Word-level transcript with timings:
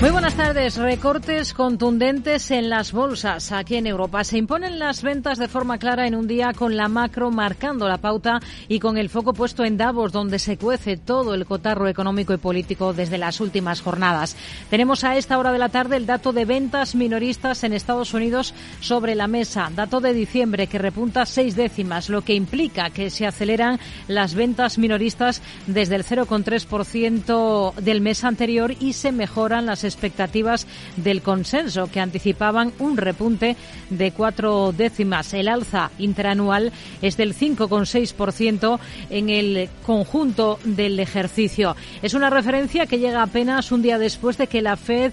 Muy 0.00 0.10
buenas 0.10 0.34
tardes. 0.34 0.76
Recortes 0.76 1.54
contundentes 1.54 2.50
en 2.50 2.68
las 2.68 2.92
bolsas 2.92 3.52
aquí 3.52 3.76
en 3.76 3.86
Europa. 3.86 4.22
Se 4.24 4.36
imponen 4.36 4.78
las 4.78 5.02
ventas 5.02 5.38
de 5.38 5.48
forma 5.48 5.78
clara 5.78 6.06
en 6.06 6.14
un 6.14 6.26
día 6.26 6.52
con 6.52 6.76
la 6.76 6.88
macro 6.88 7.30
marcando 7.30 7.88
la 7.88 7.98
pauta 7.98 8.40
y 8.68 8.80
con 8.80 8.98
el 8.98 9.08
foco 9.08 9.32
puesto 9.32 9.64
en 9.64 9.78
Davos, 9.78 10.12
donde 10.12 10.38
se 10.38 10.58
cuece 10.58 10.98
todo 10.98 11.32
el 11.32 11.46
cotarro 11.46 11.88
económico 11.88 12.34
y 12.34 12.38
político 12.38 12.92
desde 12.92 13.16
las 13.16 13.40
últimas 13.40 13.80
jornadas. 13.80 14.36
Tenemos 14.68 15.04
a 15.04 15.16
esta 15.16 15.38
hora 15.38 15.52
de 15.52 15.58
la 15.58 15.70
tarde 15.70 15.96
el 15.96 16.06
dato 16.06 16.32
de 16.32 16.44
ventas 16.44 16.94
minoristas 16.94 17.64
en 17.64 17.72
Estados 17.72 18.12
Unidos 18.12 18.52
sobre 18.80 19.14
la 19.14 19.28
mesa. 19.28 19.70
Dato 19.74 20.00
de 20.00 20.12
diciembre 20.12 20.66
que 20.66 20.78
repunta 20.78 21.24
seis 21.24 21.56
décimas, 21.56 22.10
lo 22.10 22.22
que 22.22 22.34
implica 22.34 22.90
que 22.90 23.08
se 23.10 23.26
aceleran 23.26 23.78
las 24.08 24.34
ventas 24.34 24.76
minoristas 24.76 25.40
desde 25.66 25.94
el 25.94 26.04
0,3% 26.04 27.74
del 27.76 28.00
mes 28.02 28.24
anterior 28.24 28.74
y 28.80 28.92
se 28.94 29.12
mejoran 29.12 29.64
las 29.64 29.83
expectativas 29.84 30.66
del 30.96 31.22
consenso, 31.22 31.90
que 31.90 32.00
anticipaban 32.00 32.72
un 32.78 32.96
repunte 32.96 33.56
de 33.90 34.12
cuatro 34.12 34.72
décimas. 34.72 35.34
El 35.34 35.48
alza 35.48 35.90
interanual 35.98 36.72
es 37.02 37.16
del 37.16 37.34
5,6% 37.34 38.78
en 39.10 39.30
el 39.30 39.68
conjunto 39.84 40.58
del 40.64 40.98
ejercicio. 41.00 41.76
Es 42.02 42.14
una 42.14 42.30
referencia 42.30 42.86
que 42.86 42.98
llega 42.98 43.22
apenas 43.22 43.72
un 43.72 43.82
día 43.82 43.98
después 43.98 44.38
de 44.38 44.46
que 44.46 44.62
la 44.62 44.76
Fed 44.76 45.12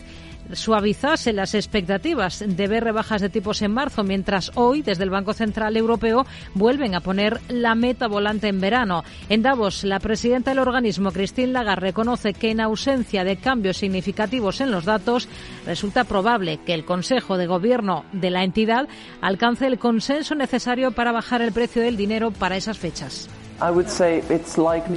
suavizase 0.54 1.34
las 1.34 1.54
expectativas 1.54 2.44
de 2.46 2.68
ver 2.68 2.84
rebajas 2.84 3.22
de 3.22 3.30
tipos 3.30 3.62
en 3.62 3.74
marzo, 3.74 4.04
mientras 4.04 4.52
hoy, 4.56 4.82
desde 4.82 5.04
el 5.04 5.10
Banco 5.10 5.34
Central 5.34 5.78
Europeo, 5.78 6.26
vuelven 6.54 6.96
a 6.96 7.02
poner 7.02 7.40
la 7.50 7.76
meta 7.76 8.08
volante 8.08 8.48
en 8.48 8.62
verano. 8.62 9.04
En 9.30 9.42
Davos, 9.42 9.84
la 9.84 10.00
presidenta 10.00 10.52
del 10.52 10.60
organismo, 10.60 11.12
Christine 11.12 11.54
Lagarde, 11.54 11.88
reconoce 11.88 12.34
que 12.34 12.52
en 12.52 12.62
ausencia 12.62 13.24
de 13.24 13.38
cambios 13.38 13.78
significativos 13.78 14.62
en 14.62 14.72
los 14.72 14.86
datos, 14.86 15.28
resulta 15.66 16.04
probable 16.04 16.60
que 16.66 16.74
el 16.74 16.86
Consejo 16.86 17.38
de 17.38 17.48
Gobierno 17.48 18.06
de 18.14 18.30
la 18.30 18.44
entidad 18.44 18.88
alcance 19.20 19.68
el 19.68 19.80
consenso 19.80 20.36
necesario 20.36 20.92
para 20.92 21.12
bajar 21.12 21.42
el 21.42 21.52
precio 21.52 21.82
del 21.82 21.98
dinero 21.98 22.32
para 22.32 22.56
esas 22.56 22.78
fechas. 22.78 23.30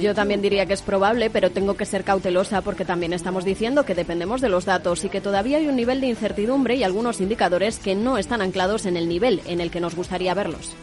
Yo 0.01 0.15
también 0.15 0.41
diría 0.41 0.65
que 0.65 0.73
es 0.73 0.81
probable, 0.81 1.29
pero 1.29 1.51
tengo 1.51 1.75
que 1.75 1.85
ser 1.85 2.03
cautelosa 2.03 2.61
porque 2.61 2.83
también 2.83 3.13
estamos 3.13 3.45
diciendo 3.45 3.85
que 3.85 3.93
dependemos 3.93 4.41
de 4.41 4.49
los 4.49 4.65
datos 4.65 5.05
y 5.05 5.09
que 5.09 5.21
todavía 5.21 5.57
hay 5.57 5.67
un 5.67 5.75
nivel 5.75 6.01
de 6.01 6.07
incertidumbre 6.07 6.75
y 6.75 6.83
algunos 6.83 7.21
indicadores 7.21 7.79
que 7.79 7.95
no 7.95 8.17
están 8.17 8.41
anclados 8.41 8.85
en 8.85 8.97
el 8.97 9.07
nivel 9.07 9.41
en 9.45 9.61
el 9.61 9.69
que 9.69 9.79
nos 9.79 9.95
gustaría 9.95 10.33
verlos. 10.33 10.75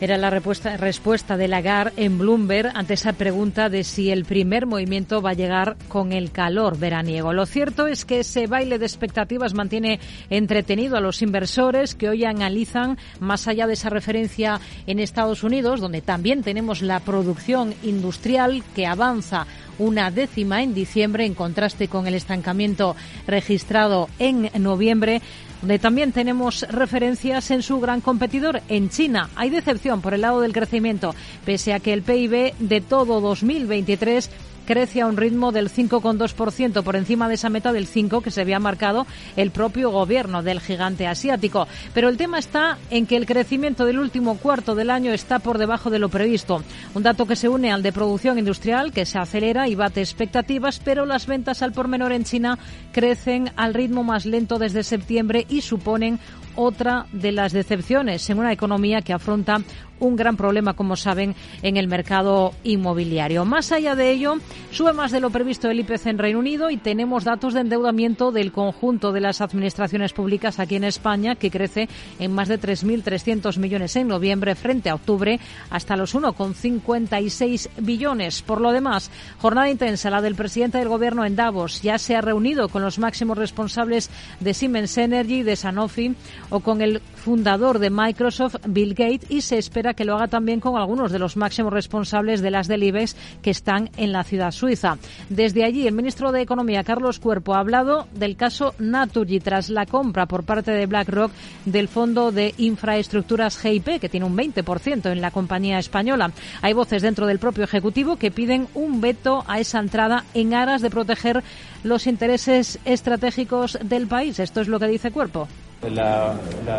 Era 0.00 0.18
la 0.18 0.28
respuesta, 0.28 0.76
respuesta 0.76 1.36
de 1.36 1.46
Lagarde 1.46 1.92
en 2.04 2.18
Bloomberg 2.18 2.72
ante 2.74 2.94
esa 2.94 3.12
pregunta 3.12 3.68
de 3.68 3.84
si 3.84 4.10
el 4.10 4.24
primer 4.24 4.66
movimiento 4.66 5.22
va 5.22 5.30
a 5.30 5.34
llegar 5.34 5.76
con 5.88 6.12
el 6.12 6.32
calor 6.32 6.76
veraniego. 6.78 7.32
Lo 7.32 7.46
cierto 7.46 7.86
es 7.86 8.04
que 8.04 8.20
ese 8.20 8.48
baile 8.48 8.80
de 8.80 8.86
expectativas 8.86 9.54
mantiene 9.54 10.00
entretenido 10.30 10.96
a 10.96 11.00
los 11.00 11.22
inversores 11.22 11.94
que 11.94 12.08
hoy 12.08 12.24
analizan 12.24 12.98
más 13.20 13.46
allá 13.46 13.68
de 13.68 13.74
esa 13.74 13.88
referencia 13.88 14.60
en 14.88 14.98
Estados 14.98 15.44
Unidos, 15.44 15.80
donde 15.80 16.02
también 16.02 16.42
tenemos 16.42 16.82
la 16.82 16.98
producción 16.98 17.72
industrial 17.84 18.64
que 18.74 18.86
avanza 18.86 19.46
una 19.78 20.10
décima 20.10 20.62
en 20.62 20.74
diciembre, 20.74 21.24
en 21.24 21.34
contraste 21.34 21.88
con 21.88 22.06
el 22.06 22.14
estancamiento 22.14 22.96
registrado 23.26 24.08
en 24.18 24.50
noviembre 24.58 25.22
donde 25.64 25.78
también 25.78 26.12
tenemos 26.12 26.60
referencias 26.68 27.50
en 27.50 27.62
su 27.62 27.80
gran 27.80 28.02
competidor, 28.02 28.60
en 28.68 28.90
China. 28.90 29.30
Hay 29.34 29.48
decepción 29.48 30.02
por 30.02 30.12
el 30.12 30.20
lado 30.20 30.42
del 30.42 30.52
crecimiento, 30.52 31.14
pese 31.46 31.72
a 31.72 31.80
que 31.80 31.94
el 31.94 32.02
PIB 32.02 32.52
de 32.58 32.82
todo 32.82 33.22
2023 33.22 34.28
crece 34.64 35.00
a 35.00 35.06
un 35.06 35.16
ritmo 35.16 35.52
del 35.52 35.70
5,2% 35.70 36.82
por 36.82 36.96
encima 36.96 37.28
de 37.28 37.34
esa 37.34 37.48
meta 37.48 37.72
del 37.72 37.86
5 37.86 38.20
que 38.20 38.30
se 38.30 38.40
había 38.40 38.58
marcado 38.58 39.06
el 39.36 39.50
propio 39.50 39.90
gobierno 39.90 40.42
del 40.42 40.60
gigante 40.60 41.06
asiático. 41.06 41.68
Pero 41.92 42.08
el 42.08 42.16
tema 42.16 42.38
está 42.38 42.78
en 42.90 43.06
que 43.06 43.16
el 43.16 43.26
crecimiento 43.26 43.84
del 43.84 43.98
último 43.98 44.36
cuarto 44.38 44.74
del 44.74 44.90
año 44.90 45.12
está 45.12 45.38
por 45.38 45.58
debajo 45.58 45.90
de 45.90 45.98
lo 45.98 46.08
previsto. 46.08 46.62
Un 46.94 47.02
dato 47.02 47.26
que 47.26 47.36
se 47.36 47.48
une 47.48 47.72
al 47.72 47.82
de 47.82 47.92
producción 47.92 48.38
industrial 48.38 48.92
que 48.92 49.06
se 49.06 49.18
acelera 49.18 49.68
y 49.68 49.74
bate 49.74 50.00
expectativas, 50.00 50.80
pero 50.84 51.06
las 51.06 51.26
ventas 51.26 51.62
al 51.62 51.72
por 51.72 51.88
menor 51.88 52.12
en 52.12 52.24
China 52.24 52.58
crecen 52.92 53.50
al 53.56 53.74
ritmo 53.74 54.04
más 54.04 54.26
lento 54.26 54.58
desde 54.58 54.82
septiembre 54.82 55.46
y 55.48 55.60
suponen 55.60 56.18
otra 56.56 57.06
de 57.12 57.32
las 57.32 57.52
decepciones 57.52 58.28
en 58.30 58.38
una 58.38 58.52
economía 58.52 59.02
que 59.02 59.12
afronta 59.12 59.56
un 60.04 60.16
gran 60.16 60.36
problema, 60.36 60.74
como 60.74 60.96
saben, 60.96 61.34
en 61.62 61.76
el 61.76 61.88
mercado 61.88 62.52
inmobiliario. 62.62 63.44
Más 63.44 63.72
allá 63.72 63.94
de 63.94 64.10
ello, 64.10 64.36
sube 64.70 64.92
más 64.92 65.12
de 65.12 65.20
lo 65.20 65.30
previsto 65.30 65.70
el 65.70 65.80
IPC 65.80 66.06
en 66.06 66.18
Reino 66.18 66.38
Unido 66.38 66.70
y 66.70 66.76
tenemos 66.76 67.24
datos 67.24 67.54
de 67.54 67.60
endeudamiento 67.60 68.32
del 68.32 68.52
conjunto 68.52 69.12
de 69.12 69.20
las 69.20 69.40
administraciones 69.40 70.12
públicas 70.12 70.58
aquí 70.58 70.76
en 70.76 70.84
España, 70.84 71.34
que 71.34 71.50
crece 71.50 71.88
en 72.18 72.32
más 72.32 72.48
de 72.48 72.60
3.300 72.60 73.58
millones 73.58 73.96
en 73.96 74.08
noviembre 74.08 74.54
frente 74.54 74.90
a 74.90 74.94
octubre 74.94 75.40
hasta 75.70 75.96
los 75.96 76.14
1,56 76.14 77.68
billones. 77.78 78.42
Por 78.42 78.60
lo 78.60 78.72
demás, 78.72 79.10
jornada 79.38 79.70
intensa 79.70 80.10
la 80.10 80.20
del 80.20 80.34
presidente 80.34 80.78
del 80.78 80.88
Gobierno 80.88 81.24
en 81.24 81.36
Davos. 81.36 81.82
Ya 81.82 81.98
se 81.98 82.16
ha 82.16 82.20
reunido 82.20 82.68
con 82.68 82.82
los 82.82 82.98
máximos 82.98 83.38
responsables 83.38 84.10
de 84.40 84.54
Siemens 84.54 84.98
Energy, 84.98 85.42
de 85.42 85.56
Sanofi 85.56 86.14
o 86.50 86.60
con 86.60 86.82
el 86.82 87.00
fundador 87.00 87.78
de 87.78 87.90
Microsoft, 87.90 88.56
Bill 88.66 88.94
Gates, 88.94 89.30
y 89.30 89.40
se 89.40 89.58
espera 89.58 89.93
que 89.94 90.04
lo 90.04 90.14
haga 90.14 90.28
también 90.28 90.60
con 90.60 90.76
algunos 90.76 91.12
de 91.12 91.18
los 91.18 91.36
máximos 91.36 91.72
responsables 91.72 92.40
de 92.40 92.50
las 92.50 92.68
del 92.68 92.82
IBEX 92.82 93.16
que 93.42 93.50
están 93.50 93.90
en 93.96 94.12
la 94.12 94.24
ciudad 94.24 94.50
suiza. 94.50 94.98
Desde 95.28 95.64
allí, 95.64 95.86
el 95.86 95.94
ministro 95.94 96.32
de 96.32 96.42
Economía, 96.42 96.84
Carlos 96.84 97.18
Cuerpo, 97.18 97.54
ha 97.54 97.60
hablado 97.60 98.06
del 98.12 98.36
caso 98.36 98.74
Naturgy 98.78 99.40
tras 99.40 99.70
la 99.70 99.86
compra 99.86 100.26
por 100.26 100.44
parte 100.44 100.72
de 100.72 100.86
BlackRock 100.86 101.32
del 101.64 101.88
fondo 101.88 102.32
de 102.32 102.54
infraestructuras 102.58 103.58
GIP, 103.58 104.00
que 104.00 104.08
tiene 104.08 104.26
un 104.26 104.36
20% 104.36 105.10
en 105.10 105.20
la 105.20 105.30
compañía 105.30 105.78
española. 105.78 106.32
Hay 106.62 106.72
voces 106.72 107.02
dentro 107.02 107.26
del 107.26 107.38
propio 107.38 107.64
Ejecutivo 107.64 108.16
que 108.16 108.30
piden 108.30 108.68
un 108.74 109.00
veto 109.00 109.44
a 109.46 109.60
esa 109.60 109.78
entrada 109.78 110.24
en 110.34 110.54
aras 110.54 110.82
de 110.82 110.90
proteger 110.90 111.42
los 111.82 112.06
intereses 112.06 112.78
estratégicos 112.84 113.78
del 113.82 114.06
país. 114.06 114.38
Esto 114.38 114.60
es 114.60 114.68
lo 114.68 114.78
que 114.78 114.88
dice 114.88 115.10
Cuerpo. 115.10 115.48
La, 115.90 116.34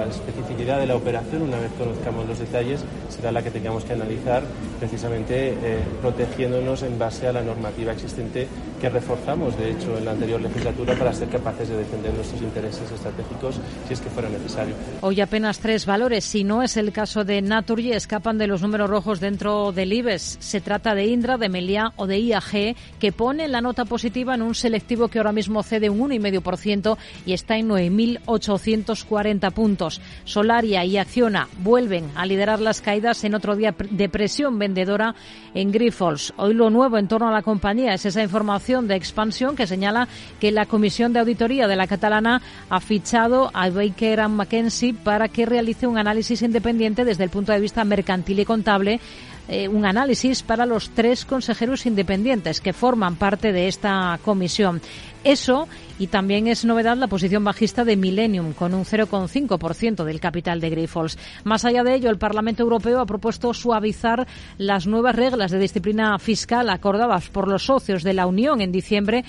especificidad 0.10 0.80
de 0.80 0.88
la 0.88 0.96
operación, 0.96 1.44
una 1.44 1.60
vez 1.60 1.72
conozcamos 1.78 2.28
los 2.28 2.40
detalles, 2.40 2.84
será 3.10 3.32
la 3.32 3.44
que 3.44 3.52
tengamos 3.52 3.84
que 3.84 3.94
analizar 3.94 4.44
precisamente 4.80 5.50
eh, 5.50 5.80
protegiéndonos 6.02 6.84
en 6.84 6.98
base 6.98 7.28
a 7.28 7.34
la 7.34 7.42
normativa 7.42 7.92
existente 7.92 8.48
que 8.82 8.90
reforzamos, 8.90 9.58
de 9.58 9.72
hecho, 9.72 9.98
en 9.98 10.06
la 10.06 10.12
anterior 10.12 10.42
legislatura 10.42 10.96
para 10.96 11.14
ser 11.14 11.30
capaces 11.30 11.70
de 11.70 11.78
defender 11.78 12.14
nuestros 12.14 12.42
intereses 12.42 12.92
estratégicos 12.92 13.60
si 13.88 13.94
es 13.94 14.02
que 14.02 14.10
fuera 14.10 14.30
necesario. 14.30 14.76
Hoy 15.02 15.22
apenas 15.22 15.60
tres 15.60 15.86
valores, 15.86 16.26
si 16.26 16.44
no 16.44 16.64
es 16.64 16.78
el 16.78 16.92
caso 16.92 17.24
de 17.24 17.42
Naturgy, 17.42 17.92
escapan 17.92 18.38
de 18.38 18.48
los 18.48 18.62
números 18.62 18.90
rojos 18.90 19.20
dentro 19.20 19.72
del 19.72 19.94
IBEX. 19.94 20.38
Se 20.40 20.62
trata 20.62 20.96
de 20.96 21.06
Indra, 21.06 21.38
de 21.38 21.50
Meliá 21.50 21.94
o 21.96 22.08
de 22.08 22.20
IAG, 22.20 22.76
que 23.00 23.12
pone 23.12 23.48
la 23.48 23.62
nota 23.62 23.86
positiva 23.86 24.36
en 24.36 24.42
un 24.42 24.56
selectivo 24.56 25.08
que 25.08 25.20
ahora 25.20 25.32
mismo 25.32 25.64
cede 25.64 25.90
un 25.90 26.00
1,5% 26.10 26.98
y 27.26 27.34
está 27.34 27.58
en 27.58 27.70
9.800 27.70 28.95
40 29.04 29.52
puntos. 29.52 30.02
Solaria 30.24 30.86
y 30.86 30.98
Acciona 30.98 31.48
vuelven 31.60 32.10
a 32.16 32.26
liderar 32.26 32.62
las 32.62 32.82
caídas 32.82 33.24
en 33.24 33.36
otro 33.36 33.56
día 33.56 33.76
de 33.78 34.10
presión 34.10 34.58
vendedora 34.58 35.16
en 35.54 35.72
Grifols. 35.72 36.34
Hoy 36.38 36.54
lo 36.54 36.70
nuevo 36.70 36.98
en 36.98 37.08
torno 37.08 37.28
a 37.28 37.34
la 37.34 37.42
compañía 37.42 37.94
es 37.94 38.06
esa 38.06 38.24
información 38.24 38.88
de 38.88 38.96
expansión 38.96 39.56
que 39.56 39.68
señala 39.68 40.08
que 40.40 40.52
la 40.52 40.66
Comisión 40.66 41.14
de 41.14 41.20
Auditoría 41.20 41.68
de 41.68 41.76
la 41.76 41.88
Catalana 41.88 42.42
ha 42.70 42.80
fichado 42.80 43.52
a 43.54 43.70
Baker 43.70 44.28
McKenzie 44.30 44.94
para 44.94 45.28
que 45.28 45.46
realice 45.46 45.88
un 45.88 45.98
análisis 45.98 46.42
independiente 46.42 47.06
desde 47.06 47.24
el 47.24 47.30
punto 47.30 47.52
de 47.52 47.60
vista 47.60 47.84
mercantil 47.84 48.40
y 48.40 48.46
contable 48.46 49.00
eh, 49.48 49.68
un 49.68 49.86
análisis 49.86 50.44
para 50.44 50.66
los 50.66 50.90
tres 50.90 51.26
consejeros 51.26 51.86
independientes 51.86 52.62
que 52.62 52.74
forman 52.74 53.16
parte 53.16 53.52
de 53.52 53.68
esta 53.68 54.20
comisión. 54.24 54.82
Eso, 55.24 55.68
y 55.98 56.08
también 56.08 56.48
es 56.48 56.66
novedad 56.66 56.98
la 56.98 57.08
posición 57.08 57.44
bajista 57.44 57.84
de 57.84 57.96
Millennium, 57.96 58.54
con 58.54 58.76
un 58.76 58.86
0,5% 58.86 60.04
del 60.04 60.20
capital 60.20 60.62
de 60.62 60.70
Grifols. 60.70 61.18
Más 61.44 61.66
allá 61.66 61.84
de 61.84 61.96
ello, 61.96 62.12
el 62.12 62.20
Parlamento 62.20 62.62
Europeo 62.62 63.00
ha 63.00 63.08
propuesto 63.08 63.54
suavizar 63.54 64.28
las 64.60 64.86
nuevas 64.86 65.16
reglas 65.16 65.50
de 65.50 65.60
disciplina 65.60 66.18
fiscal 66.20 66.70
acordadas 66.70 67.30
por 67.30 67.48
los 67.48 67.66
socios 67.66 68.04
de 68.04 68.14
la 68.14 68.28
Unión 68.28 68.62
en 68.62 68.72
diciembre 68.72 69.26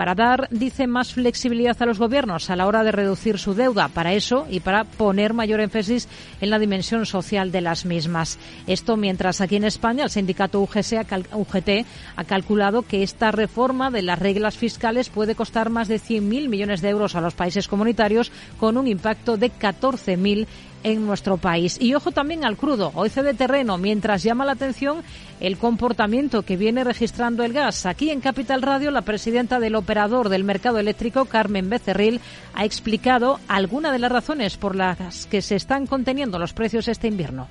para 0.00 0.14
dar, 0.14 0.48
dice, 0.50 0.86
más 0.86 1.12
flexibilidad 1.12 1.76
a 1.78 1.84
los 1.84 1.98
gobiernos 1.98 2.48
a 2.48 2.56
la 2.56 2.66
hora 2.66 2.82
de 2.84 2.90
reducir 2.90 3.36
su 3.36 3.52
deuda. 3.52 3.88
Para 3.88 4.14
eso 4.14 4.46
y 4.48 4.60
para 4.60 4.84
poner 4.84 5.34
mayor 5.34 5.60
énfasis 5.60 6.08
en 6.40 6.48
la 6.48 6.58
dimensión 6.58 7.04
social 7.04 7.52
de 7.52 7.60
las 7.60 7.84
mismas. 7.84 8.38
Esto 8.66 8.96
mientras 8.96 9.42
aquí 9.42 9.56
en 9.56 9.64
España 9.64 10.04
el 10.04 10.08
sindicato 10.08 10.58
UGT 10.62 11.84
ha 12.16 12.24
calculado 12.24 12.80
que 12.80 13.02
esta 13.02 13.30
reforma 13.30 13.90
de 13.90 14.00
las 14.00 14.18
reglas 14.18 14.56
fiscales 14.56 15.10
puede 15.10 15.34
costar 15.34 15.68
más 15.68 15.86
de 15.86 15.96
100.000 15.96 16.48
millones 16.48 16.80
de 16.80 16.88
euros 16.88 17.14
a 17.14 17.20
los 17.20 17.34
países 17.34 17.68
comunitarios 17.68 18.32
con 18.58 18.78
un 18.78 18.88
impacto 18.88 19.36
de 19.36 19.52
14.000 19.52 20.46
en 20.82 21.06
nuestro 21.06 21.36
país. 21.36 21.76
Y 21.80 21.94
ojo 21.94 22.12
también 22.12 22.44
al 22.44 22.56
crudo, 22.56 22.92
hoy 22.94 23.10
de 23.10 23.34
terreno, 23.34 23.76
mientras 23.76 24.22
llama 24.22 24.44
la 24.44 24.52
atención 24.52 25.02
el 25.40 25.58
comportamiento 25.58 26.42
que 26.42 26.56
viene 26.56 26.84
registrando 26.84 27.44
el 27.44 27.52
gas. 27.52 27.86
Aquí 27.86 28.10
en 28.10 28.20
Capital 28.20 28.62
Radio, 28.62 28.90
la 28.90 29.02
presidenta 29.02 29.58
del 29.58 29.74
operador 29.74 30.28
del 30.28 30.44
mercado 30.44 30.78
eléctrico, 30.78 31.24
Carmen 31.24 31.68
Becerril, 31.68 32.20
ha 32.54 32.64
explicado 32.64 33.40
algunas 33.48 33.92
de 33.92 33.98
las 33.98 34.12
razones 34.12 34.56
por 34.56 34.76
las 34.76 35.26
que 35.26 35.42
se 35.42 35.56
están 35.56 35.86
conteniendo 35.86 36.38
los 36.38 36.52
precios 36.52 36.88
este 36.88 37.08
invierno 37.08 37.48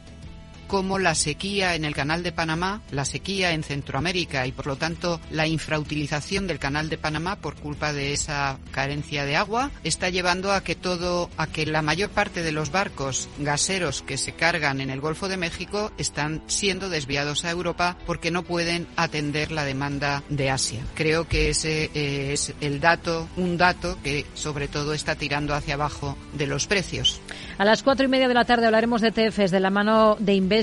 como 0.69 0.99
la 0.99 1.15
sequía 1.15 1.73
en 1.73 1.83
el 1.83 1.95
Canal 1.95 2.21
de 2.21 2.31
Panamá, 2.31 2.83
la 2.91 3.03
sequía 3.03 3.53
en 3.53 3.63
Centroamérica 3.63 4.45
y 4.45 4.51
por 4.51 4.67
lo 4.67 4.75
tanto 4.75 5.19
la 5.31 5.47
infrautilización 5.47 6.45
del 6.45 6.59
Canal 6.59 6.89
de 6.89 6.99
Panamá 6.99 7.37
por 7.37 7.55
culpa 7.55 7.91
de 7.91 8.13
esa 8.13 8.59
carencia 8.71 9.25
de 9.25 9.35
agua 9.35 9.71
está 9.83 10.09
llevando 10.09 10.53
a 10.53 10.63
que 10.63 10.75
todo 10.75 11.31
a 11.37 11.47
que 11.47 11.65
la 11.65 11.81
mayor 11.81 12.11
parte 12.11 12.43
de 12.43 12.51
los 12.51 12.71
barcos 12.71 13.29
gaseros 13.39 14.03
que 14.03 14.17
se 14.17 14.33
cargan 14.33 14.79
en 14.79 14.91
el 14.91 15.01
Golfo 15.01 15.27
de 15.27 15.37
México 15.37 15.91
están 15.97 16.43
siendo 16.45 16.87
desviados 16.87 17.45
a 17.45 17.49
Europa 17.51 17.97
porque 18.05 18.29
no 18.29 18.43
pueden 18.43 18.87
atender 18.95 19.51
la 19.51 19.65
demanda 19.65 20.21
de 20.29 20.51
Asia. 20.51 20.81
Creo 20.93 21.27
que 21.27 21.49
ese 21.49 21.89
eh, 21.95 22.31
es 22.33 22.53
el 22.61 22.79
dato, 22.79 23.27
un 23.37 23.57
dato 23.57 23.97
que 24.03 24.23
sobre 24.35 24.67
todo 24.67 24.93
está 24.93 25.15
tirando 25.15 25.55
hacia 25.55 25.73
abajo 25.73 26.15
de 26.33 26.45
los 26.45 26.67
precios. 26.67 27.21
A 27.57 27.65
las 27.65 27.81
cuatro 27.81 28.05
y 28.05 28.07
media 28.07 28.27
de 28.27 28.35
la 28.35 28.45
tarde 28.45 28.67
hablaremos 28.67 29.01
de 29.01 29.07
ETFs 29.07 29.49
de 29.49 29.59
la 29.59 29.71
mano 29.71 30.15
de 30.19 30.35
Inves 30.35 30.58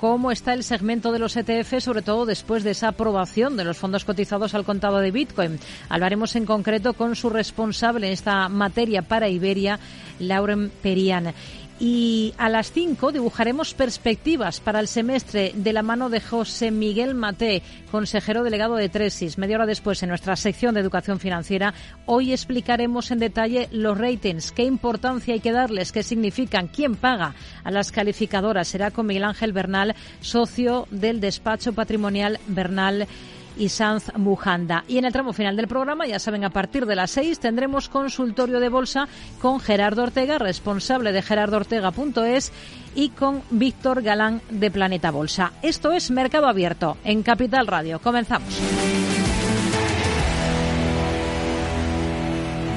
¿Cómo 0.00 0.30
está 0.30 0.54
el 0.54 0.64
segmento 0.64 1.12
de 1.12 1.18
los 1.18 1.36
ETF, 1.36 1.78
sobre 1.78 2.00
todo 2.00 2.24
después 2.24 2.64
de 2.64 2.70
esa 2.70 2.88
aprobación 2.88 3.58
de 3.58 3.64
los 3.64 3.76
fondos 3.76 4.06
cotizados 4.06 4.54
al 4.54 4.64
contado 4.64 5.00
de 5.00 5.10
Bitcoin? 5.10 5.60
Hablaremos 5.90 6.34
en 6.36 6.46
concreto 6.46 6.94
con 6.94 7.14
su 7.14 7.28
responsable 7.28 8.06
en 8.06 8.14
esta 8.14 8.48
materia 8.48 9.02
para 9.02 9.28
Iberia, 9.28 9.78
Lauren 10.18 10.70
Perian. 10.82 11.34
Y 11.80 12.34
a 12.38 12.48
las 12.48 12.70
5 12.70 13.10
dibujaremos 13.10 13.74
perspectivas 13.74 14.60
para 14.60 14.78
el 14.78 14.86
semestre 14.86 15.52
de 15.56 15.72
la 15.72 15.82
mano 15.82 16.08
de 16.08 16.20
José 16.20 16.70
Miguel 16.70 17.14
Mate, 17.14 17.62
consejero 17.90 18.44
delegado 18.44 18.76
de 18.76 18.88
Tresis. 18.88 19.38
Media 19.38 19.56
hora 19.56 19.66
después, 19.66 20.00
en 20.02 20.10
nuestra 20.10 20.36
sección 20.36 20.74
de 20.74 20.80
educación 20.80 21.18
financiera, 21.18 21.74
hoy 22.06 22.32
explicaremos 22.32 23.10
en 23.10 23.18
detalle 23.18 23.68
los 23.72 23.98
ratings, 23.98 24.52
qué 24.52 24.62
importancia 24.62 25.34
hay 25.34 25.40
que 25.40 25.50
darles, 25.50 25.90
qué 25.90 26.04
significan, 26.04 26.68
quién 26.68 26.94
paga 26.94 27.34
a 27.64 27.70
las 27.72 27.90
calificadoras. 27.90 28.68
Será 28.68 28.92
con 28.92 29.06
Miguel 29.06 29.24
Ángel 29.24 29.52
Bernal, 29.52 29.96
socio 30.20 30.86
del 30.92 31.20
despacho 31.20 31.72
patrimonial 31.72 32.38
Bernal 32.46 33.08
y 33.56 33.68
Sanz 33.68 34.12
Mujanda. 34.16 34.84
Y 34.88 34.98
en 34.98 35.04
el 35.04 35.12
tramo 35.12 35.32
final 35.32 35.56
del 35.56 35.68
programa, 35.68 36.06
ya 36.06 36.18
saben, 36.18 36.44
a 36.44 36.50
partir 36.50 36.86
de 36.86 36.96
las 36.96 37.10
seis 37.10 37.38
tendremos 37.38 37.88
consultorio 37.88 38.60
de 38.60 38.68
bolsa 38.68 39.08
con 39.40 39.60
Gerardo 39.60 40.02
Ortega, 40.02 40.38
responsable 40.38 41.12
de 41.12 41.22
gerardoortega.es 41.22 42.52
y 42.94 43.10
con 43.10 43.42
Víctor 43.50 44.02
Galán 44.02 44.40
de 44.50 44.70
Planeta 44.70 45.10
Bolsa. 45.10 45.52
Esto 45.62 45.92
es 45.92 46.10
Mercado 46.10 46.46
Abierto 46.46 46.96
en 47.04 47.22
Capital 47.22 47.66
Radio. 47.66 47.98
Comenzamos. 48.00 48.60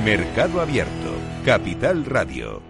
Mercado 0.04 0.62
Abierto, 0.62 1.16
Capital 1.44 2.06
Radio. 2.06 2.67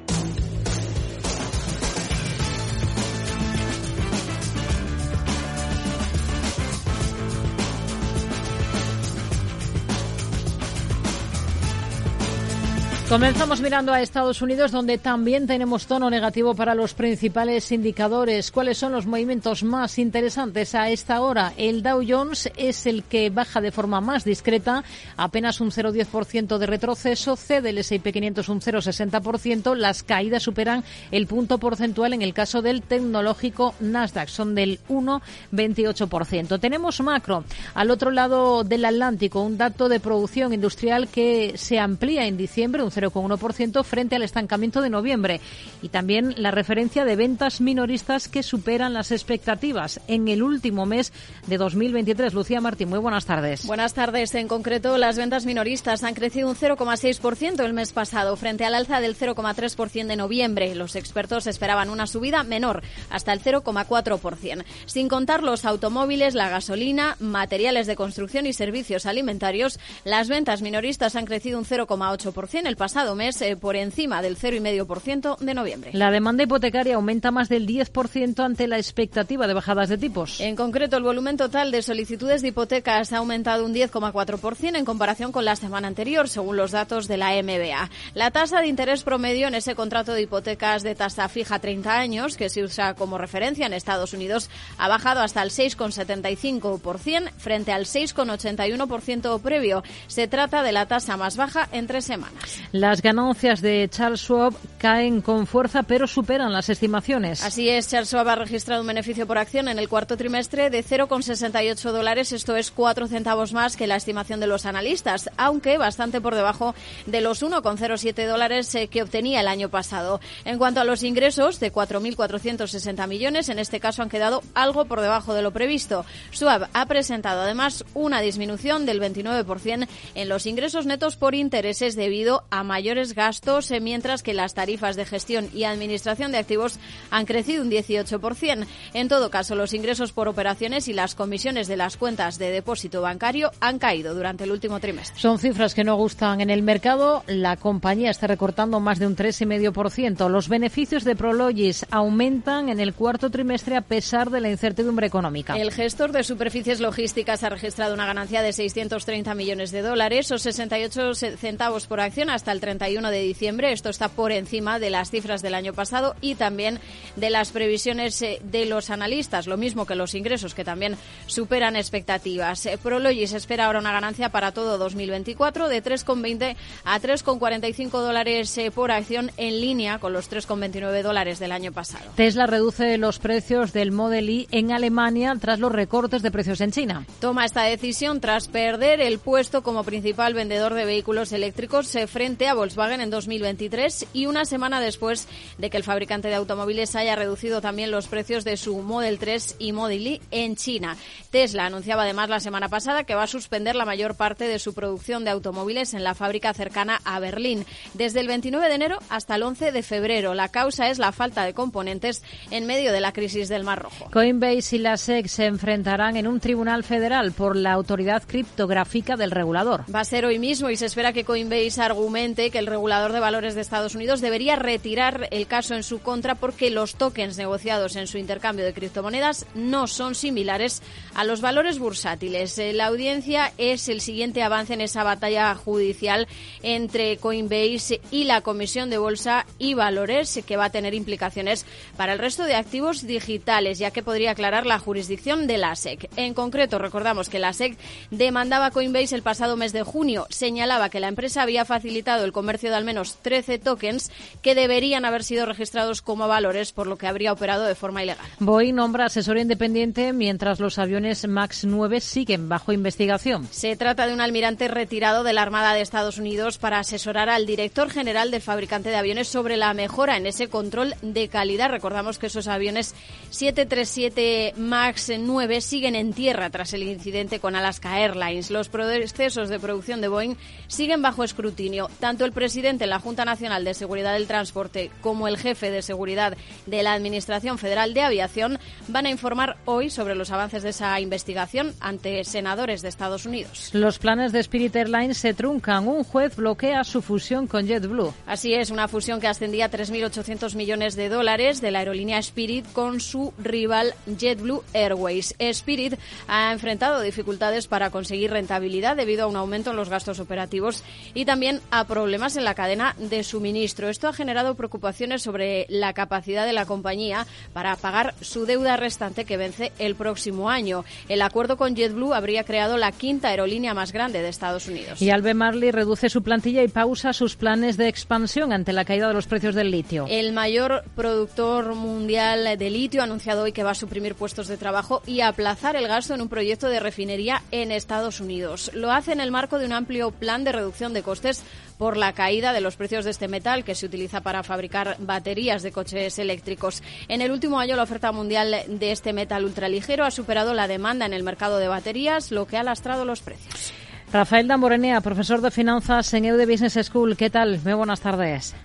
Comenzamos 13.10 13.62
mirando 13.62 13.94
a 13.94 14.02
Estados 14.02 14.42
Unidos, 14.42 14.74
donde 14.74 14.98
también 14.98 15.48
tenemos 15.48 15.88
tono 15.88 16.10
negativo 16.10 16.54
para 16.56 16.76
los 16.76 16.94
principales 16.94 17.72
indicadores. 17.72 18.52
¿Cuáles 18.52 18.78
son 18.78 18.92
los 18.92 19.06
movimientos 19.06 19.64
más 19.64 19.98
interesantes 19.98 20.76
a 20.76 20.90
esta 20.90 21.22
hora? 21.22 21.54
El 21.56 21.84
Dow 21.84 22.04
Jones 22.06 22.52
es 22.58 22.86
el 22.86 23.04
que 23.04 23.30
baja 23.30 23.62
de 23.62 23.72
forma 23.72 24.02
más 24.02 24.26
discreta, 24.26 24.84
apenas 25.16 25.62
un 25.62 25.72
0,10% 25.72 26.58
de 26.58 26.66
retroceso. 26.66 27.38
Cede 27.38 27.70
el 27.70 27.78
S&P 27.78 28.12
500 28.12 28.50
un 28.50 28.60
0,60%. 28.60 29.74
Las 29.78 30.04
caídas 30.04 30.44
superan 30.44 30.84
el 31.10 31.28
punto 31.28 31.60
porcentual 31.60 32.12
en 32.12 32.22
el 32.22 32.34
caso 32.34 32.62
del 32.62 32.82
tecnológico 32.82 33.74
Nasdaq, 33.80 34.28
son 34.28 34.54
del 34.54 34.82
1,28%. 34.90 36.60
Tenemos 36.60 37.00
macro 37.00 37.46
al 37.74 37.90
otro 37.90 38.12
lado 38.12 38.66
del 38.66 38.84
Atlántico, 38.84 39.44
un 39.44 39.58
dato 39.58 39.88
de 39.88 40.02
producción 40.02 40.52
industrial 40.52 41.08
que 41.08 41.54
se 41.56 41.80
amplía 41.80 42.28
en 42.28 42.36
diciembre, 42.36 42.84
0,1% 42.98 43.84
frente 43.84 44.16
al 44.16 44.24
estancamiento 44.24 44.82
de 44.82 44.90
noviembre. 44.90 45.42
Y 45.82 45.90
también 45.90 46.34
la 46.38 46.52
referencia 46.52 47.06
de 47.06 47.16
ventas 47.16 47.62
minoristas 47.62 48.28
que 48.28 48.44
superan 48.44 48.94
las 48.94 49.12
expectativas 49.12 50.00
en 50.08 50.28
el 50.28 50.44
último 50.44 50.86
mes 50.86 51.14
de 51.48 51.58
2023. 51.58 52.34
Lucía 52.34 52.62
Martín, 52.62 52.90
muy 52.90 53.00
buenas 53.00 53.26
tardes. 53.26 53.66
Buenas 53.66 53.94
tardes. 53.94 54.34
En 54.36 54.48
concreto, 54.48 54.98
las 54.98 55.18
ventas 55.18 55.46
minoristas 55.46 56.04
han 56.04 56.14
crecido 56.14 56.50
un 56.50 56.56
0,6% 56.56 57.64
el 57.64 57.74
mes 57.74 57.94
pasado 57.94 58.36
frente 58.36 58.66
al 58.66 58.76
alza 58.76 59.00
del 59.00 59.18
0,3% 59.18 60.08
de 60.08 60.16
noviembre. 60.16 60.76
Los 60.76 60.96
expertos 60.96 61.48
esperaban 61.48 61.90
una 61.90 62.08
subida 62.08 62.44
menor, 62.44 62.84
hasta 63.10 63.34
el 63.34 63.42
0,4%. 63.42 64.64
Sin 64.86 65.08
contar 65.08 65.44
los 65.44 65.66
automóviles, 65.66 66.36
la 66.36 66.50
gasolina, 66.50 67.16
materiales 67.20 67.88
de 67.88 67.96
construcción 67.96 68.46
y 68.46 68.54
servicios 68.54 69.06
alimentarios, 69.06 69.80
las 70.04 70.30
ventas 70.30 70.62
minoristas 70.62 71.16
han 71.16 71.26
crecido 71.26 71.60
un 71.60 71.66
0,8% 71.66 72.68
el 72.68 72.76
pasado 72.76 72.87
mes 73.16 73.42
eh, 73.42 73.56
por 73.56 73.76
encima 73.76 74.22
del 74.22 74.38
0,5% 74.38 75.38
de 75.38 75.54
noviembre. 75.54 75.92
La 75.94 76.12
demanda 76.12 76.44
hipotecaria 76.44 76.96
aumenta 76.96 77.32
más 77.32 77.50
del 77.50 77.68
10% 77.68 78.44
ante 78.44 78.68
la 78.68 78.78
expectativa 78.78 79.48
de 79.48 79.54
bajadas 79.54 79.90
de 79.90 79.98
tipos. 79.98 80.40
En 80.40 80.56
concreto, 80.56 80.98
el 80.98 81.04
volumen 81.04 81.38
total 81.38 81.72
de 81.72 81.82
solicitudes 81.82 82.42
de 82.42 82.50
hipotecas 82.50 83.14
ha 83.14 83.18
aumentado 83.18 83.66
un 83.66 83.74
10,4% 83.74 84.78
en 84.78 84.86
comparación 84.86 85.32
con 85.32 85.46
la 85.46 85.56
semana 85.56 85.88
anterior, 85.88 86.30
según 86.30 86.58
los 86.58 86.72
datos 86.72 87.08
de 87.08 87.18
la 87.18 87.32
MBA. 87.42 87.90
La 88.14 88.32
tasa 88.32 88.62
de 88.62 88.68
interés 88.68 89.04
promedio 89.04 89.48
en 89.48 89.56
ese 89.56 89.76
contrato 89.76 90.14
de 90.14 90.24
hipotecas 90.24 90.84
de 90.84 90.96
tasa 90.96 91.30
fija 91.30 91.60
30 91.60 91.98
años, 91.98 92.38
que 92.38 92.50
se 92.50 92.64
usa 92.64 92.94
como 92.94 93.18
referencia 93.18 93.66
en 93.66 93.74
Estados 93.74 94.14
Unidos, 94.14 94.50
ha 94.78 94.88
bajado 94.88 95.22
hasta 95.22 95.44
el 95.44 95.50
6,75% 95.50 97.32
frente 97.38 97.72
al 97.72 97.86
6,81% 97.86 99.42
previo. 99.42 99.84
Se 100.08 100.28
trata 100.28 100.64
de 100.64 100.72
la 100.72 100.88
tasa 100.88 101.18
más 101.18 101.38
baja 101.38 101.68
en 101.72 101.88
tres 101.88 102.06
semanas. 102.06 102.62
Las 102.80 103.02
ganancias 103.02 103.62
de 103.62 103.90
Charles 103.90 104.20
Schwab 104.20 104.54
caen 104.78 105.22
con 105.22 105.48
fuerza, 105.48 105.82
pero 105.82 106.06
superan 106.06 106.54
las 106.54 106.70
estimaciones. 106.70 107.44
Así 107.44 107.70
es, 107.70 107.90
Charles 107.90 108.10
Schwab 108.10 108.30
ha 108.30 108.36
registrado 108.36 108.82
un 108.82 108.88
beneficio 108.88 109.26
por 109.26 109.40
acción 109.40 109.68
en 109.68 109.80
el 109.80 109.90
cuarto 109.90 110.16
trimestre 110.16 110.70
de 110.70 110.84
0,68 110.84 111.92
dólares. 111.92 112.34
Esto 112.34 112.56
es 112.56 112.70
cuatro 112.70 113.08
centavos 113.08 113.52
más 113.52 113.76
que 113.76 113.88
la 113.88 113.96
estimación 113.96 114.40
de 114.40 114.46
los 114.46 114.68
analistas, 114.68 115.32
aunque 115.38 115.80
bastante 115.80 116.22
por 116.22 116.36
debajo 116.36 116.76
de 117.08 117.22
los 117.22 117.42
1,07 117.42 118.28
dólares 118.28 118.76
eh, 118.76 118.88
que 118.90 119.02
obtenía 119.02 119.42
el 119.42 119.48
año 119.48 119.70
pasado. 119.70 120.22
En 120.46 120.60
cuanto 120.60 120.80
a 120.80 120.84
los 120.84 121.02
ingresos, 121.02 121.60
de 121.60 121.74
4.460 121.74 123.08
millones, 123.08 123.50
en 123.50 123.58
este 123.58 123.80
caso 123.80 124.04
han 124.04 124.10
quedado 124.10 124.44
algo 124.54 124.86
por 124.86 125.02
debajo 125.02 125.34
de 125.34 125.42
lo 125.42 125.50
previsto. 125.50 126.06
Schwab 126.32 126.70
ha 126.74 126.86
presentado 126.86 127.42
además 127.42 127.86
una 127.96 128.22
disminución 128.22 128.86
del 128.86 129.02
29% 129.02 129.88
en 130.14 130.30
los 130.30 130.46
ingresos 130.46 130.86
netos 130.86 131.16
por 131.16 131.34
intereses 131.34 131.96
debido 131.96 132.44
a 132.52 132.67
mayores 132.68 133.16
gastos, 133.16 133.72
eh, 133.72 133.80
mientras 133.80 134.22
que 134.22 134.34
las 134.34 134.54
tarifas 134.54 134.96
de 134.96 135.06
gestión 135.06 135.50
y 135.54 135.64
administración 135.64 136.32
de 136.32 136.38
activos 136.38 136.80
han 137.10 137.26
crecido 137.26 137.64
un 137.64 137.72
18%. 137.72 138.68
En 138.94 139.08
todo 139.08 139.32
caso, 139.32 139.56
los 139.56 139.74
ingresos 139.74 140.12
por 140.12 140.28
operaciones 140.28 140.88
y 140.88 140.94
las 140.94 141.16
comisiones 141.16 141.68
de 141.68 141.78
las 141.78 141.98
cuentas 141.98 142.38
de 142.38 142.52
depósito 142.52 143.02
bancario 143.02 143.52
han 143.60 143.80
caído 143.80 144.14
durante 144.14 144.44
el 144.44 144.52
último 144.52 144.80
trimestre. 144.80 145.20
Son 145.20 145.40
cifras 145.40 145.74
que 145.74 145.84
no 145.84 145.96
gustan 145.96 146.42
en 146.42 146.50
el 146.50 146.62
mercado. 146.62 147.24
La 147.28 147.58
compañía 147.58 148.12
está 148.12 148.28
recortando 148.28 148.80
más 148.80 149.00
de 149.00 149.08
un 149.08 149.16
3,5%. 149.16 150.30
Los 150.30 150.50
beneficios 150.50 151.04
de 151.04 151.16
Prologis 151.16 151.86
aumentan 151.90 152.70
en 152.70 152.80
el 152.80 152.94
cuarto 152.94 153.30
trimestre 153.30 153.76
a 153.76 153.82
pesar 153.82 154.30
de 154.30 154.42
la 154.42 154.50
incertidumbre 154.50 155.08
económica. 155.08 155.58
El 155.58 155.72
gestor 155.72 156.12
de 156.12 156.24
superficies 156.24 156.80
logísticas 156.80 157.44
ha 157.44 157.50
registrado 157.50 157.94
una 157.94 158.06
ganancia 158.06 158.42
de 158.42 158.54
630 158.54 159.34
millones 159.36 159.72
de 159.72 159.82
dólares 159.82 160.32
o 160.32 160.38
68 160.38 161.14
centavos 161.14 161.88
por 161.88 162.00
acción 162.00 162.30
hasta 162.30 162.52
al 162.58 162.62
31 162.62 163.12
de 163.12 163.22
diciembre. 163.22 163.72
Esto 163.72 163.90
está 163.90 164.10
por 164.10 164.32
encima 164.32 164.80
de 164.80 164.90
las 164.90 165.12
cifras 165.12 165.44
del 165.44 165.54
año 165.54 165.74
pasado 165.74 166.16
y 166.22 166.34
también 166.34 166.80
de 167.16 167.30
las 167.30 167.52
previsiones 167.52 168.20
eh, 168.24 168.40
de 168.44 168.66
los 168.66 168.90
analistas, 168.90 169.46
lo 169.46 169.58
mismo 169.58 169.86
que 169.86 169.94
los 169.94 170.16
ingresos, 170.16 170.56
que 170.56 170.64
también 170.64 170.98
superan 171.28 171.76
expectativas. 171.76 172.66
Eh, 172.66 172.80
Prologis 172.82 173.34
espera 173.34 173.66
ahora 173.66 173.80
una 173.80 173.92
ganancia 173.92 174.30
para 174.30 174.54
todo 174.54 174.80
2024 174.80 175.70
de 175.70 175.84
3,20 175.84 176.56
a 176.84 177.00
3,45 177.00 177.90
dólares 177.92 178.58
eh, 178.58 178.72
por 178.72 178.90
acción 178.90 179.32
en 179.38 179.62
línea 179.62 180.00
con 180.00 180.14
los 180.14 180.32
3,29 180.32 181.04
dólares 181.04 181.38
del 181.38 181.52
año 181.52 181.72
pasado. 181.72 182.06
Tesla 182.16 182.48
reduce 182.48 182.98
los 182.98 183.20
precios 183.20 183.72
del 183.72 183.92
Model 183.92 184.30
Y 184.32 184.48
en 184.52 184.72
Alemania 184.72 185.36
tras 185.40 185.60
los 185.60 185.72
recortes 185.72 186.24
de 186.24 186.32
precios 186.32 186.60
en 186.62 186.72
China. 186.72 187.06
Toma 187.20 187.46
esta 187.46 187.64
decisión 187.64 188.20
tras 188.20 188.48
perder 188.48 189.00
el 189.00 189.20
puesto 189.20 189.62
como 189.62 189.84
principal 189.84 190.34
vendedor 190.34 190.74
de 190.74 190.86
vehículos 190.86 191.32
eléctricos 191.32 191.96
frente 192.08 192.47
a 192.48 192.54
Volkswagen 192.54 193.02
en 193.02 193.10
2023 193.10 194.08
y 194.14 194.26
una 194.26 194.46
semana 194.46 194.80
después 194.80 195.28
de 195.58 195.70
que 195.70 195.78
el 195.78 195.84
fabricante 195.84 196.28
de 196.28 196.36
automóviles 196.36 196.96
haya 196.96 197.16
reducido 197.16 197.62
también 197.62 197.92
los 197.92 198.08
precios 198.08 198.44
de 198.44 198.58
su 198.58 198.78
Model 198.80 199.20
3 199.20 199.56
y 199.60 199.72
Model 199.74 200.08
Y 200.08 200.22
en 200.32 200.56
China. 200.56 200.98
Tesla 201.32 201.66
anunciaba 201.66 202.04
además 202.04 202.30
la 202.30 202.40
semana 202.40 202.70
pasada 202.70 203.04
que 203.04 203.16
va 203.16 203.24
a 203.24 203.28
suspender 203.28 203.76
la 203.76 203.86
mayor 203.86 204.16
parte 204.16 204.48
de 204.48 204.60
su 204.60 204.74
producción 204.74 205.26
de 205.26 205.32
automóviles 205.32 205.94
en 205.94 206.04
la 206.04 206.16
fábrica 206.16 206.54
cercana 206.54 207.02
a 207.04 207.20
Berlín 207.20 207.66
desde 207.94 208.20
el 208.20 208.28
29 208.28 208.68
de 208.70 208.76
enero 208.76 209.00
hasta 209.10 209.36
el 209.36 209.44
11 209.44 209.72
de 209.72 209.84
febrero. 209.84 210.34
La 210.34 210.50
causa 210.50 210.90
es 210.90 211.00
la 211.00 211.12
falta 211.12 211.44
de 211.44 211.54
componentes 211.54 212.24
en 212.52 212.66
medio 212.66 212.92
de 212.92 213.02
la 213.02 213.14
crisis 213.14 213.50
del 213.50 213.64
Mar 213.64 213.82
Rojo. 213.82 214.10
Coinbase 214.12 214.76
y 214.76 214.80
la 214.80 214.98
SEC 214.98 215.28
se 215.28 215.46
enfrentarán 215.46 216.18
en 216.18 216.28
un 216.28 216.40
tribunal 216.40 216.84
federal 216.84 217.32
por 217.32 217.56
la 217.56 217.74
autoridad 217.74 218.24
criptográfica 218.26 219.16
del 219.16 219.32
regulador. 219.32 219.84
Va 219.94 220.02
a 220.02 220.06
ser 220.06 220.26
hoy 220.26 220.40
mismo 220.40 220.70
y 220.70 220.78
se 220.78 220.86
espera 220.86 221.14
que 221.14 221.24
Coinbase 221.24 221.82
argumente 221.82 222.37
que 222.38 222.60
el 222.60 222.68
regulador 222.68 223.14
de 223.14 223.20
valores 223.20 223.56
de 223.56 223.62
Estados 223.62 223.96
Unidos 223.96 224.22
debería 224.22 224.56
retirar 224.56 225.28
el 225.32 225.48
caso 225.48 225.74
en 225.74 225.82
su 225.82 226.00
contra 226.00 226.36
porque 226.36 226.70
los 226.70 226.96
tokens 226.96 227.36
negociados 227.36 227.96
en 227.96 228.06
su 228.06 228.20
intercambio 228.20 228.64
de 228.64 228.74
criptomonedas 228.74 229.48
no 229.56 229.88
son 229.88 230.14
similares 230.14 230.84
a 231.16 231.24
los 231.24 231.42
valores 231.42 231.80
bursátiles. 231.80 232.58
Eh, 232.60 232.74
la 232.74 232.86
audiencia 232.86 233.52
es 233.58 233.90
el 233.90 234.02
siguiente 234.02 234.44
avance 234.44 234.76
en 234.76 234.82
esa 234.82 235.04
batalla 235.04 235.56
judicial 235.56 236.28
entre 236.62 237.18
Coinbase 237.18 238.02
y 238.12 238.26
la 238.26 238.42
Comisión 238.42 238.92
de 238.92 239.00
Bolsa 239.00 239.48
y 239.58 239.74
Valores 239.74 240.40
que 240.46 240.58
va 240.58 240.66
a 240.66 240.70
tener 240.70 240.94
implicaciones 240.94 241.66
para 241.98 242.14
el 242.14 242.20
resto 242.20 242.44
de 242.44 242.56
activos 242.56 243.08
digitales, 243.08 243.80
ya 243.80 243.90
que 243.90 244.04
podría 244.04 244.32
aclarar 244.32 244.68
la 244.68 244.78
jurisdicción 244.78 245.48
de 245.48 245.58
la 245.58 245.76
SEC. 245.76 246.08
En 246.18 246.36
concreto, 246.36 246.78
recordamos 246.78 247.30
que 247.30 247.40
la 247.40 247.54
SEC 247.54 247.78
demandaba 248.12 248.68
a 248.68 248.72
Coinbase 248.72 249.16
el 249.16 249.24
pasado 249.24 249.58
mes 249.58 249.74
de 249.74 249.82
junio. 249.82 250.28
Señalaba 250.30 250.90
que 250.90 251.00
la 251.00 251.08
empresa 251.08 251.42
había 251.42 251.66
facilitado 251.66 252.27
el 252.28 252.32
comercio 252.32 252.70
de 252.70 252.76
al 252.76 252.86
menos 252.86 253.18
13 253.24 253.58
tokens 253.58 254.12
que 254.44 254.54
deberían 254.54 255.06
haber 255.06 255.24
sido 255.24 255.46
registrados 255.46 256.02
como 256.02 256.28
valores, 256.28 256.72
por 256.72 256.86
lo 256.86 256.98
que 256.98 257.08
habría 257.08 257.34
operado 257.34 257.66
de 257.66 257.74
forma 257.74 258.04
ilegal. 258.04 258.26
Boeing 258.40 258.76
nombra 258.76 259.06
asesor 259.06 259.38
independiente 259.38 260.14
mientras 260.14 260.60
los 260.60 260.78
aviones 260.78 261.28
MAX 261.28 261.66
9 261.66 262.02
siguen 262.02 262.50
bajo 262.50 262.72
investigación. 262.72 263.48
Se 263.50 263.76
trata 263.76 264.06
de 264.06 264.14
un 264.14 264.22
almirante 264.22 264.68
retirado 264.68 265.24
de 265.24 265.34
la 265.34 265.42
Armada 265.42 265.74
de 265.74 265.82
Estados 265.82 266.18
Unidos 266.18 266.58
para 266.58 266.80
asesorar 266.80 267.30
al 267.30 267.46
director 267.46 267.90
general 267.90 268.32
del 268.32 268.42
fabricante 268.42 268.90
de 268.90 268.96
aviones 268.98 269.28
sobre 269.28 269.58
la 269.58 269.74
mejora 269.74 270.18
en 270.18 270.26
ese 270.26 270.50
control 270.50 270.94
de 271.02 271.28
calidad. 271.30 271.70
Recordamos 271.70 272.20
que 272.20 272.28
esos 272.28 272.48
aviones 272.48 272.94
737 273.30 274.54
MAX 274.58 275.12
9 275.18 275.62
siguen 275.62 275.96
en 275.96 276.14
tierra 276.14 276.50
tras 276.50 276.74
el 276.74 276.84
incidente 276.84 277.40
con 277.40 277.56
Alaska 277.56 278.00
Airlines. 278.00 278.52
Los 278.52 278.70
procesos 278.70 279.50
de 279.50 279.60
producción 279.60 280.02
de 280.02 280.08
Boeing 280.08 280.36
siguen 280.68 281.02
bajo 281.02 281.24
escrutinio. 281.24 281.90
Tanto 282.08 282.24
el 282.24 282.32
presidente 282.32 282.86
de 282.86 282.90
la 282.90 283.02
Junta 283.02 283.26
Nacional 283.26 283.66
de 283.66 283.74
Seguridad 283.74 284.14
del 284.14 284.28
Transporte 284.28 284.92
como 285.02 285.28
el 285.28 285.38
jefe 285.38 285.72
de 285.72 285.82
seguridad 285.82 286.38
de 286.66 286.82
la 286.82 286.94
Administración 286.94 287.58
Federal 287.58 287.94
de 287.94 288.02
Aviación 288.02 288.60
van 288.88 289.08
a 289.08 289.10
informar 289.10 289.58
hoy 289.66 289.90
sobre 289.90 290.16
los 290.16 290.32
avances 290.32 290.64
de 290.64 290.70
esa 290.70 290.98
investigación 291.02 291.74
ante 291.82 292.24
senadores 292.24 292.82
de 292.82 292.88
Estados 292.88 293.26
Unidos. 293.26 293.72
Los 293.74 294.00
planes 294.00 294.32
de 294.32 294.40
Spirit 294.40 294.74
Airlines 294.78 295.18
se 295.18 295.34
truncan. 295.34 295.86
Un 295.86 296.06
juez 296.06 296.38
bloquea 296.38 296.86
su 296.86 297.02
fusión 297.02 297.46
con 297.46 297.68
JetBlue. 297.68 298.14
Así 298.26 298.54
es, 298.54 298.72
una 298.72 298.88
fusión 298.88 299.20
que 299.20 299.28
ascendía 299.28 299.66
a 299.66 299.70
3.800 299.70 300.56
millones 300.56 300.96
de 300.96 301.10
dólares 301.10 301.60
de 301.60 301.72
la 301.72 301.80
aerolínea 301.80 302.20
Spirit 302.20 302.72
con 302.72 303.02
su 303.02 303.34
rival 303.38 303.94
JetBlue 304.06 304.64
Airways. 304.74 305.36
Spirit 305.40 305.96
ha 306.30 306.54
enfrentado 306.54 307.02
dificultades 307.02 307.68
para 307.68 307.90
conseguir 307.90 308.32
rentabilidad 308.32 308.96
debido 308.96 309.26
a 309.26 309.28
un 309.28 309.36
aumento 309.36 309.72
en 309.72 309.76
los 309.76 309.90
gastos 309.90 310.22
operativos 310.22 310.86
y 311.14 311.26
también 311.26 311.60
a 311.70 311.84
problemas 311.98 312.38
en 312.38 312.46
la 312.46 312.54
cadena 312.54 312.96
de 313.00 313.24
suministro. 313.24 313.90
Esto 313.90 314.08
ha 314.08 314.14
generado 314.14 314.54
preocupaciones 314.54 315.24
sobre 315.24 315.66
la 315.68 315.94
capacidad 315.94 316.46
de 316.46 316.54
la 316.54 316.68
compañía 316.68 317.26
para 317.54 317.76
pagar 317.76 318.14
su 318.22 318.46
deuda 318.46 318.78
restante 318.78 319.26
que 319.26 319.36
vence 319.36 319.72
el 319.80 319.96
próximo 319.96 320.52
año. 320.52 320.86
El 321.10 321.24
acuerdo 321.24 321.58
con 321.58 321.76
JetBlue 321.76 322.14
habría 322.14 322.44
creado 322.44 322.78
la 322.78 322.92
quinta 322.92 323.30
aerolínea 323.30 323.74
más 323.74 323.94
grande 323.94 324.22
de 324.22 324.30
Estados 324.30 324.68
Unidos. 324.68 325.02
Y 325.02 325.10
Albe 325.10 325.34
Marley 325.34 325.72
reduce 325.72 326.08
su 326.08 326.22
plantilla 326.22 326.62
y 326.62 326.68
pausa 326.68 327.14
sus 327.14 327.36
planes 327.36 327.78
de 327.78 327.88
expansión 327.88 328.54
ante 328.54 328.74
la 328.74 328.86
caída 328.86 329.08
de 329.08 329.16
los 329.16 329.26
precios 329.26 329.56
del 329.56 329.72
litio. 329.72 330.06
El 330.08 330.34
mayor 330.34 330.84
productor 330.96 331.74
mundial 331.74 332.60
de 332.60 332.70
litio 332.70 333.02
ha 333.02 333.06
anunciado 333.06 333.42
hoy 333.42 333.54
que 333.54 333.64
va 333.64 333.72
a 333.72 333.76
suprimir 333.76 334.14
puestos 334.14 334.48
de 334.48 334.58
trabajo 334.58 335.02
y 335.08 335.22
aplazar 335.22 335.76
el 335.76 335.88
gasto 335.88 336.14
en 336.14 336.22
un 336.22 336.30
proyecto 336.30 336.70
de 336.70 336.80
refinería 336.80 337.42
en 337.50 337.72
Estados 337.72 338.20
Unidos. 338.20 338.70
Lo 338.76 338.92
hace 338.92 339.14
en 339.14 339.20
el 339.20 339.32
marco 339.32 339.58
de 339.58 339.66
un 339.66 339.74
amplio 339.74 340.12
plan 340.12 340.44
de 340.44 340.52
reducción 340.52 340.94
de 340.94 341.02
costes 341.02 341.42
por 341.78 341.98
la 341.98 342.14
caída 342.14 342.54
de 342.54 342.62
los 342.62 342.76
precios 342.76 343.06
de 343.06 343.12
este 343.12 343.28
metal 343.28 343.64
que 343.64 343.76
se 343.76 343.86
utiliza 343.86 344.22
para 344.22 344.44
fabricar 344.44 344.96
baterías 345.00 345.64
de 345.64 345.72
coches 345.72 346.20
eléctricos. 346.20 346.84
En 347.08 347.22
el 347.22 347.32
último 347.32 347.60
año 347.60 347.76
la 347.76 347.84
oferta 347.84 348.12
mundial 348.12 348.56
de 348.68 348.92
este 348.92 349.14
metal 349.14 349.46
ultraligero 349.46 350.06
ha 350.06 350.12
superado 350.12 350.54
la 350.54 350.68
demanda 350.68 351.06
en 351.06 351.14
el 351.14 351.24
mercado 351.24 351.58
de 351.58 351.68
baterías, 351.68 352.32
lo 352.32 352.46
que 352.46 352.58
ha 352.58 352.64
lastrado 352.64 353.06
los 353.06 353.22
precios. 353.22 353.74
Rafael 354.12 354.48
Damborenea, 354.48 355.02
profesor 355.02 355.42
de 355.42 355.52
finanzas 355.52 356.14
en 356.14 356.26
EUDE 356.26 356.46
Business 356.46 356.80
School. 356.82 357.18
¿Qué 357.18 357.30
tal? 357.30 357.60
Muy 357.64 357.74
buenas 357.74 358.00
tardes. 358.00 358.56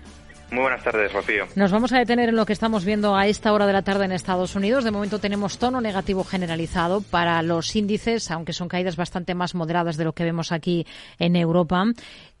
Muy 0.53 0.61
buenas 0.61 0.83
tardes, 0.83 1.11
Rocío. 1.11 1.47
Nos 1.55 1.71
vamos 1.71 1.91
a 1.93 1.97
detener 1.97 2.29
en 2.29 2.35
lo 2.35 2.45
que 2.45 2.53
estamos 2.53 2.85
viendo 2.85 3.15
a 3.15 3.25
esta 3.25 3.51
hora 3.51 3.65
de 3.65 3.73
la 3.73 3.81
tarde 3.81 4.05
en 4.05 4.11
Estados 4.11 4.55
Unidos. 4.55 4.83
De 4.83 4.91
momento 4.91 5.17
tenemos 5.17 5.57
tono 5.57 5.81
negativo 5.81 6.23
generalizado 6.23 7.01
para 7.01 7.41
los 7.41 7.75
índices, 7.75 8.29
aunque 8.29 8.53
son 8.53 8.67
caídas 8.67 8.95
bastante 8.95 9.33
más 9.33 9.55
moderadas 9.55 9.97
de 9.97 10.03
lo 10.03 10.13
que 10.13 10.23
vemos 10.23 10.51
aquí 10.51 10.85
en 11.17 11.35
Europa. 11.35 11.85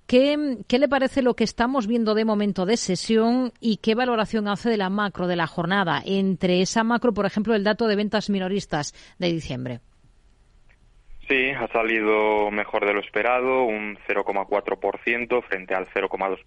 ¿Qué, 0.07 0.57
¿Qué, 0.67 0.79
le 0.79 0.89
parece 0.89 1.21
lo 1.21 1.35
que 1.35 1.43
estamos 1.43 1.87
viendo 1.87 2.13
de 2.13 2.25
momento 2.25 2.65
de 2.65 2.77
sesión 2.77 3.53
y 3.59 3.77
qué 3.77 3.95
valoración 3.95 4.47
hace 4.47 4.69
de 4.69 4.77
la 4.77 4.89
macro 4.89 5.27
de 5.27 5.35
la 5.35 5.47
jornada? 5.47 6.01
Entre 6.05 6.61
esa 6.61 6.83
macro, 6.83 7.13
por 7.13 7.25
ejemplo, 7.25 7.55
el 7.55 7.63
dato 7.63 7.87
de 7.87 7.95
ventas 7.95 8.29
minoristas 8.29 8.93
de 9.17 9.31
diciembre. 9.31 9.79
Sí, 11.27 11.51
ha 11.51 11.67
salido 11.71 12.51
mejor 12.51 12.85
de 12.85 12.93
lo 12.93 12.99
esperado, 12.99 13.63
un 13.63 13.97
0,4% 14.07 15.43
frente 15.43 15.73
al 15.73 15.87
0,2% 15.87 16.37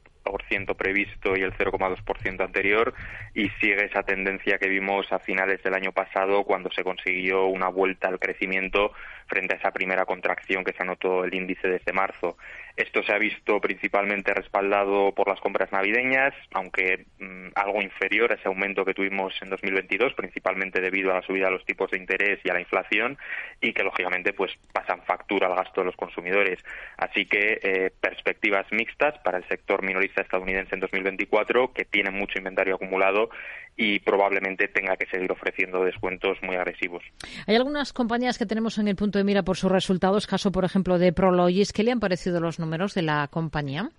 previsto 0.76 1.37
y 1.37 1.42
el 1.42 1.52
0,2% 1.52 2.45
anterior, 2.45 2.95
y 3.35 3.49
sigue 3.61 3.85
esa 3.85 4.02
tendencia 4.02 4.59
que 4.59 4.68
vimos 4.68 5.11
a 5.12 5.18
finales 5.18 5.62
del 5.62 5.75
año 5.75 5.92
pasado 5.92 6.45
cuando 6.45 6.71
se 6.71 6.85
consiguió 6.85 7.47
una 7.47 7.68
vuelta 7.68 8.09
al 8.09 8.18
crecimiento 8.18 8.92
frente 9.26 9.54
a 9.54 9.59
esa 9.59 9.73
primera 9.73 10.04
contracción 10.04 10.64
que 10.64 10.73
se 10.73 10.83
anotó 10.83 11.25
el 11.25 11.35
índice 11.35 11.68
desde 11.68 11.92
marzo. 11.92 12.37
Esto 12.76 13.02
se 13.02 13.12
ha 13.12 13.18
visto 13.18 13.59
principalmente 13.61 14.35
respaldado 14.35 15.12
por 15.12 15.28
las 15.28 15.40
compras 15.40 15.73
navideñas, 15.73 16.35
aunque 16.52 17.06
mm, 17.18 17.49
algo 17.54 17.80
inferior 17.80 18.30
a 18.30 18.35
ese 18.35 18.49
aumento 18.49 18.85
que 18.85 18.92
tuvimos 18.92 19.33
en 19.40 19.49
2022, 19.49 20.12
principalmente 20.12 20.80
debido 20.80 21.11
a 21.11 21.14
la 21.14 21.23
subida 21.23 21.47
de 21.47 21.52
los 21.52 21.64
tipos 21.64 21.90
de 21.90 21.99
interés 21.99 22.38
y 22.45 22.50
a 22.50 22.54
la 22.54 22.61
inflación, 22.61 23.16
y 23.62 23.73
que 23.73 23.83
lógicamente 23.83 24.35
pues 24.35 24.52
pasan 24.73 25.02
factura 25.04 25.47
al 25.47 25.56
gasto 25.56 25.80
de 25.80 25.87
los 25.87 25.97
consumidores. 25.97 26.62
Así 26.99 27.25
que 27.25 27.59
eh, 27.62 27.90
perspectivas 27.99 28.66
mixtas 28.73 29.18
para 29.21 29.38
el 29.38 29.49
sector 29.49 29.83
minorista 29.83 30.15
estadounidense 30.23 30.75
en 30.75 30.80
2024, 30.80 31.73
que 31.73 31.85
tiene 31.85 32.11
mucho 32.11 32.38
inventario 32.38 32.75
acumulado 32.75 33.30
y 33.76 34.00
probablemente 34.00 34.68
tenga 34.68 34.96
que 34.96 35.06
seguir 35.06 35.30
ofreciendo 35.30 35.85
descuentos 35.85 36.38
muy 36.42 36.56
agresivos. 36.56 37.02
Hay 37.46 37.56
algunas 37.56 37.92
compañías 37.92 38.38
que 38.38 38.46
tenemos 38.46 38.78
en 38.78 38.88
el 38.88 38.96
punto 38.96 39.18
de 39.18 39.25
mira 39.25 39.42
por 39.42 39.56
sus 39.56 39.70
resultados, 39.70 40.26
caso 40.26 40.50
por 40.50 40.64
ejemplo 40.64 40.99
de 40.99 41.12
Prologis, 41.12 41.73
¿qué 41.73 41.82
le 41.82 41.92
han 41.92 42.00
parecido 42.00 42.40
los 42.40 42.58
números 42.58 42.94
de 42.94 43.02
la 43.02 43.28
compañía? 43.28 43.90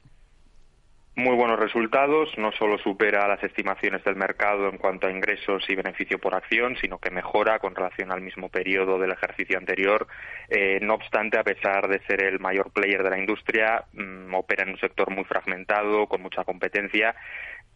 Muy 1.17 1.35
buenos 1.35 1.57
resultados, 1.57 2.29
no 2.37 2.51
solo 2.51 2.77
supera 2.77 3.27
las 3.27 3.43
estimaciones 3.43 4.03
del 4.03 4.15
mercado 4.15 4.69
en 4.69 4.77
cuanto 4.77 5.07
a 5.07 5.11
ingresos 5.11 5.67
y 5.67 5.73
beneficio 5.73 6.19
por 6.19 6.35
acción, 6.35 6.77
sino 6.79 6.99
que 6.99 7.09
mejora 7.09 7.57
con 7.57 7.73
relación 7.73 8.11
al 8.11 8.21
mismo 8.21 8.49
periodo 8.49 8.99
del 8.99 9.13
ejercicio 9.13 9.57
anterior. 9.57 10.05
Eh, 10.47 10.77
no 10.79 10.93
obstante, 10.93 11.39
a 11.39 11.43
pesar 11.43 11.87
de 11.87 12.05
ser 12.05 12.21
el 12.21 12.39
mayor 12.39 12.69
player 12.69 13.01
de 13.01 13.09
la 13.09 13.17
industria, 13.17 13.83
mm, 13.93 14.31
opera 14.35 14.61
en 14.61 14.69
un 14.69 14.77
sector 14.77 15.09
muy 15.09 15.23
fragmentado, 15.23 16.05
con 16.05 16.21
mucha 16.21 16.43
competencia 16.43 17.15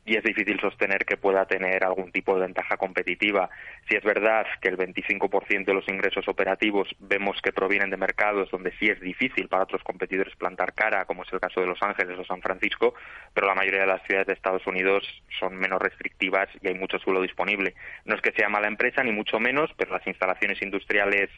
y 0.06 0.18
es 0.18 0.24
difícil 0.24 0.60
sostener 0.60 1.06
que 1.06 1.18
pueda 1.18 1.46
tener 1.46 1.84
algún 1.84 2.12
tipo 2.12 2.34
de 2.36 2.42
ventaja 2.42 2.78
competitiva. 2.78 3.50
Si 3.88 3.96
es 3.96 4.04
verdad 4.04 4.46
que 4.60 4.70
el 4.70 4.78
25% 4.78 5.66
de 5.66 5.74
los 5.74 5.88
ingresos 5.88 6.28
operativos 6.28 6.90
vemos 7.00 7.40
que 7.42 7.54
provienen 7.54 7.90
de 7.90 7.98
mercados 7.98 8.50
donde 8.50 8.72
sí 8.80 8.88
es 8.88 9.00
difícil 9.00 9.48
para 9.48 9.64
otros 9.64 9.84
competidores 9.84 10.36
plantar 10.36 10.74
cara, 10.74 11.06
como 11.06 11.24
es 11.24 11.34
el 11.34 11.40
caso 11.40 11.62
de 11.62 11.68
Los 11.68 11.82
Ángeles 11.84 12.18
o 12.18 12.26
San 12.26 12.42
Francisco, 12.42 12.96
pero 13.34 13.48
la 13.48 13.56
mayoría 13.56 13.82
de 13.82 13.88
las 13.88 14.02
ciudades 14.04 14.28
de 14.28 14.34
Estados 14.34 14.66
Unidos 14.66 15.04
son 15.40 15.56
menos 15.56 15.80
restrictivas 15.82 16.50
y 16.62 16.68
hay 16.68 16.74
mucho 16.74 16.98
suelo 17.00 17.22
disponible. 17.22 17.76
No 18.06 18.16
es 18.16 18.22
que 18.22 18.32
sea 18.32 18.50
mala 18.50 18.68
empresa, 18.68 19.04
ni 19.04 19.12
mucho 19.12 19.40
menos, 19.40 19.70
pero 19.78 19.92
las 19.94 20.06
instalaciones 20.08 20.62
industriales 20.62 21.30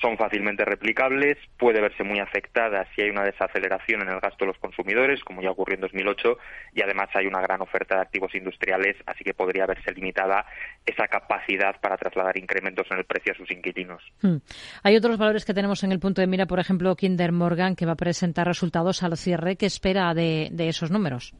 son 0.00 0.18
fácilmente 0.18 0.64
replicables, 0.64 1.38
puede 1.58 1.80
verse 1.80 2.02
muy 2.02 2.18
afectada 2.18 2.86
si 2.94 3.02
hay 3.02 3.10
una 3.10 3.24
desaceleración 3.24 4.02
en 4.02 4.08
el 4.08 4.20
gasto 4.20 4.44
de 4.44 4.48
los 4.48 4.58
consumidores, 4.58 5.22
como 5.24 5.42
ya 5.42 5.50
ocurrió 5.50 5.76
en 5.76 5.82
2008, 5.82 6.38
y 6.74 6.82
además 6.82 7.08
hay 7.14 7.26
una 7.26 7.40
gran 7.40 7.60
oferta 7.60 8.01
activos 8.02 8.34
industriales, 8.34 8.96
así 9.06 9.24
que 9.24 9.34
podría 9.34 9.66
verse 9.66 9.92
limitada 9.92 10.44
esa 10.84 11.06
capacidad 11.08 11.80
para 11.80 11.96
trasladar 11.96 12.36
incrementos 12.36 12.86
en 12.90 12.98
el 12.98 13.04
precio 13.04 13.32
a 13.32 13.36
sus 13.36 13.50
inquilinos. 13.50 14.02
Hmm. 14.20 14.36
Hay 14.82 14.96
otros 14.96 15.18
valores 15.18 15.44
que 15.44 15.54
tenemos 15.54 15.82
en 15.84 15.92
el 15.92 16.00
punto 16.00 16.20
de 16.20 16.26
mira, 16.26 16.46
por 16.46 16.60
ejemplo, 16.60 16.94
Kinder 16.96 17.32
Morgan, 17.32 17.76
que 17.76 17.86
va 17.86 17.92
a 17.92 17.96
presentar 17.96 18.46
resultados 18.46 19.02
al 19.02 19.16
cierre. 19.16 19.56
¿Qué 19.56 19.66
espera 19.66 20.14
de 20.14 20.50
esos 20.68 20.90
números? 20.90 21.34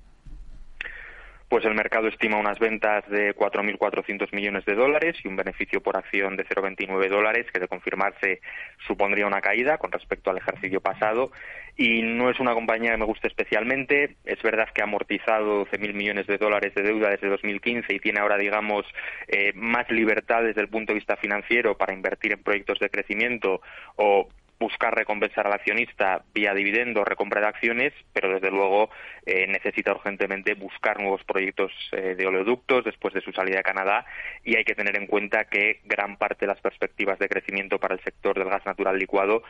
Pues 1.52 1.66
el 1.66 1.74
mercado 1.74 2.08
estima 2.08 2.38
unas 2.38 2.58
ventas 2.58 3.06
de 3.10 3.36
4.400 3.36 4.32
millones 4.32 4.64
de 4.64 4.74
dólares 4.74 5.16
y 5.22 5.28
un 5.28 5.36
beneficio 5.36 5.82
por 5.82 5.98
acción 5.98 6.34
de 6.34 6.46
0,29 6.46 7.10
dólares, 7.10 7.44
que 7.52 7.60
de 7.60 7.68
confirmarse 7.68 8.40
supondría 8.86 9.26
una 9.26 9.42
caída 9.42 9.76
con 9.76 9.92
respecto 9.92 10.30
al 10.30 10.38
ejercicio 10.38 10.80
pasado. 10.80 11.30
Y 11.76 12.00
no 12.00 12.30
es 12.30 12.40
una 12.40 12.54
compañía 12.54 12.92
que 12.92 12.96
me 12.96 13.04
guste 13.04 13.28
especialmente. 13.28 14.16
Es 14.24 14.42
verdad 14.42 14.70
que 14.74 14.80
ha 14.80 14.84
amortizado 14.84 15.66
12.000 15.66 15.92
millones 15.92 16.26
de 16.26 16.38
dólares 16.38 16.74
de 16.74 16.84
deuda 16.84 17.10
desde 17.10 17.28
2015 17.28 17.92
y 17.92 17.98
tiene 17.98 18.20
ahora, 18.20 18.38
digamos, 18.38 18.86
eh, 19.28 19.52
más 19.54 19.90
libertad 19.90 20.44
desde 20.44 20.62
el 20.62 20.68
punto 20.68 20.94
de 20.94 21.00
vista 21.00 21.18
financiero 21.18 21.76
para 21.76 21.92
invertir 21.92 22.32
en 22.32 22.42
proyectos 22.42 22.78
de 22.78 22.88
crecimiento 22.88 23.60
o 23.96 24.26
buscar 24.62 24.94
recompensar 24.94 25.46
al 25.46 25.52
accionista 25.52 26.22
vía 26.32 26.54
dividendo, 26.54 27.04
recompra 27.04 27.40
de 27.40 27.48
acciones, 27.48 27.92
pero 28.12 28.32
desde 28.32 28.50
luego 28.50 28.90
eh, 29.26 29.46
necesita 29.48 29.92
urgentemente 29.92 30.54
buscar 30.54 31.00
nuevos 31.00 31.22
proyectos 31.24 31.72
eh, 31.90 32.14
de 32.14 32.26
oleoductos 32.26 32.84
después 32.84 33.12
de 33.12 33.20
su 33.20 33.32
salida 33.32 33.56
de 33.56 33.62
Canadá 33.64 34.06
y 34.44 34.56
hay 34.56 34.64
que 34.64 34.74
tener 34.74 34.96
en 34.96 35.06
cuenta 35.06 35.44
que 35.44 35.80
gran 35.84 36.16
parte 36.16 36.46
de 36.46 36.52
las 36.52 36.60
perspectivas 36.60 37.18
de 37.18 37.28
crecimiento 37.28 37.78
para 37.78 37.94
el 37.94 38.00
sector 38.02 38.38
del 38.38 38.48
gas 38.48 38.64
natural 38.64 38.96
licuado 38.96 39.42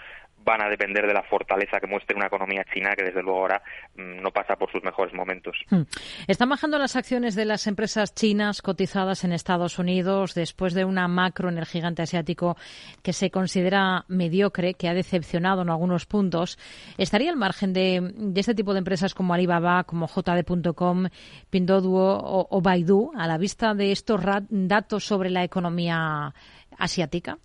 van 0.45 0.63
a 0.63 0.69
depender 0.69 1.07
de 1.07 1.15
la 1.15 1.23
fortaleza 1.23 1.79
que 1.79 1.87
muestre 1.87 2.17
una 2.17 2.27
economía 2.27 2.65
china 2.73 2.95
que 2.97 3.05
desde 3.05 3.23
luego 3.23 3.41
ahora 3.41 3.63
mm, 3.95 4.23
no 4.23 4.31
pasa 4.31 4.57
por 4.57 4.71
sus 4.73 4.83
mejores 4.83 5.15
momentos. 5.15 5.57
Hmm. 5.71 5.83
Están 6.27 6.49
bajando 6.49 6.79
las 6.79 6.97
acciones 6.97 7.35
de 7.35 7.45
las 7.45 7.67
empresas 7.67 8.15
chinas 8.15 8.63
cotizadas 8.63 9.25
en 9.25 9.33
Estados 9.33 9.79
Unidos 9.79 10.35
después 10.35 10.75
de 10.75 10.85
una 10.85 11.07
macro 11.07 11.49
en 11.49 11.59
el 11.59 11.67
gigante 11.67 12.03
asiático 12.03 12.57
que 13.03 13.13
se 13.13 13.31
considera 13.31 14.05
mediocre, 14.09 14.75
que 14.75 14.89
ha 14.89 14.95
decepcionado 15.03 15.63
en 15.63 15.71
algunos 15.71 16.07
puntos. 16.07 16.59
¿Estaría 16.97 17.31
al 17.31 17.37
margen 17.37 17.73
de, 17.73 18.33
este 18.35 18.55
tipo 18.55 18.73
de 18.73 18.79
empresas 18.79 19.15
como 19.15 19.35
Alibaba, 19.35 19.85
como 19.85 20.07
JD.com, 20.07 21.09
Pinduoduo 21.51 22.19
o, 22.19 22.47
o 22.51 22.61
Baidu 22.61 23.13
a 23.17 23.27
la 23.27 23.39
vista 23.39 23.75
de 23.75 23.93
estos 23.93 24.21
datos 24.49 25.05
sobre 25.05 25.31
la 25.31 25.45
economía 25.45 26.35
asiática? 26.79 27.39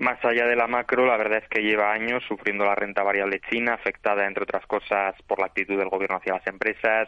Más 0.00 0.24
allá 0.24 0.46
de 0.46 0.56
la 0.56 0.66
macro, 0.66 1.04
la 1.04 1.18
verdad 1.18 1.42
es 1.42 1.48
que 1.50 1.60
lleva 1.60 1.92
años 1.92 2.24
sufriendo 2.26 2.64
la 2.64 2.74
renta 2.74 3.02
variable 3.02 3.38
china, 3.50 3.74
afectada, 3.74 4.26
entre 4.26 4.44
otras 4.44 4.64
cosas, 4.64 5.14
por 5.26 5.38
la 5.38 5.44
actitud 5.44 5.76
del 5.76 5.90
gobierno 5.90 6.16
hacia 6.16 6.32
las 6.32 6.46
empresas, 6.46 7.06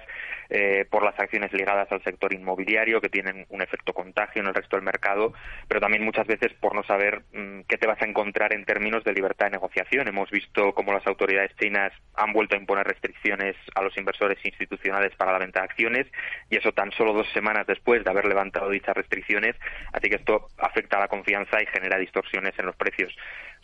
eh, 0.50 0.84
por 0.90 1.02
las 1.02 1.18
acciones 1.18 1.50
ligadas 1.54 1.90
al 1.90 2.04
sector 2.04 2.34
inmobiliario, 2.34 3.00
que 3.00 3.08
tienen 3.08 3.46
un 3.48 3.62
efecto 3.62 3.94
contagio 3.94 4.42
en 4.42 4.48
el 4.48 4.54
resto 4.54 4.76
del 4.76 4.84
mercado, 4.84 5.32
pero 5.68 5.80
también 5.80 6.04
muchas 6.04 6.26
veces 6.26 6.52
por 6.60 6.74
no 6.74 6.82
saber 6.82 7.22
mm, 7.32 7.60
qué 7.66 7.78
te 7.78 7.86
vas 7.86 7.96
a 8.02 8.04
encontrar 8.04 8.52
en 8.52 8.66
términos 8.66 9.02
de 9.04 9.14
libertad 9.14 9.46
de 9.46 9.52
negociación. 9.52 10.06
Hemos 10.06 10.30
visto 10.30 10.74
cómo 10.74 10.92
las 10.92 11.06
autoridades 11.06 11.56
chinas 11.56 11.94
han 12.14 12.34
vuelto 12.34 12.56
a 12.56 12.58
imponer 12.58 12.86
restricciones 12.86 13.56
a 13.74 13.80
los 13.80 13.96
inversores 13.96 14.36
institucionales 14.44 15.16
para 15.16 15.32
la 15.32 15.38
venta 15.38 15.60
de 15.60 15.64
acciones, 15.64 16.06
y 16.50 16.58
eso 16.58 16.72
tan 16.72 16.92
solo 16.92 17.14
dos 17.14 17.32
semanas 17.32 17.66
después 17.66 18.04
de 18.04 18.10
haber 18.10 18.26
levantado 18.26 18.68
dichas 18.68 18.94
restricciones, 18.94 19.56
así 19.94 20.10
que 20.10 20.16
esto 20.16 20.48
afecta 20.58 20.98
a 20.98 21.00
la 21.00 21.08
confianza 21.08 21.62
y 21.62 21.66
genera 21.68 21.96
distorsiones 21.96 22.52
en 22.58 22.66
los 22.66 22.76
precios. 22.82 23.14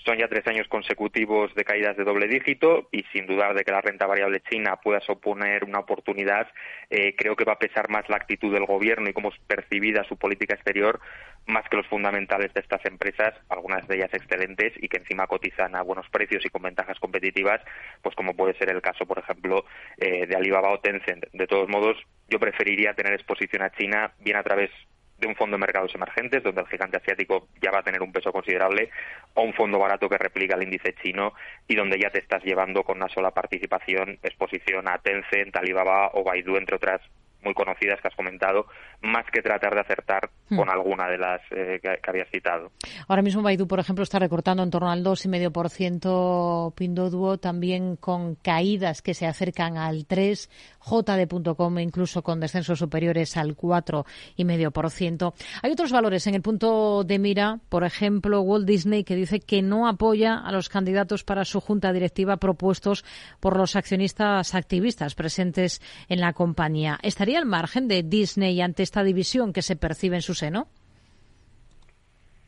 Son 0.04 0.16
ya 0.16 0.28
tres 0.28 0.46
años 0.46 0.68
consecutivos 0.68 1.52
de 1.54 1.64
caídas 1.64 1.96
de 1.96 2.04
doble 2.04 2.28
dígito 2.28 2.88
y 2.92 3.02
sin 3.12 3.26
dudar 3.26 3.54
de 3.54 3.64
que 3.64 3.72
la 3.72 3.80
renta 3.80 4.06
variable 4.06 4.40
china 4.48 4.76
pueda 4.76 5.00
suponer 5.00 5.64
una 5.64 5.80
oportunidad, 5.80 6.46
eh, 6.88 7.16
creo 7.16 7.34
que 7.34 7.44
va 7.44 7.54
a 7.54 7.58
pesar 7.58 7.90
más 7.90 8.08
la 8.08 8.16
actitud 8.16 8.52
del 8.52 8.64
gobierno 8.64 9.08
y 9.08 9.12
cómo 9.12 9.30
es 9.30 9.38
percibida 9.46 10.04
su 10.04 10.16
política 10.16 10.54
exterior 10.54 11.00
más 11.46 11.68
que 11.68 11.78
los 11.78 11.87
fundamentales 11.87 12.52
de 12.52 12.61
estas 12.61 12.85
empresas, 12.85 13.35
algunas 13.48 13.87
de 13.88 13.96
ellas 13.96 14.12
excelentes 14.12 14.72
y 14.76 14.88
que 14.88 14.98
encima 14.98 15.26
cotizan 15.26 15.74
a 15.74 15.83
buenos 15.83 16.09
precios 16.11 16.44
y 16.44 16.50
con 16.50 16.62
ventajas 16.62 16.98
competitivas, 17.00 17.61
pues 18.02 18.14
como 18.14 18.37
puede 18.37 18.57
ser 18.59 18.70
el 18.70 18.83
caso, 18.83 19.07
por 19.07 19.18
ejemplo, 19.18 19.64
eh, 19.96 20.26
de 20.26 20.37
Alibaba 20.37 20.70
o 20.70 20.81
Tencent. 20.81 21.24
De 21.33 21.46
todos 21.46 21.68
modos, 21.68 21.96
yo 22.28 22.38
preferiría 22.38 22.94
tener 22.94 23.14
exposición 23.14 23.62
a 23.62 23.70
China 23.70 24.12
bien 24.20 24.37
a 24.37 24.42
través 24.42 24.70
de 25.18 25.26
un 25.26 25.35
fondo 25.35 25.57
de 25.57 25.61
mercados 25.61 25.94
emergentes, 25.94 26.42
donde 26.42 26.62
el 26.62 26.68
gigante 26.68 26.96
asiático 26.96 27.48
ya 27.61 27.70
va 27.70 27.81
a 27.81 27.83
tener 27.83 28.02
un 28.02 28.12
peso 28.12 28.33
considerable, 28.33 28.90
o 29.35 29.42
un 29.42 29.52
fondo 29.52 29.78
barato 29.78 30.09
que 30.09 30.18
replica 30.18 30.54
el 30.54 30.62
índice 30.62 30.94
chino 31.02 31.35
y 31.66 31.74
donde 31.74 31.98
ya 31.98 32.11
te 32.11 32.20
estás 32.20 32.42
llevando 32.44 32.85
con 32.85 32.96
una 32.98 33.09
sola 33.09 33.33
participación 33.33 34.18
exposición 34.22 34.88
a 34.88 34.98
Tencent, 34.98 35.54
Alibaba 35.57 36.11
o 36.14 36.24
Baidu, 36.24 36.57
entre 36.57 36.76
otras 36.76 37.00
muy 37.42 37.55
conocidas 37.55 38.01
que 38.01 38.09
has 38.09 38.14
comentado, 38.14 38.66
más 39.01 39.24
que 39.33 39.42
tratar 39.42 39.74
de 39.74 39.81
acertar 39.81 40.31
hmm. 40.48 40.57
con 40.57 40.70
alguna 40.70 41.09
de 41.09 41.18
las 41.18 41.40
eh, 41.51 41.81
que, 41.81 42.11
habías 42.11 42.29
citado. 42.31 42.72
Ahora 43.07 43.22
mismo 43.22 43.42
Baidu, 43.42 43.66
por 43.66 43.79
ejemplo, 43.81 44.03
está 44.03 44.18
recortando 44.18 44.62
en 44.62 44.70
torno 44.70 44.90
al 44.90 45.05
2,5%, 45.05 46.74
Pinduoduo 46.74 47.38
también 47.38 47.96
con 47.96 48.35
caídas 48.37 49.03
que 49.03 49.14
se 49.14 49.27
acercan 49.27 49.77
al 49.77 50.07
3%, 50.07 50.48
JD.com 50.88 51.79
incluso 51.81 52.22
con 52.22 52.40
descensos 52.40 52.79
superiores 52.79 53.37
al 53.37 53.57
4,5%. 53.57 55.35
Hay 55.62 55.70
otros 55.70 55.92
valores 55.92 56.27
en 56.27 56.35
el 56.35 56.42
punto 56.42 57.05
de 57.05 57.18
mira, 57.18 57.61
por 57.68 57.85
ejemplo, 57.85 58.40
Walt 58.40 58.66
Disney, 58.66 59.05
que 59.05 59.14
dice 59.14 59.40
que 59.40 59.61
no 59.61 59.87
apoya 59.87 60.38
a 60.38 60.51
los 60.51 60.68
candidatos 60.68 61.24
para 61.24 61.44
su 61.44 61.61
junta 61.61 61.92
directiva 61.92 62.38
propuestos 62.38 63.05
por 63.38 63.57
los 63.57 63.77
accionistas 63.77 64.55
activistas 64.55 65.14
presentes 65.14 65.83
en 66.09 66.20
la 66.20 66.33
compañía. 66.33 66.98
¿Estaría 67.03 67.27
al 67.36 67.46
margen 67.46 67.88
de 67.88 68.02
Disney 68.02 68.60
ante 68.60 68.82
esta 68.82 69.02
división 69.02 69.52
que 69.52 69.62
se 69.62 69.76
percibe 69.76 70.16
en 70.16 70.22
su 70.22 70.34
seno? 70.34 70.68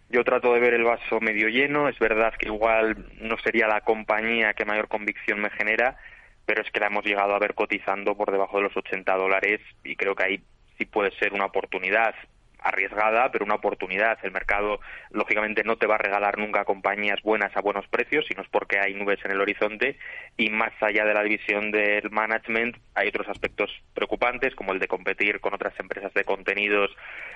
Yo 0.08 0.24
trato 0.24 0.52
de 0.52 0.60
ver 0.60 0.74
el 0.74 0.84
vaso 0.84 1.20
medio 1.20 1.48
lleno. 1.48 1.88
Es 1.88 1.98
verdad 1.98 2.34
que 2.38 2.48
igual 2.48 3.06
no 3.20 3.36
sería 3.38 3.68
la 3.68 3.80
compañía 3.82 4.54
que 4.54 4.64
mayor 4.64 4.88
convicción 4.88 5.40
me 5.40 5.50
genera, 5.50 5.96
pero 6.46 6.62
es 6.62 6.70
que 6.70 6.80
la 6.80 6.86
hemos 6.86 7.04
llegado 7.04 7.34
a 7.34 7.38
ver 7.38 7.54
cotizando 7.54 8.16
por 8.16 8.32
debajo 8.32 8.56
de 8.56 8.64
los 8.64 8.76
80 8.76 9.16
dólares 9.16 9.60
y 9.84 9.94
creo 9.94 10.16
que 10.16 10.24
ahí 10.24 10.42
sí 10.78 10.84
puede 10.84 11.12
ser 11.18 11.32
una 11.32 11.46
oportunidad 11.46 12.14
arriesgada, 12.62 13.31
pero 13.31 13.44
una 13.44 13.57
oportunidad. 13.57 14.18
El 14.23 14.33
mercado, 14.33 14.81
lógicamente, 15.11 15.64
no 15.64 15.77
te 15.77 15.87
va 15.87 15.96
a 15.96 15.99
regalar 15.99 16.38
nunca 16.38 16.64
compañías 16.64 17.20
buenas 17.23 17.57
a 17.57 17.61
buenos 17.61 17.87
precios, 17.88 18.25
sino 18.29 18.42
es 18.42 18.49
porque 18.49 18.79
hay 18.79 18.94
nubes 18.94 19.18
en 19.25 19.33
el 19.33 19.40
horizonte. 19.40 19.99
Y 20.37 20.51
más 20.51 20.73
allá 20.81 21.05
de 21.05 21.14
la 21.14 21.23
división 21.23 21.70
del 21.70 22.11
management, 22.11 22.77
hay 22.94 23.09
otros 23.09 23.29
aspectos 23.29 23.70
preocupantes, 23.94 24.55
como 24.55 24.73
el 24.73 24.79
de 24.79 24.88
competir 24.88 25.40
con 25.40 25.55
otras 25.55 25.79
empresas 25.79 26.12
de 26.14 26.25
contenidos 26.25 26.90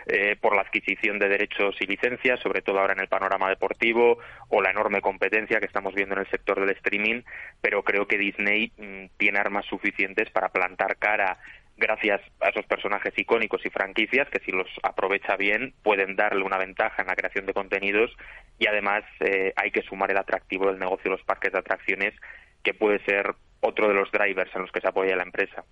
eh, 0.07 0.37
por 0.41 0.55
la 0.55 0.63
adquisición 0.63 1.19
de 1.19 1.29
derechos 1.29 1.77
y 1.81 1.87
licencias, 1.87 2.41
sobre 2.41 2.63
todo 2.63 2.81
ahora 2.81 2.95
en 2.95 3.01
el 3.01 3.09
panorama 3.09 3.49
deportivo, 3.49 4.19
o 4.49 4.63
la 4.63 4.71
enorme 4.71 5.01
competencia 5.01 5.61
que 5.61 5.67
estamos 5.67 5.95
viendo 5.95 6.15
en 6.15 6.23
el 6.23 6.31
sector 6.31 6.61
del 6.61 6.71
streaming. 6.77 7.23
Pero 7.61 7.83
creo 7.83 8.07
que 8.07 8.19
Disney 8.19 8.73
mm, 8.77 9.17
tiene 9.17 9.39
armas 9.39 9.67
suficientes 9.67 10.31
para 10.31 10.51
plantar 10.51 10.97
cara 10.97 11.39
gracias 11.77 12.21
a 12.41 12.49
esos 12.51 12.67
personajes 12.67 13.13
icónicos 13.17 13.65
y 13.65 13.71
franquicias 13.71 14.29
que 14.31 14.41
si 14.45 14.53
los 14.53 14.69
aprovecha 14.83 15.37
bien 15.37 15.75
pueden 15.83 16.17
darle 16.17 16.45
una 16.45 16.59
ventaja 16.59 17.03
en 17.03 17.09
la 17.09 17.17
creación 17.17 17.47
de 17.47 17.55
contenidos 17.55 18.11
y 18.59 18.67
además 18.67 19.03
eh, 19.21 19.53
hay 19.57 19.71
que 19.71 19.83
sumar 19.83 20.11
el 20.11 20.19
atractivo 20.19 20.67
del 20.67 20.79
negocio 20.79 21.11
de 21.11 21.17
los 21.17 21.27
parques 21.27 21.53
de 21.53 21.59
atracciones 21.59 22.15
que 22.63 22.75
puede 22.75 23.05
ser 23.05 23.35
otro 23.61 23.89
de 23.89 23.95
los 23.95 24.11
drivers 24.13 24.55
en 24.55 24.63
los 24.63 24.73
que 24.73 24.81
se 24.81 24.89
apoya 24.89 25.17
la 25.17 25.23
empresa. 25.23 25.65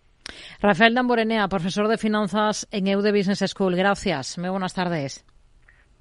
Rafael 0.60 0.94
Damborenea, 0.94 1.48
profesor 1.48 1.88
de 1.88 1.98
finanzas 1.98 2.66
en 2.70 2.86
EUDE 2.86 3.12
Business 3.12 3.44
School. 3.50 3.76
Gracias. 3.76 4.38
Muy 4.38 4.48
buenas 4.48 4.74
tardes. 4.74 5.24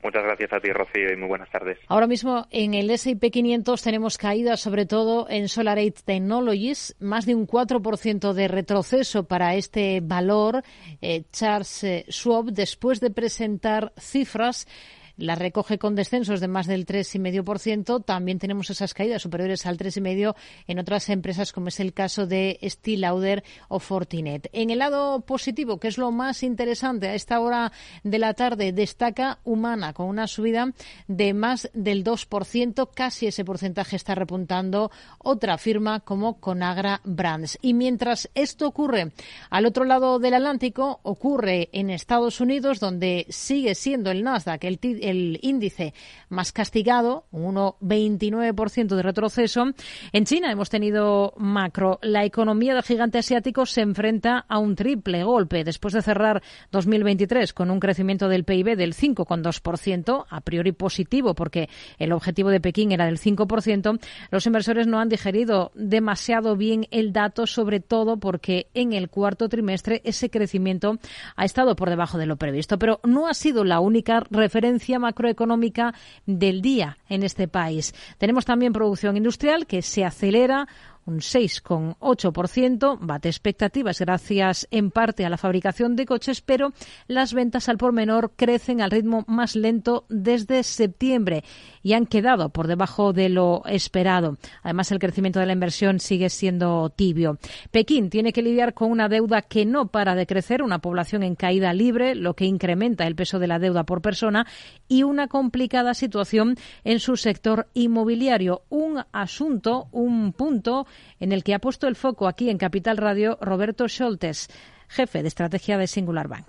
Muchas 0.03 0.23
gracias 0.23 0.51
a 0.53 0.59
ti, 0.59 0.71
Rocío, 0.71 1.13
y 1.13 1.15
muy 1.15 1.27
buenas 1.27 1.49
tardes. 1.49 1.77
Ahora 1.87 2.07
mismo 2.07 2.47
en 2.49 2.73
el 2.73 2.89
S&P 2.89 3.31
500 3.31 3.81
tenemos 3.81 4.17
caídas, 4.17 4.59
sobre 4.59 4.85
todo 4.85 5.27
en 5.29 5.47
SolarAid 5.47 5.93
Technologies, 6.03 6.95
más 6.99 7.25
de 7.25 7.35
un 7.35 7.47
4% 7.47 8.33
de 8.33 8.47
retroceso 8.47 9.25
para 9.25 9.55
este 9.55 10.01
valor. 10.01 10.63
Eh, 11.01 11.23
Charles 11.31 11.83
eh, 11.83 12.05
Schwab, 12.09 12.45
después 12.45 12.99
de 12.99 13.11
presentar 13.11 13.93
cifras 13.97 14.67
la 15.17 15.35
recoge 15.35 15.77
con 15.77 15.95
descensos 15.95 16.39
de 16.39 16.47
más 16.47 16.67
del 16.67 16.85
3,5%. 16.85 18.03
También 18.03 18.39
tenemos 18.39 18.69
esas 18.69 18.93
caídas 18.93 19.21
superiores 19.21 19.65
al 19.65 19.77
3,5% 19.77 20.35
en 20.67 20.79
otras 20.79 21.09
empresas, 21.09 21.51
como 21.51 21.69
es 21.69 21.79
el 21.79 21.93
caso 21.93 22.27
de 22.27 22.59
Steel 22.63 23.01
Lauder 23.01 23.43
o 23.67 23.79
Fortinet. 23.79 24.49
En 24.53 24.69
el 24.69 24.79
lado 24.79 25.21
positivo, 25.21 25.79
que 25.79 25.87
es 25.87 25.97
lo 25.97 26.11
más 26.11 26.43
interesante 26.43 27.07
a 27.07 27.15
esta 27.15 27.39
hora 27.39 27.71
de 28.03 28.19
la 28.19 28.33
tarde, 28.33 28.71
destaca 28.71 29.39
Humana, 29.43 29.93
con 29.93 30.07
una 30.07 30.27
subida 30.27 30.73
de 31.07 31.33
más 31.33 31.69
del 31.73 32.03
2%. 32.03 32.89
Casi 32.93 33.27
ese 33.27 33.45
porcentaje 33.45 33.95
está 33.95 34.15
repuntando 34.15 34.91
otra 35.19 35.57
firma 35.57 35.99
como 35.99 36.39
Conagra 36.39 37.01
Brands. 37.03 37.57
Y 37.61 37.73
mientras 37.73 38.29
esto 38.35 38.67
ocurre 38.67 39.11
al 39.49 39.65
otro 39.65 39.85
lado 39.85 40.19
del 40.19 40.33
Atlántico, 40.33 40.99
ocurre 41.03 41.69
en 41.71 41.89
Estados 41.89 42.41
Unidos, 42.41 42.79
donde 42.79 43.25
sigue 43.29 43.75
siendo 43.75 44.11
el 44.11 44.23
Nasdaq 44.23 44.63
el, 44.63 44.79
el 45.01 45.39
índice 45.41 45.93
más 46.29 46.51
castigado, 46.51 47.25
un 47.31 47.55
1,29% 47.55 48.95
de 48.95 49.01
retroceso. 49.01 49.65
En 50.11 50.25
China 50.25 50.51
hemos 50.51 50.69
tenido 50.69 51.33
macro. 51.37 51.99
La 52.01 52.25
economía 52.25 52.73
del 52.73 52.83
gigante 52.83 53.17
asiático 53.17 53.65
se 53.65 53.81
enfrenta 53.81 54.45
a 54.47 54.57
un 54.57 54.75
triple 54.75 55.23
golpe. 55.23 55.63
Después 55.63 55.93
de 55.93 56.01
cerrar 56.01 56.41
2023 56.71 57.53
con 57.53 57.71
un 57.71 57.79
crecimiento 57.79 58.29
del 58.29 58.43
PIB 58.43 58.75
del 58.75 58.93
5,2%, 58.93 60.25
a 60.29 60.41
priori 60.41 60.71
positivo 60.71 61.33
porque 61.33 61.69
el 61.97 62.11
objetivo 62.11 62.49
de 62.49 62.61
Pekín 62.61 62.91
era 62.91 63.05
del 63.05 63.19
5%, 63.19 63.99
los 64.29 64.45
inversores 64.45 64.87
no 64.87 64.99
han 64.99 65.09
digerido 65.09 65.71
demasiado 65.75 66.55
bien 66.55 66.87
el 66.91 67.13
dato, 67.13 67.47
sobre 67.47 67.79
todo 67.79 68.17
porque 68.17 68.67
en 68.73 68.93
el 68.93 69.09
cuarto 69.09 69.49
trimestre 69.49 70.01
ese 70.03 70.29
crecimiento 70.29 70.97
ha 71.35 71.45
estado 71.45 71.75
por 71.75 71.89
debajo 71.89 72.17
de 72.17 72.25
lo 72.25 72.37
previsto. 72.37 72.77
Pero 72.77 72.99
no 73.03 73.27
ha 73.27 73.33
sido 73.33 73.63
la 73.63 73.79
única 73.79 74.23
referencia 74.29 74.90
macroeconómica 74.99 75.93
del 76.25 76.61
día 76.61 76.97
en 77.09 77.23
este 77.23 77.47
país. 77.47 77.93
Tenemos 78.17 78.45
también 78.45 78.73
producción 78.73 79.17
industrial 79.17 79.67
que 79.67 79.81
se 79.81 80.05
acelera 80.05 80.67
un 81.05 81.19
6,8%, 81.19 82.97
bate 83.01 83.29
expectativas 83.29 83.99
gracias 83.99 84.67
en 84.71 84.91
parte 84.91 85.25
a 85.25 85.29
la 85.29 85.37
fabricación 85.37 85.95
de 85.95 86.05
coches, 86.05 86.41
pero 86.41 86.73
las 87.07 87.33
ventas 87.33 87.69
al 87.69 87.77
por 87.77 87.91
menor 87.91 88.31
crecen 88.35 88.81
al 88.81 88.91
ritmo 88.91 89.23
más 89.27 89.55
lento 89.55 90.05
desde 90.09 90.63
septiembre 90.63 91.43
y 91.83 91.93
han 91.93 92.05
quedado 92.05 92.49
por 92.49 92.67
debajo 92.67 93.13
de 93.13 93.29
lo 93.29 93.63
esperado. 93.65 94.37
Además, 94.63 94.91
el 94.91 94.99
crecimiento 94.99 95.39
de 95.39 95.45
la 95.47 95.53
inversión 95.53 95.99
sigue 95.99 96.29
siendo 96.29 96.89
tibio. 96.89 97.37
Pekín 97.71 98.09
tiene 98.09 98.33
que 98.33 98.41
lidiar 98.41 98.73
con 98.73 98.91
una 98.91 99.09
deuda 99.09 99.41
que 99.41 99.65
no 99.65 99.87
para 99.87 100.15
de 100.15 100.27
crecer, 100.27 100.61
una 100.61 100.79
población 100.79 101.23
en 101.23 101.35
caída 101.35 101.73
libre, 101.73 102.15
lo 102.15 102.35
que 102.35 102.45
incrementa 102.45 103.07
el 103.07 103.15
peso 103.15 103.39
de 103.39 103.47
la 103.47 103.59
deuda 103.59 103.85
por 103.85 104.01
persona 104.01 104.45
y 104.87 105.03
una 105.03 105.27
complicada 105.27 105.93
situación 105.93 106.55
en 106.83 106.99
su 106.99 107.17
sector 107.17 107.67
inmobiliario. 107.73 108.63
Un 108.69 109.03
asunto, 109.11 109.87
un 109.91 110.33
punto 110.33 110.85
en 111.19 111.31
el 111.31 111.43
que 111.43 111.53
ha 111.53 111.59
puesto 111.59 111.87
el 111.87 111.95
foco 111.95 112.27
aquí 112.27 112.49
en 112.49 112.57
Capital 112.57 112.97
Radio 112.97 113.37
Roberto 113.41 113.87
Scholtes, 113.87 114.49
jefe 114.87 115.21
de 115.21 115.27
estrategia 115.27 115.77
de 115.77 115.87
Singular 115.87 116.27
Bank. 116.27 116.47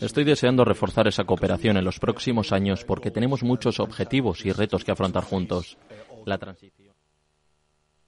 Estoy 0.00 0.24
deseando 0.24 0.64
reforzar 0.64 1.08
esa 1.08 1.24
cooperación 1.24 1.76
en 1.76 1.84
los 1.84 1.98
próximos 1.98 2.52
años 2.52 2.84
porque 2.84 3.10
tenemos 3.10 3.42
muchos 3.42 3.80
objetivos 3.80 4.44
y 4.44 4.52
retos 4.52 4.84
que 4.84 4.92
afrontar 4.92 5.24
juntos. 5.24 5.78
La 6.26 6.38
transición 6.38 6.94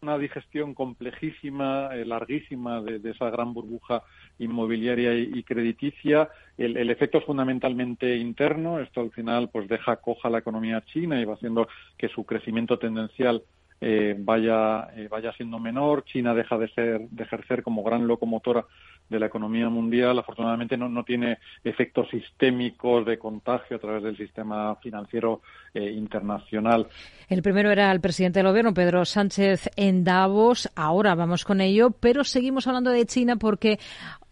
una 0.03 0.19
digestión 0.19 0.75
complejísima, 0.75 1.95
eh, 1.95 2.05
larguísima 2.05 2.81
de, 2.81 3.11
esa 3.11 3.29
gran 3.31 3.53
burbuja 3.53 4.03
inmobiliaria 4.39 5.15
y, 5.15 5.43
crediticia. 5.43 6.29
El, 6.57 6.77
el, 6.77 6.91
efecto 6.91 7.19
es 7.19 7.25
fundamentalmente 7.25 8.17
interno. 8.17 8.79
Esto 8.79 9.01
al 9.01 9.11
final 9.11 9.49
pues 9.51 9.69
deja 9.69 9.97
coja 9.97 10.31
la 10.31 10.39
economía 10.39 10.85
china 10.93 11.21
y 11.21 11.25
va 11.25 11.35
haciendo 11.35 11.67
que 11.99 12.09
su 12.09 12.25
crecimiento 12.25 12.79
tendencial 12.79 13.43
eh, 13.81 14.15
vaya, 14.19 14.89
eh, 14.97 15.09
vaya 15.09 15.33
siendo 15.33 15.59
menor. 15.59 16.05
China 16.05 16.35
deja 16.35 16.57
de, 16.59 16.69
ser, 16.69 17.09
de 17.09 17.23
ejercer 17.23 17.63
como 17.63 17.83
gran 17.83 18.07
locomotora 18.07 18.65
de 19.09 19.21
la 19.21 19.27
economía 19.27 19.69
mundial. 19.69 20.19
Afortunadamente 20.19 20.77
no, 20.77 20.89
no 20.89 21.05
tiene 21.05 21.39
efectos 21.63 22.09
sistémicos 22.11 23.07
de 23.07 23.19
contagio 23.19 23.77
a 23.77 23.81
través 23.81 24.03
del 24.03 24.17
sistema 24.17 24.77
financiero 24.77 25.43
eh, 25.75 25.91
internacional. 25.91 26.89
El 27.29 27.43
primero 27.43 27.71
era 27.71 27.93
el 27.93 28.01
presidente 28.01 28.39
del 28.41 28.49
gobierno, 28.49 28.75
Pedro 28.75 29.05
Sánchez, 29.05 29.71
en 29.77 30.05
Davos. 30.05 30.71
Ahora 30.75 31.15
vamos 31.15 31.45
con 31.45 31.61
ello, 31.61 31.91
pero 31.91 32.25
seguimos 32.25 32.67
hablando 32.67 32.91
de 32.91 33.07
China 33.07 33.37
porque 33.37 33.79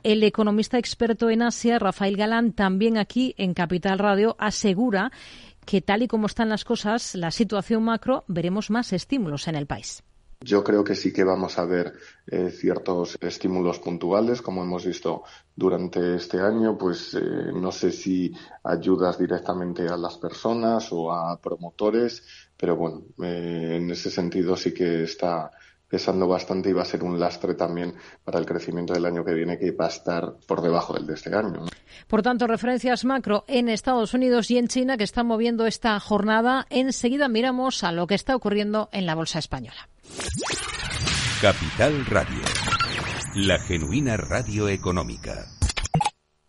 el 0.02 0.22
economista 0.22 0.78
experto 0.78 1.30
en 1.30 1.42
Asia, 1.42 1.78
Rafael 1.78 2.16
Galán, 2.16 2.52
también 2.52 2.98
aquí 2.98 3.34
en 3.38 3.54
Capital 3.54 3.98
Radio, 3.98 4.36
asegura 4.38 5.10
que 5.64 5.80
tal 5.80 6.02
y 6.02 6.08
como 6.08 6.26
están 6.26 6.48
las 6.48 6.64
cosas, 6.64 7.14
la 7.14 7.30
situación 7.30 7.82
macro, 7.82 8.24
veremos 8.28 8.70
más 8.70 8.92
estímulos 8.92 9.48
en 9.48 9.56
el 9.56 9.66
país. 9.66 10.02
Yo 10.40 10.62
creo 10.62 10.84
que 10.84 10.94
sí 10.94 11.10
que 11.10 11.24
vamos 11.24 11.58
a 11.58 11.64
ver 11.64 11.94
eh, 12.26 12.50
ciertos 12.50 13.16
estímulos 13.20 13.78
puntuales, 13.78 14.42
como 14.42 14.62
hemos 14.62 14.84
visto 14.84 15.22
durante 15.56 16.16
este 16.16 16.38
año, 16.38 16.76
pues 16.76 17.14
eh, 17.14 17.50
no 17.54 17.72
sé 17.72 17.90
si 17.90 18.30
ayudas 18.62 19.18
directamente 19.18 19.88
a 19.88 19.96
las 19.96 20.18
personas 20.18 20.88
o 20.92 21.10
a 21.12 21.40
promotores, 21.40 22.22
pero 22.58 22.76
bueno, 22.76 23.04
eh, 23.22 23.76
en 23.76 23.90
ese 23.90 24.10
sentido 24.10 24.54
sí 24.54 24.74
que 24.74 25.04
está 25.04 25.50
pesando 25.88 26.26
bastante 26.26 26.70
y 26.70 26.72
va 26.72 26.82
a 26.82 26.86
ser 26.86 27.02
un 27.02 27.20
lastre 27.20 27.54
también 27.54 27.94
para 28.24 28.38
el 28.38 28.46
crecimiento 28.46 28.92
del 28.94 29.06
año 29.06 29.24
que 29.24 29.34
viene, 29.34 29.58
que 29.58 29.70
va 29.70 29.86
a 29.86 29.88
estar 29.88 30.34
por 30.46 30.60
debajo 30.60 30.94
del 30.94 31.06
de 31.06 31.14
este 31.14 31.34
año. 31.34 31.66
Por 32.08 32.22
tanto, 32.22 32.46
referencias 32.46 33.04
macro 33.04 33.44
en 33.48 33.68
Estados 33.68 34.14
Unidos 34.14 34.50
y 34.50 34.58
en 34.58 34.68
China 34.68 34.96
que 34.96 35.04
están 35.04 35.26
moviendo 35.26 35.66
esta 35.66 35.98
jornada. 36.00 36.66
Enseguida 36.70 37.28
miramos 37.28 37.84
a 37.84 37.92
lo 37.92 38.06
que 38.06 38.14
está 38.14 38.34
ocurriendo 38.36 38.88
en 38.92 39.06
la 39.06 39.14
bolsa 39.14 39.38
española. 39.38 39.88
Capital 41.40 42.06
Radio, 42.06 42.42
la 43.36 43.58
genuina 43.58 44.16
radio 44.16 44.68
económica. 44.68 45.46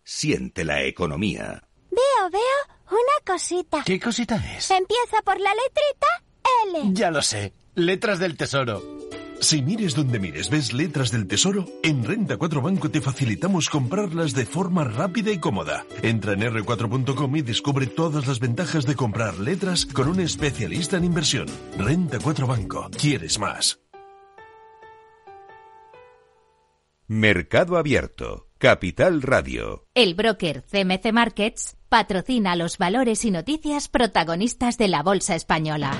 Siente 0.02 0.64
la 0.64 0.82
economía. 0.84 1.62
Veo, 1.90 2.30
veo 2.30 2.76
una 2.90 3.32
cosita. 3.34 3.82
¿Qué 3.84 3.98
cosita 4.00 4.36
es? 4.56 4.70
Empieza 4.70 5.20
por 5.24 5.38
la 5.40 5.50
letrita 5.50 6.06
L. 6.84 6.94
Ya 6.94 7.10
lo 7.10 7.22
sé, 7.22 7.52
letras 7.74 8.18
del 8.18 8.36
tesoro. 8.36 8.82
Si 9.40 9.62
mires 9.62 9.94
donde 9.94 10.18
mires 10.18 10.50
ves 10.50 10.72
letras 10.72 11.10
del 11.10 11.26
tesoro, 11.26 11.66
en 11.82 12.04
Renta 12.04 12.36
4 12.36 12.62
Banco 12.62 12.90
te 12.90 13.00
facilitamos 13.00 13.68
comprarlas 13.68 14.32
de 14.32 14.46
forma 14.46 14.84
rápida 14.84 15.30
y 15.30 15.38
cómoda. 15.38 15.84
Entra 16.02 16.32
en 16.32 16.40
r4.com 16.40 17.36
y 17.36 17.42
descubre 17.42 17.86
todas 17.86 18.26
las 18.26 18.40
ventajas 18.40 18.86
de 18.86 18.94
comprar 18.94 19.38
letras 19.38 19.86
con 19.86 20.08
un 20.08 20.20
especialista 20.20 20.96
en 20.96 21.04
inversión. 21.04 21.46
Renta 21.78 22.18
4 22.22 22.46
Banco. 22.46 22.90
¿Quieres 22.98 23.38
más? 23.38 23.80
Mercado 27.08 27.76
Abierto. 27.76 28.48
Capital 28.58 29.20
Radio. 29.20 29.86
El 29.94 30.14
broker 30.14 30.64
CMC 30.64 31.12
Markets 31.12 31.76
patrocina 31.90 32.56
los 32.56 32.78
valores 32.78 33.24
y 33.26 33.30
noticias 33.30 33.88
protagonistas 33.88 34.78
de 34.78 34.88
la 34.88 35.02
Bolsa 35.02 35.34
Española. 35.34 35.92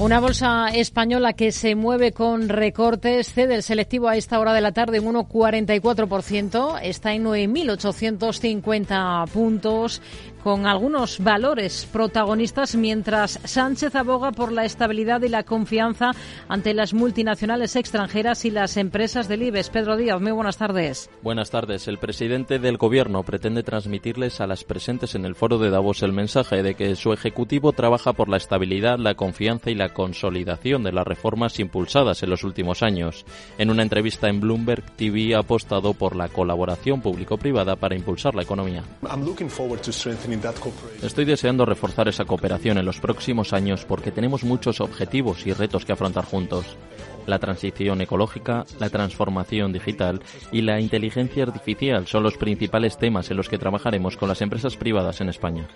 Una 0.00 0.18
bolsa 0.18 0.70
española 0.70 1.34
que 1.34 1.52
se 1.52 1.74
mueve 1.74 2.12
con 2.12 2.48
recortes, 2.48 3.34
cede 3.34 3.54
el 3.54 3.62
selectivo 3.62 4.08
a 4.08 4.16
esta 4.16 4.40
hora 4.40 4.54
de 4.54 4.62
la 4.62 4.72
tarde 4.72 4.98
un 4.98 5.14
1,44%, 5.14 6.80
está 6.82 7.12
en 7.12 7.26
9.850 7.26 9.28
puntos 9.28 10.00
con 10.42 10.66
algunos 10.66 11.18
valores 11.18 11.86
protagonistas 11.92 12.74
mientras 12.74 13.40
Sánchez 13.44 13.94
aboga 13.94 14.32
por 14.32 14.52
la 14.52 14.64
estabilidad 14.64 15.22
y 15.22 15.28
la 15.28 15.42
confianza 15.42 16.12
ante 16.48 16.74
las 16.74 16.94
multinacionales 16.94 17.76
extranjeras 17.76 18.44
y 18.44 18.50
las 18.50 18.76
empresas 18.76 19.28
del 19.28 19.42
IBEX. 19.42 19.70
Pedro 19.70 19.96
Díaz, 19.96 20.20
muy 20.20 20.32
buenas 20.32 20.56
tardes. 20.56 21.10
Buenas 21.22 21.50
tardes. 21.50 21.88
El 21.88 21.98
presidente 21.98 22.58
del 22.58 22.76
Gobierno 22.76 23.22
pretende 23.22 23.62
transmitirles 23.62 24.40
a 24.40 24.46
las 24.46 24.64
presentes 24.64 25.14
en 25.14 25.24
el 25.24 25.34
foro 25.34 25.58
de 25.58 25.70
Davos 25.70 26.02
el 26.02 26.12
mensaje 26.12 26.62
de 26.62 26.74
que 26.74 26.96
su 26.96 27.12
Ejecutivo 27.12 27.72
trabaja 27.72 28.12
por 28.12 28.28
la 28.28 28.36
estabilidad, 28.36 28.98
la 28.98 29.14
confianza 29.14 29.70
y 29.70 29.74
la 29.74 29.90
consolidación 29.90 30.82
de 30.82 30.92
las 30.92 31.06
reformas 31.06 31.58
impulsadas 31.60 32.22
en 32.22 32.30
los 32.30 32.44
últimos 32.44 32.82
años. 32.82 33.24
En 33.58 33.70
una 33.70 33.82
entrevista 33.82 34.28
en 34.28 34.40
Bloomberg 34.40 34.84
TV 34.96 35.34
ha 35.34 35.40
apostado 35.40 35.94
por 35.94 36.16
la 36.16 36.28
colaboración 36.28 37.00
público-privada 37.00 37.76
para 37.76 37.94
impulsar 37.94 38.34
la 38.34 38.42
economía. 38.42 38.82
Estoy 41.02 41.24
deseando 41.24 41.66
reforzar 41.66 42.08
esa 42.08 42.24
cooperación 42.24 42.78
en 42.78 42.86
los 42.86 43.00
próximos 43.00 43.52
años 43.52 43.84
porque 43.84 44.12
tenemos 44.12 44.44
muchos 44.44 44.80
objetivos 44.80 45.46
y 45.46 45.52
retos 45.52 45.84
que 45.84 45.92
afrontar 45.92 46.24
juntos. 46.24 46.76
La 47.26 47.38
transición 47.38 48.00
ecológica, 48.00 48.64
la 48.78 48.90
transformación 48.90 49.72
digital 49.72 50.20
y 50.52 50.62
la 50.62 50.80
inteligencia 50.80 51.44
artificial 51.44 52.06
son 52.06 52.22
los 52.22 52.36
principales 52.36 52.98
temas 52.98 53.30
en 53.30 53.36
los 53.36 53.48
que 53.48 53.58
trabajaremos 53.58 54.16
con 54.16 54.28
las 54.28 54.42
empresas 54.42 54.76
privadas 54.76 55.20
en 55.20 55.28
España. 55.28 55.68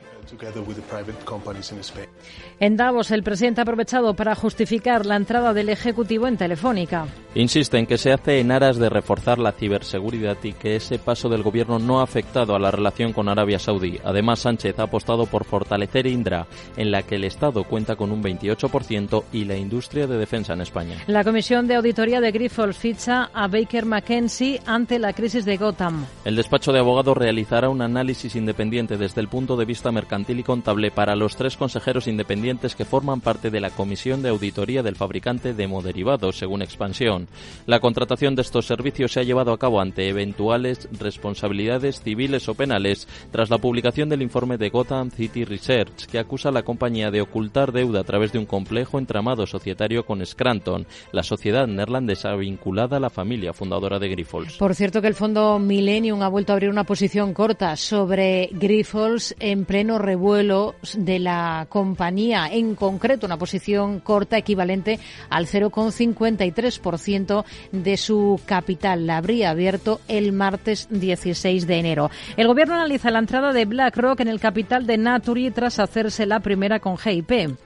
En 2.61 2.77
Davos, 2.77 3.11
el 3.11 3.23
presidente 3.23 3.61
ha 3.61 3.63
aprovechado 3.63 4.15
para 4.15 4.35
justificar 4.35 5.07
la 5.07 5.17
entrada 5.17 5.53
del 5.53 5.69
Ejecutivo 5.69 6.27
en 6.27 6.37
Telefónica. 6.37 7.07
Insiste 7.35 7.79
en 7.79 7.87
que 7.87 7.99
se 7.99 8.13
hace 8.13 8.41
en 8.41 8.53
aras 8.53 8.77
de 8.77 8.89
reforzar 8.89 9.39
la 9.39 9.53
ciberseguridad 9.53 10.37
y 10.43 10.53
que 10.53 10.77
ese 10.77 10.99
paso 10.99 11.29
del 11.29 11.43
Gobierno 11.43 11.79
no 11.79 12.01
ha 12.01 12.05
afectado 12.05 12.55
a 12.55 12.59
la 12.59 12.71
relación 12.71 13.13
con 13.13 13.29
Arabia 13.29 13.59
Saudí. 13.59 13.99
Además, 14.05 14.41
Sánchez 14.41 14.79
ha 14.79 14.85
apostado 14.85 15.27
por 15.27 15.45
fortalecer 15.45 16.07
Indra, 16.07 16.47
en 16.77 16.91
la 16.91 17.03
que 17.03 17.17
el 17.17 17.25
Estado 17.25 17.65
cuenta 17.65 17.97
con 17.97 18.11
un 18.11 18.23
28% 18.23 19.25
y 19.33 19.45
la 19.45 19.57
industria 19.57 20.07
de 20.07 20.17
defensa 20.17 20.53
en 20.53 20.61
España. 20.61 20.97
La 21.07 21.25
Comisión 21.35 21.67
de 21.67 21.75
Auditoría 21.75 22.21
de 22.21 22.31
Grifols 22.31 22.77
ficha 22.77 23.29
a 23.35 23.49
Baker 23.49 23.87
McKenzie 23.87 24.61
ante 24.67 25.01
la 25.01 25.13
crisis 25.13 25.45
de 25.45 25.57
Gotham. 25.57 26.07
El 26.25 26.37
despacho 26.37 26.73
de 26.73 26.79
abogados 26.79 27.17
realizará 27.17 27.71
un 27.71 27.83
análisis 27.83 28.37
independiente 28.37 28.97
desde 28.97 29.21
el 29.21 29.27
punto 29.27 29.57
de 29.57 29.65
vista 29.65 29.91
mercantil 29.91 30.39
y 30.39 30.45
contable 30.45 30.93
para 30.93 31.17
los 31.17 31.35
tres 31.35 31.57
consejeros 31.57 32.07
independientes 32.07 32.77
que 32.77 32.85
forman 32.85 33.21
parte 33.21 33.51
de 33.51 33.61
la 33.61 33.71
Comisión 33.71 34.23
de 34.23 34.29
Auditoría 34.29 34.85
del 34.85 34.95
fabricante 34.95 35.55
de 35.55 35.65
hemoderivados, 35.65 36.39
según 36.39 36.63
Expansión. 36.63 37.27
La 37.67 37.81
contratación 37.81 38.37
de 38.37 38.43
estos 38.43 38.67
servicios 38.67 39.11
se 39.11 39.19
ha 39.19 39.25
llevado 39.25 39.53
a 39.53 39.59
cabo 39.59 39.81
ante 39.81 40.09
eventuales 40.09 40.89
responsabilidades 41.01 42.01
civiles 42.01 42.49
o 42.49 42.55
penales 42.55 43.09
tras 43.33 43.51
la 43.51 43.59
publicación 43.59 44.09
del 44.09 44.23
informe 44.23 44.57
de 44.57 44.71
Gotham 44.71 45.11
City 45.11 45.45
Research, 45.45 46.07
que 46.07 46.21
acusa 46.21 46.51
a 46.51 46.53
la 46.53 46.63
compañía 46.63 47.11
de 47.11 47.23
ocultar 47.23 47.73
deuda 47.73 48.03
a 48.03 48.05
través 48.05 48.31
de 48.31 48.39
un 48.39 48.47
complejo 48.47 49.01
entramado 49.01 49.49
societario 49.49 50.07
con 50.07 50.25
Scranton, 50.25 50.87
la 51.11 51.24
sociedad 51.25 51.67
neerlandesa 51.67 52.35
vinculada 52.37 52.99
a 52.99 53.01
la 53.01 53.11
familia 53.11 53.53
fundadora 53.53 53.99
de 53.99 54.09
Grifols. 54.09 54.57
Por 54.57 54.75
cierto 54.75 55.01
que 55.01 55.09
el 55.09 55.15
fondo 55.15 55.59
Millennium 55.59 56.23
ha 56.23 56.29
vuelto 56.29 56.53
a 56.53 56.55
abrir 56.55 56.71
una 56.71 56.85
posición 56.85 57.35
corta 57.35 57.77
sobre 57.77 58.49
Grifols 58.53 59.35
en 59.41 59.65
pleno 59.65 59.99
revuelo 59.99 60.75
de 60.97 61.19
la 61.19 61.67
compañía, 61.69 62.49
en 62.51 62.75
concreto 62.75 63.27
una 63.27 63.39
posición 63.39 64.01
corta 64.01 64.39
equivalente 64.39 64.99
al 65.31 65.47
0,53% 65.47 67.45
de 67.73 67.97
su 67.97 68.41
capital. 68.47 69.07
La 69.07 69.17
habría 69.17 69.51
abierto 69.51 70.01
el 70.09 70.33
martes 70.33 70.89
16 70.91 71.67
de 71.67 71.79
enero. 71.79 72.11
El 72.37 72.47
gobierno 72.47 72.75
analiza 72.75 73.11
la 73.11 73.19
entrada 73.19 73.53
de 73.53 73.65
BlackRock 73.65 74.21
en 74.21 74.29
el 74.29 74.41
capital 74.41 74.87
de 74.87 74.99
Naturi 74.99 75.51
tras 75.51 75.79
hacerse 75.79 76.27
la 76.27 76.41
primera 76.41 76.81
con 76.81 76.97
GIP. 76.97 77.57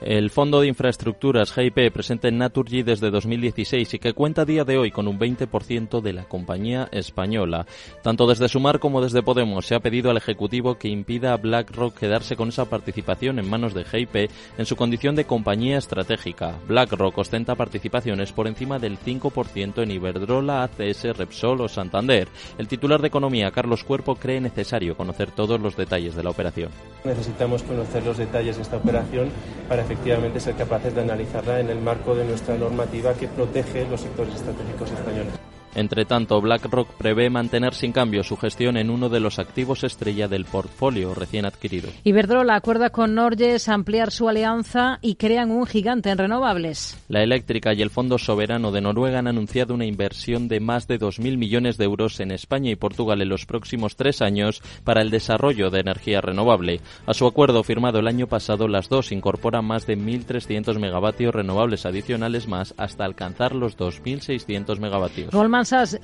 El 0.00 0.28
Fondo 0.30 0.60
de 0.60 0.66
Infraestructuras 0.66 1.52
GIP 1.52 1.90
presente 1.90 2.28
en 2.28 2.36
Naturgy 2.36 2.82
desde 2.82 3.10
2016 3.10 3.94
y 3.94 3.98
que 3.98 4.12
cuenta 4.12 4.42
a 4.42 4.44
día 4.44 4.64
de 4.64 4.76
hoy 4.76 4.90
con 4.90 5.08
un 5.08 5.18
20% 5.18 6.02
de 6.02 6.12
la 6.12 6.24
compañía 6.24 6.86
española. 6.92 7.66
Tanto 8.02 8.26
desde 8.26 8.48
Sumar 8.48 8.78
como 8.78 9.00
desde 9.00 9.22
Podemos 9.22 9.64
se 9.64 9.74
ha 9.74 9.80
pedido 9.80 10.10
al 10.10 10.18
Ejecutivo 10.18 10.76
que 10.76 10.88
impida 10.88 11.32
a 11.32 11.38
BlackRock 11.38 11.98
quedarse 11.98 12.36
con 12.36 12.50
esa 12.50 12.66
participación 12.66 13.38
en 13.38 13.48
manos 13.48 13.72
de 13.72 13.84
GIP 13.84 14.30
en 14.58 14.66
su 14.66 14.76
condición 14.76 15.16
de 15.16 15.24
compañía 15.24 15.78
estratégica. 15.78 16.58
BlackRock 16.68 17.16
ostenta 17.16 17.54
participaciones 17.54 18.32
por 18.32 18.48
encima 18.48 18.78
del 18.78 18.98
5% 18.98 19.82
en 19.82 19.90
Iberdrola, 19.90 20.62
ACS, 20.62 21.16
Repsol 21.16 21.62
o 21.62 21.68
Santander. 21.68 22.28
El 22.58 22.68
titular 22.68 23.00
de 23.00 23.08
Economía, 23.08 23.50
Carlos 23.50 23.82
Cuerpo, 23.82 24.16
cree 24.16 24.42
necesario 24.42 24.94
conocer 24.94 25.30
todos 25.30 25.58
los 25.58 25.74
detalles 25.74 26.14
de 26.14 26.22
la 26.22 26.30
operación. 26.30 26.70
Necesitamos 27.02 27.62
conocer 27.62 28.04
los 28.04 28.18
detalles 28.18 28.56
de 28.56 28.62
esta 28.62 28.76
operación 28.76 29.30
para 29.68 29.85
efectivamente 29.86 30.40
ser 30.40 30.56
capaces 30.56 30.92
de 30.96 31.00
analizarla 31.00 31.60
en 31.60 31.70
el 31.70 31.80
marco 31.80 32.16
de 32.16 32.24
nuestra 32.24 32.56
normativa 32.56 33.14
que 33.14 33.28
protege 33.28 33.86
los 33.88 34.00
sectores 34.00 34.34
estratégicos 34.34 34.90
españoles. 34.90 35.45
Entre 35.76 36.06
tanto, 36.06 36.40
BlackRock 36.40 36.88
prevé 36.94 37.28
mantener 37.28 37.74
sin 37.74 37.92
cambio 37.92 38.22
su 38.22 38.38
gestión 38.38 38.78
en 38.78 38.88
uno 38.88 39.10
de 39.10 39.20
los 39.20 39.38
activos 39.38 39.84
estrella 39.84 40.26
del 40.26 40.46
portfolio 40.46 41.14
recién 41.14 41.44
adquirido. 41.44 41.90
Iberdrola 42.02 42.54
acuerda 42.54 42.88
con 42.88 43.14
Norges 43.14 43.68
ampliar 43.68 44.10
su 44.10 44.26
alianza 44.26 44.98
y 45.02 45.16
crean 45.16 45.50
un 45.50 45.66
gigante 45.66 46.08
en 46.08 46.16
renovables. 46.16 46.98
La 47.08 47.22
eléctrica 47.22 47.74
y 47.74 47.82
el 47.82 47.90
Fondo 47.90 48.16
Soberano 48.16 48.72
de 48.72 48.80
Noruega 48.80 49.18
han 49.18 49.26
anunciado 49.26 49.74
una 49.74 49.84
inversión 49.84 50.48
de 50.48 50.60
más 50.60 50.88
de 50.88 50.98
2.000 50.98 51.36
millones 51.36 51.76
de 51.76 51.84
euros 51.84 52.20
en 52.20 52.30
España 52.30 52.70
y 52.70 52.76
Portugal 52.76 53.20
en 53.20 53.28
los 53.28 53.44
próximos 53.44 53.96
tres 53.96 54.22
años 54.22 54.62
para 54.82 55.02
el 55.02 55.10
desarrollo 55.10 55.68
de 55.68 55.80
energía 55.80 56.22
renovable. 56.22 56.80
A 57.04 57.12
su 57.12 57.26
acuerdo 57.26 57.62
firmado 57.62 57.98
el 57.98 58.08
año 58.08 58.28
pasado, 58.28 58.66
las 58.66 58.88
dos 58.88 59.12
incorporan 59.12 59.66
más 59.66 59.86
de 59.86 59.98
1.300 59.98 60.78
megavatios 60.78 61.34
renovables 61.34 61.84
adicionales 61.84 62.48
más 62.48 62.72
hasta 62.78 63.04
alcanzar 63.04 63.54
los 63.54 63.76
2.600 63.76 64.78
megavatios. 64.78 65.34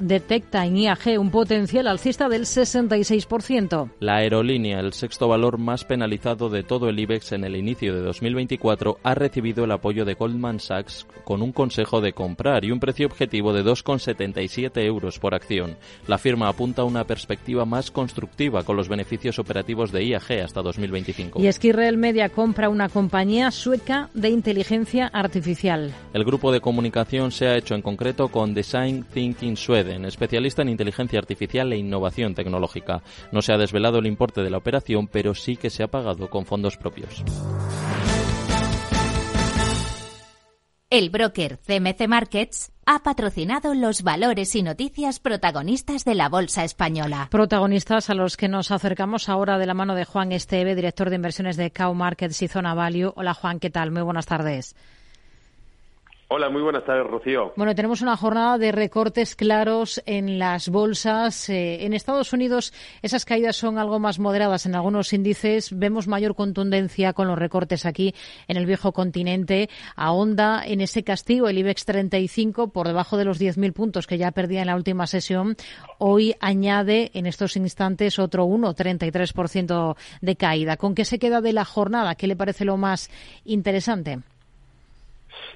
Detecta 0.00 0.66
en 0.66 0.76
IAG 0.76 1.20
un 1.20 1.30
potencial 1.30 1.86
alcista 1.86 2.28
del 2.28 2.46
66%. 2.46 3.90
La 4.00 4.16
aerolínea, 4.16 4.80
el 4.80 4.92
sexto 4.92 5.28
valor 5.28 5.58
más 5.58 5.84
penalizado 5.84 6.48
de 6.48 6.64
todo 6.64 6.88
el 6.88 6.98
IBEX 6.98 7.30
en 7.32 7.44
el 7.44 7.54
inicio 7.54 7.94
de 7.94 8.00
2024, 8.00 8.98
ha 9.04 9.14
recibido 9.14 9.64
el 9.64 9.70
apoyo 9.70 10.04
de 10.04 10.14
Goldman 10.14 10.58
Sachs 10.58 11.06
con 11.22 11.42
un 11.42 11.52
consejo 11.52 12.00
de 12.00 12.12
comprar 12.12 12.64
y 12.64 12.72
un 12.72 12.80
precio 12.80 13.06
objetivo 13.06 13.52
de 13.52 13.64
2,77 13.64 14.84
euros 14.84 15.20
por 15.20 15.32
acción. 15.32 15.76
La 16.08 16.18
firma 16.18 16.48
apunta 16.48 16.82
a 16.82 16.84
una 16.84 17.04
perspectiva 17.04 17.64
más 17.64 17.92
constructiva 17.92 18.64
con 18.64 18.76
los 18.76 18.88
beneficios 18.88 19.38
operativos 19.38 19.92
de 19.92 20.04
IAG 20.04 20.42
hasta 20.42 20.60
2025. 20.60 21.40
Y 21.40 21.46
Esquirrel 21.46 21.98
Media 21.98 22.30
compra 22.30 22.68
una 22.68 22.88
compañía 22.88 23.52
sueca 23.52 24.10
de 24.12 24.30
inteligencia 24.30 25.06
artificial. 25.06 25.94
El 26.12 26.24
grupo 26.24 26.50
de 26.50 26.60
comunicación 26.60 27.30
se 27.30 27.46
ha 27.46 27.56
hecho 27.56 27.76
en 27.76 27.82
concreto 27.82 28.28
con 28.28 28.54
Design 28.54 29.04
Thinking 29.04 29.51
Sweden, 29.56 30.04
especialista 30.04 30.62
en 30.62 30.68
inteligencia 30.68 31.18
artificial 31.18 31.72
e 31.72 31.76
innovación 31.76 32.34
tecnológica. 32.34 33.02
No 33.32 33.42
se 33.42 33.52
ha 33.52 33.58
desvelado 33.58 33.98
el 33.98 34.06
importe 34.06 34.42
de 34.42 34.50
la 34.50 34.58
operación, 34.58 35.08
pero 35.08 35.34
sí 35.34 35.56
que 35.56 35.70
se 35.70 35.82
ha 35.82 35.88
pagado 35.88 36.30
con 36.30 36.46
fondos 36.46 36.76
propios. 36.76 37.22
El 40.92 41.08
broker 41.08 41.58
CMC 41.66 42.06
Markets 42.06 42.70
ha 42.84 43.02
patrocinado 43.02 43.72
los 43.74 44.02
valores 44.02 44.54
y 44.54 44.62
noticias 44.62 45.20
protagonistas 45.20 46.04
de 46.04 46.14
la 46.14 46.28
Bolsa 46.28 46.64
Española. 46.64 47.28
Protagonistas 47.30 48.10
a 48.10 48.14
los 48.14 48.36
que 48.36 48.48
nos 48.48 48.70
acercamos 48.70 49.30
ahora 49.30 49.56
de 49.56 49.64
la 49.64 49.72
mano 49.72 49.94
de 49.94 50.04
Juan 50.04 50.32
Esteve, 50.32 50.74
director 50.74 51.08
de 51.08 51.16
inversiones 51.16 51.56
de 51.56 51.70
Cow 51.70 51.94
Markets 51.94 52.42
y 52.42 52.48
Zona 52.48 52.74
Value. 52.74 53.12
Hola 53.16 53.32
Juan, 53.32 53.58
¿qué 53.58 53.70
tal? 53.70 53.90
Muy 53.90 54.02
buenas 54.02 54.26
tardes. 54.26 54.76
Hola, 56.34 56.48
muy 56.48 56.62
buenas 56.62 56.86
tardes, 56.86 57.06
Rocío. 57.06 57.52
Bueno, 57.56 57.74
tenemos 57.74 58.00
una 58.00 58.16
jornada 58.16 58.56
de 58.56 58.72
recortes 58.72 59.36
claros 59.36 60.02
en 60.06 60.38
las 60.38 60.70
bolsas. 60.70 61.50
Eh, 61.50 61.84
en 61.84 61.92
Estados 61.92 62.32
Unidos 62.32 62.72
esas 63.02 63.26
caídas 63.26 63.54
son 63.54 63.76
algo 63.76 63.98
más 63.98 64.18
moderadas 64.18 64.64
en 64.64 64.74
algunos 64.74 65.12
índices. 65.12 65.78
Vemos 65.78 66.08
mayor 66.08 66.34
contundencia 66.34 67.12
con 67.12 67.28
los 67.28 67.38
recortes 67.38 67.84
aquí 67.84 68.14
en 68.48 68.56
el 68.56 68.64
viejo 68.64 68.92
continente. 68.92 69.68
Ahonda 69.94 70.62
en 70.64 70.80
ese 70.80 71.04
castigo 71.04 71.50
el 71.50 71.58
IBEX 71.58 71.84
35 71.84 72.68
por 72.68 72.86
debajo 72.86 73.18
de 73.18 73.26
los 73.26 73.38
10.000 73.38 73.74
puntos 73.74 74.06
que 74.06 74.16
ya 74.16 74.30
perdía 74.30 74.62
en 74.62 74.68
la 74.68 74.76
última 74.76 75.06
sesión. 75.06 75.54
Hoy 75.98 76.34
añade 76.40 77.10
en 77.12 77.26
estos 77.26 77.58
instantes 77.58 78.18
otro 78.18 78.46
1,33% 78.46 79.96
de 80.22 80.36
caída. 80.36 80.78
¿Con 80.78 80.94
qué 80.94 81.04
se 81.04 81.18
queda 81.18 81.42
de 81.42 81.52
la 81.52 81.66
jornada? 81.66 82.14
¿Qué 82.14 82.26
le 82.26 82.36
parece 82.36 82.64
lo 82.64 82.78
más 82.78 83.10
interesante? 83.44 84.20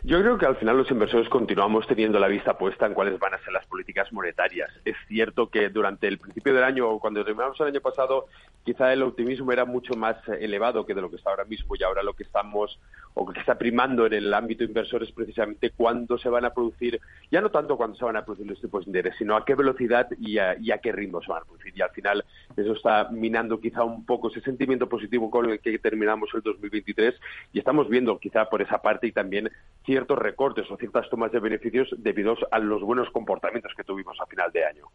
Yo 0.06 0.20
creo 0.20 0.38
que 0.38 0.46
al 0.46 0.54
final 0.54 0.76
los 0.76 0.88
inversores 0.92 1.28
continuamos 1.28 1.84
teniendo 1.88 2.20
la 2.20 2.28
vista 2.28 2.56
puesta 2.56 2.86
en 2.86 2.94
cuáles 2.94 3.18
van 3.18 3.34
a 3.34 3.38
ser 3.38 3.52
las 3.52 3.66
políticas 3.66 4.12
monetarias. 4.12 4.70
Es 4.84 4.94
cierto 5.08 5.50
que 5.50 5.68
durante 5.68 6.06
el 6.06 6.18
principio 6.18 6.54
del 6.54 6.62
año, 6.62 6.88
o 6.88 7.00
cuando 7.00 7.24
terminamos 7.24 7.58
el 7.58 7.66
año 7.66 7.80
pasado, 7.80 8.26
quizá 8.62 8.92
el 8.92 9.02
optimismo 9.02 9.50
era 9.50 9.64
mucho 9.64 9.94
más 9.94 10.16
elevado 10.28 10.86
que 10.86 10.94
de 10.94 11.00
lo 11.00 11.10
que 11.10 11.16
está 11.16 11.30
ahora 11.30 11.44
mismo 11.44 11.74
y 11.74 11.82
ahora 11.82 12.04
lo 12.04 12.14
que 12.14 12.22
estamos 12.22 12.78
o 13.14 13.26
que 13.26 13.40
está 13.40 13.58
primando 13.58 14.06
en 14.06 14.12
el 14.12 14.32
ámbito 14.32 14.62
inversor 14.62 15.02
es 15.02 15.10
precisamente 15.10 15.70
cuándo 15.70 16.18
se 16.18 16.28
van 16.28 16.44
a 16.44 16.50
producir, 16.50 17.00
ya 17.32 17.40
no 17.40 17.50
tanto 17.50 17.76
cuándo 17.76 17.96
se 17.96 18.04
van 18.04 18.16
a 18.16 18.24
producir 18.24 18.46
los 18.46 18.60
tipos 18.60 18.84
de 18.84 18.90
interés, 18.90 19.16
sino 19.18 19.34
a 19.34 19.44
qué 19.44 19.56
velocidad 19.56 20.06
y 20.20 20.38
a, 20.38 20.56
y 20.56 20.70
a 20.70 20.78
qué 20.78 20.92
ritmo 20.92 21.20
se 21.20 21.32
van 21.32 21.42
a 21.42 21.46
producir. 21.46 21.72
Y 21.76 21.82
al 21.82 21.90
final 21.90 22.24
eso 22.56 22.72
está 22.72 23.08
minando 23.10 23.60
quizá 23.60 23.84
un 23.84 24.04
poco 24.04 24.30
ese 24.30 24.40
sentimiento 24.40 24.88
positivo 24.88 25.30
con 25.30 25.50
el 25.50 25.60
que 25.60 25.78
terminamos 25.78 26.30
el 26.34 26.42
2023 26.42 27.14
y 27.52 27.58
estamos 27.58 27.88
viendo 27.88 28.18
quizá 28.18 28.48
por 28.48 28.62
esa 28.62 28.80
parte 28.80 29.06
y 29.06 29.12
también 29.12 29.50
ciertos 29.84 30.18
recortes 30.18 30.70
o 30.70 30.76
ciertas 30.76 31.08
tomas 31.10 31.32
de 31.32 31.40
beneficios 31.40 31.88
debido 31.98 32.36
a 32.50 32.58
los 32.58 32.82
buenos 32.82 33.10
comportamientos 33.10 33.72
que 33.76 33.84
tuvimos 33.84 34.18
a 34.20 34.26
final 34.26 34.50
de 34.52 34.64
año. 34.64 34.86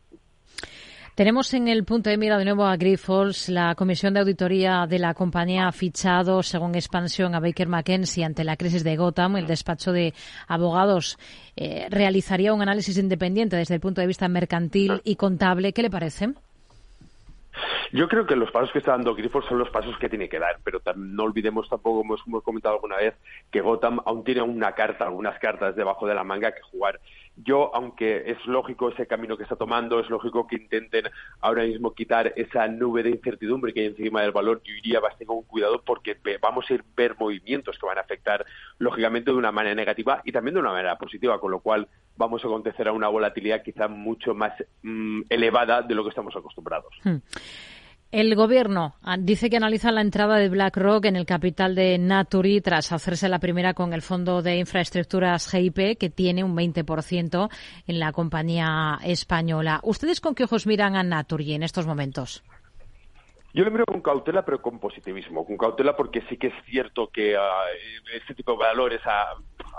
Tenemos 1.13 1.54
en 1.54 1.67
el 1.67 1.84
punto 1.84 2.10
de 2.10 2.17
mira 2.17 2.38
de 2.38 2.45
nuevo 2.45 2.65
a 2.65 2.78
Grifols. 2.78 3.50
La 3.50 3.76
comisión 3.76 4.13
de 4.13 4.21
auditoría 4.21 4.88
de 4.88 4.97
la 4.97 5.13
compañía 5.13 5.67
ha 5.67 5.71
fichado, 5.74 6.41
según 6.41 6.74
expansión, 6.74 7.36
a 7.36 7.41
Baker 7.41 7.67
McKenzie 7.67 8.24
ante 8.24 8.45
la 8.45 8.56
crisis 8.56 8.86
de 8.86 8.95
Gotham. 8.95 9.36
El 9.36 9.45
despacho 9.45 9.91
de 9.91 10.13
abogados 10.47 11.19
eh, 11.58 11.88
realizaría 11.89 12.54
un 12.54 12.62
análisis 12.62 12.97
independiente 12.97 13.58
desde 13.58 13.76
el 13.76 13.82
punto 13.82 14.00
de 14.00 14.08
vista 14.08 14.30
mercantil 14.30 15.02
y 15.04 15.17
contable. 15.17 15.74
¿Qué 15.74 15.82
le 15.82 15.89
parece? 15.89 16.34
Yo 17.92 18.08
creo 18.08 18.26
que 18.26 18.36
los 18.36 18.52
pasos 18.52 18.72
que 18.72 18.80
está 18.80 18.92
dando 18.92 19.16
Grifols 19.16 19.46
son 19.46 19.60
los 19.60 19.70
pasos 19.70 19.98
que 19.98 20.10
tiene 20.10 20.30
que 20.30 20.40
dar, 20.40 20.58
pero 20.64 20.82
no 20.96 21.24
olvidemos 21.24 21.68
tampoco, 21.70 22.02
como 22.02 22.18
hemos 22.26 22.44
comentado 22.44 22.76
alguna 22.76 22.98
vez, 22.98 23.16
que 23.52 23.62
Gotham 23.62 24.00
aún 24.06 24.24
tiene 24.24 24.42
una 24.42 24.74
carta, 24.74 25.06
algunas 25.06 25.38
cartas 25.40 25.76
debajo 25.76 26.08
de 26.08 26.16
la 26.16 26.24
manga 26.24 26.54
que 26.54 26.62
jugar. 26.62 27.00
Yo, 27.43 27.73
aunque 27.73 28.32
es 28.32 28.45
lógico 28.45 28.89
ese 28.89 29.08
camino 29.08 29.38
que 29.38 29.43
está 29.43 29.56
tomando, 29.56 29.99
es 29.99 30.10
lógico 30.10 30.47
que 30.47 30.58
intenten 30.58 31.06
ahora 31.39 31.63
mismo 31.63 31.93
quitar 31.93 32.34
esa 32.36 32.67
nube 32.67 33.04
de 33.04 33.12
incertidumbre 33.12 33.73
que 33.73 33.82
hay 33.82 33.86
encima 33.88 34.21
del 34.21 34.32
valor, 34.32 34.62
yo 34.63 34.73
iría 34.73 34.99
bastante 34.99 35.25
con 35.25 35.43
cuidado 35.43 35.82
porque 35.84 36.17
vamos 36.41 36.65
a 36.69 36.73
ir 36.73 36.84
ver 36.95 37.15
movimientos 37.19 37.77
que 37.80 37.86
van 37.86 37.97
a 37.97 38.01
afectar 38.01 38.45
lógicamente 38.80 39.32
de 39.32 39.38
una 39.38 39.51
manera 39.51 39.75
negativa 39.75 40.21
y 40.25 40.32
también 40.32 40.56
de 40.56 40.62
una 40.62 40.71
manera 40.71 40.97
positiva, 40.97 41.39
con 41.39 41.51
lo 41.51 41.60
cual 41.60 41.88
vamos 42.17 42.43
a 42.43 42.47
acontecer 42.47 42.88
a 42.88 42.91
una 42.91 43.08
volatilidad 43.08 43.63
quizá 43.63 43.88
mucho 43.88 44.34
más 44.34 44.54
mm, 44.84 45.21
elevada 45.30 45.82
de 45.82 45.95
lo 45.95 46.04
que 46.04 46.10
estamos 46.10 46.36
acostumbrados. 46.36 46.93
Hmm. 47.04 47.17
El 48.12 48.36
Gobierno 48.36 48.95
ah, 49.04 49.15
dice 49.17 49.50
que 49.50 49.56
analiza 49.56 49.89
la 49.89 50.02
entrada 50.02 50.36
de 50.36 50.50
BlackRock 50.50 51.06
en 51.06 51.15
el 51.15 51.26
capital 51.26 51.76
de 51.76 51.97
Naturi 51.97 52.60
tras 52.60 52.91
hacerse 52.91 53.30
la 53.30 53.39
primera 53.39 53.74
con 53.74 53.93
el 53.93 54.02
Fondo 54.02 54.41
de 54.41 54.58
Infraestructuras 54.58 55.50
GIP, 55.50 55.97
que 55.97 56.10
tiene 56.10 56.43
un 56.43 56.54
20% 56.54 57.50
en 57.88 58.00
la 58.00 58.12
compañía 58.12 59.00
española. 59.06 59.80
¿Ustedes 59.84 60.19
con 60.19 60.36
qué 60.36 60.43
ojos 60.43 60.67
miran 60.67 60.97
a 60.97 61.04
Naturi 61.04 61.54
en 61.54 61.63
estos 61.63 61.88
momentos? 61.88 62.43
Yo 63.54 63.63
le 63.63 63.71
miro 63.71 63.86
con 63.86 64.02
cautela, 64.02 64.43
pero 64.43 64.62
con 64.62 64.80
positivismo. 64.80 65.45
Con 65.45 65.58
cautela 65.58 65.95
porque 65.95 66.21
sí 66.30 66.36
que 66.36 66.47
es 66.47 66.54
cierto 66.65 67.08
que 67.08 67.38
uh, 67.38 67.39
este 68.13 68.36
tipo 68.36 68.52
de 68.52 68.58
valores 68.58 69.02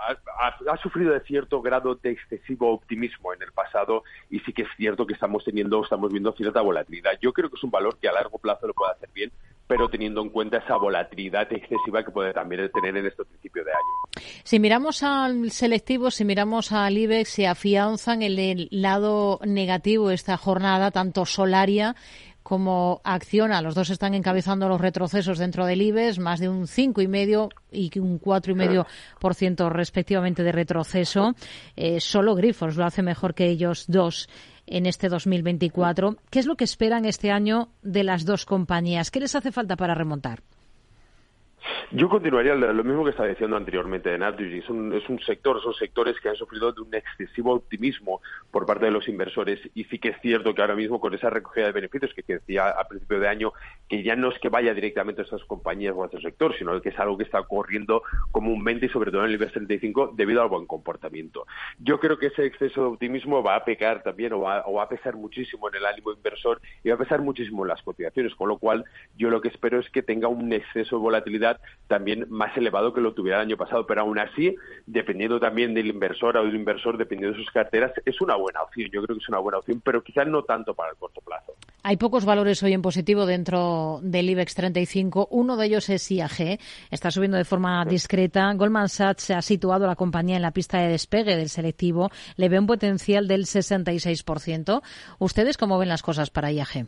ha, 0.09 0.73
ha, 0.73 0.77
sufrido 0.79 1.13
de 1.13 1.21
cierto 1.21 1.63
grado 1.63 1.95
de 1.95 2.11
excesivo 2.11 2.73
optimismo 2.73 3.33
en 3.33 3.43
el 3.43 3.53
pasado 3.53 4.05
y 4.31 4.41
sí 4.41 4.53
que 4.53 4.63
es 4.63 4.69
cierto 4.77 5.07
que 5.07 5.15
estamos 5.15 5.45
teniendo, 5.45 5.83
estamos 5.83 6.11
viendo 6.11 6.33
cierta 6.33 6.61
volatilidad. 6.61 7.13
Yo 7.21 7.33
creo 7.33 7.49
que 7.49 7.57
es 7.57 7.65
un 7.65 7.71
valor 7.71 7.99
que 7.99 8.09
a 8.09 8.13
largo 8.13 8.39
plazo 8.39 8.67
lo 8.67 8.75
puede 8.75 8.93
hacer 8.93 9.09
bien, 9.15 9.31
pero 9.67 9.89
teniendo 9.89 10.21
en 10.23 10.31
cuenta 10.31 10.59
esa 10.59 10.77
volatilidad 10.77 11.51
excesiva 11.53 12.05
que 12.05 12.11
puede 12.11 12.33
también 12.33 12.71
tener 12.73 12.97
en 12.97 13.07
este 13.07 13.25
principio 13.25 13.65
de 13.65 13.71
año. 13.71 14.29
Si 14.45 14.59
miramos 14.59 15.03
al 15.03 15.51
selectivo, 15.51 16.11
si 16.11 16.25
miramos 16.25 16.73
al 16.73 16.97
IBEX, 16.99 17.29
se 17.29 17.47
afianzan 17.47 18.23
el 18.23 18.69
lado 18.71 19.41
negativo 19.45 20.11
esta 20.11 20.37
jornada, 20.37 20.91
tanto 20.91 21.25
Solaria 21.25 21.95
como 22.43 23.01
Acciona. 23.05 23.63
Los 23.63 23.75
dos 23.75 23.91
están 23.91 24.15
encabezando 24.15 24.69
los 24.69 24.81
retrocesos 24.81 25.39
dentro 25.39 25.67
del 25.67 25.83
IBEX, 25.83 26.19
más 26.19 26.41
de 26.41 26.49
un 26.49 26.67
5,5% 26.67 27.49
y 27.71 27.99
un 27.99 28.21
4,5% 28.21 29.71
respectivamente 29.71 30.43
de 30.43 30.53
retroceso. 30.53 31.35
Eh, 31.77 32.01
solo 32.01 32.35
Grifos 32.35 32.77
lo 32.77 32.85
hace 32.85 33.03
mejor 33.03 33.35
que 33.35 33.47
ellos 33.47 33.85
dos 33.89 34.29
en 34.67 34.87
este 34.87 35.09
2024. 35.09 36.17
¿Qué 36.31 36.39
es 36.39 36.47
lo 36.47 36.57
que 36.57 36.65
esperan 36.65 37.05
este 37.05 37.31
año 37.31 37.69
de 37.83 38.05
las 38.05 38.25
dos 38.25 38.45
compañías? 38.45 39.11
¿Qué 39.11 39.21
les 39.21 39.35
hace 39.35 39.53
falta 39.53 39.77
para 39.77 39.95
remontar? 39.95 40.43
Yo 41.91 42.09
continuaría 42.09 42.55
lo 42.55 42.85
mismo 42.85 43.05
que 43.05 43.11
estaba 43.11 43.29
diciendo 43.29 43.57
anteriormente 43.57 44.11
de 44.11 44.19
Naturgy. 44.19 44.59
Es 44.59 44.69
un, 44.69 45.21
sector, 45.27 45.63
son 45.63 45.75
sectores 45.75 46.19
que 46.21 46.29
han 46.29 46.37
sufrido 46.37 46.73
de 46.73 46.81
un 46.81 46.95
excesivo 46.95 47.55
optimismo 47.55 48.21
por 48.51 48.67
parte 48.67 48.87
de 48.87 48.91
los 48.91 49.09
inversores 49.09 49.61
y 49.75 49.85
sí 49.85 49.99
que 49.99 50.09
es 50.09 50.21
cierto 50.21 50.55
que 50.55 50.63
ahora 50.63 50.75
mismo 50.75 51.01
con 51.01 51.15
esa 51.15 51.31
recogida 51.31 51.67
de 51.67 51.73
beneficios 51.73 52.13
que, 52.15 52.23
decía 52.23 52.71
a 52.71 52.89
principio 52.89 53.21
de 53.21 53.29
año, 53.29 53.53
que 53.89 54.03
ya 54.03 54.17
no 54.17 54.31
es 54.31 54.39
que 54.39 54.49
vaya 54.49 54.73
directamente 54.75 55.23
a 55.23 55.25
esas 55.25 55.45
compañías 55.45 55.95
o 55.97 56.03
a 56.03 56.07
ese 56.07 56.21
sector, 56.21 56.57
sino 56.57 56.81
que 56.81 56.89
es 56.89 56.99
algo 56.99 57.19
que 57.19 57.25
está 57.25 57.41
ocurriendo 57.41 58.03
comúnmente 58.31 58.87
y 58.87 58.89
sobre 58.89 59.11
todo 59.11 59.23
en 59.23 59.29
el 59.29 59.35
IBEX 59.35 59.53
35 59.53 60.13
debido 60.15 60.43
al 60.43 60.49
buen 60.49 60.67
comportamiento. 60.67 61.47
Yo 61.79 62.01
creo 62.01 62.19
que 62.19 62.27
ese 62.27 62.47
exceso 62.47 62.81
de 62.81 62.87
optimismo 62.89 63.43
va 63.43 63.57
a 63.57 63.65
pecar 63.65 64.03
también 64.03 64.33
o 64.33 64.41
va, 64.41 64.63
o 64.67 64.75
va 64.75 64.85
a 64.85 64.89
pesar 64.89 65.17
muchísimo 65.17 65.69
en 65.69 65.75
el 65.75 65.87
ánimo 65.87 66.13
inversor 66.13 66.61
y 66.83 66.89
va 66.89 66.95
a 66.95 66.99
pesar 66.99 67.21
muchísimo 67.21 67.65
en 67.65 67.69
las 67.69 67.83
cotizaciones, 67.83 68.35
con 68.35 68.49
lo 68.49 68.59
cual 68.59 68.85
yo 69.17 69.29
lo 69.29 69.41
que 69.41 69.49
espero 69.49 69.79
es 69.79 69.91
que 69.91 70.03
tenga 70.03 70.29
un 70.29 70.53
exceso 70.53 70.97
de 70.97 71.03
volatilidad 71.03 71.52
también 71.87 72.27
más 72.31 72.57
elevado 72.57 72.93
que 72.95 73.01
lo 73.01 73.13
tuviera 73.13 73.39
el 73.39 73.49
año 73.49 73.57
pasado. 73.57 73.87
Pero 73.87 74.03
aún 74.03 74.19
así, 74.19 74.55
dependiendo 74.87 75.39
también 75.39 75.75
del 75.75 75.89
inversor 75.89 76.37
o 76.37 76.45
del 76.45 76.55
inversor, 76.55 76.97
dependiendo 76.97 77.37
de 77.37 77.45
sus 77.45 77.53
carteras, 77.53 77.93
es 78.05 78.21
una 78.21 78.37
buena 78.37 78.63
opción. 78.63 78.91
Yo 78.91 79.03
creo 79.03 79.17
que 79.17 79.23
es 79.23 79.29
una 79.29 79.39
buena 79.39 79.59
opción, 79.59 79.83
pero 79.85 80.03
quizás 80.03 80.27
no 80.27 80.43
tanto 80.43 80.75
para 80.75 80.91
el 80.91 80.97
corto 80.97 81.21
plazo. 81.21 81.53
Hay 81.83 81.97
pocos 81.97 82.25
valores 82.25 82.63
hoy 82.63 82.73
en 82.73 82.83
positivo 82.83 83.27
dentro 83.27 84.01
del 84.03 84.31
IBEX 84.31 84.55
35. 84.55 85.29
Uno 85.31 85.57
de 85.57 85.67
ellos 85.67 85.89
es 85.89 86.11
IAG. 86.11 86.59
Está 86.91 87.11
subiendo 87.11 87.37
de 87.37 87.45
forma 87.45 87.85
discreta. 87.85 88.53
Goldman 88.55 88.89
Sachs 88.89 89.25
se 89.25 89.35
ha 89.35 89.43
situado 89.43 89.87
la 89.87 89.97
compañía 89.97 90.37
en 90.37 90.43
la 90.43 90.53
pista 90.53 90.79
de 90.79 90.89
despegue 90.89 91.37
del 91.37 91.49
selectivo. 91.49 92.11
Le 92.37 92.49
ve 92.49 92.59
un 92.59 92.67
potencial 92.67 93.27
del 93.27 93.47
66%. 93.47 94.81
¿Ustedes 95.19 95.57
cómo 95.59 95.79
ven 95.79 95.89
las 95.89 96.03
cosas 96.03 96.31
para 96.31 96.53
IAG? 96.53 96.87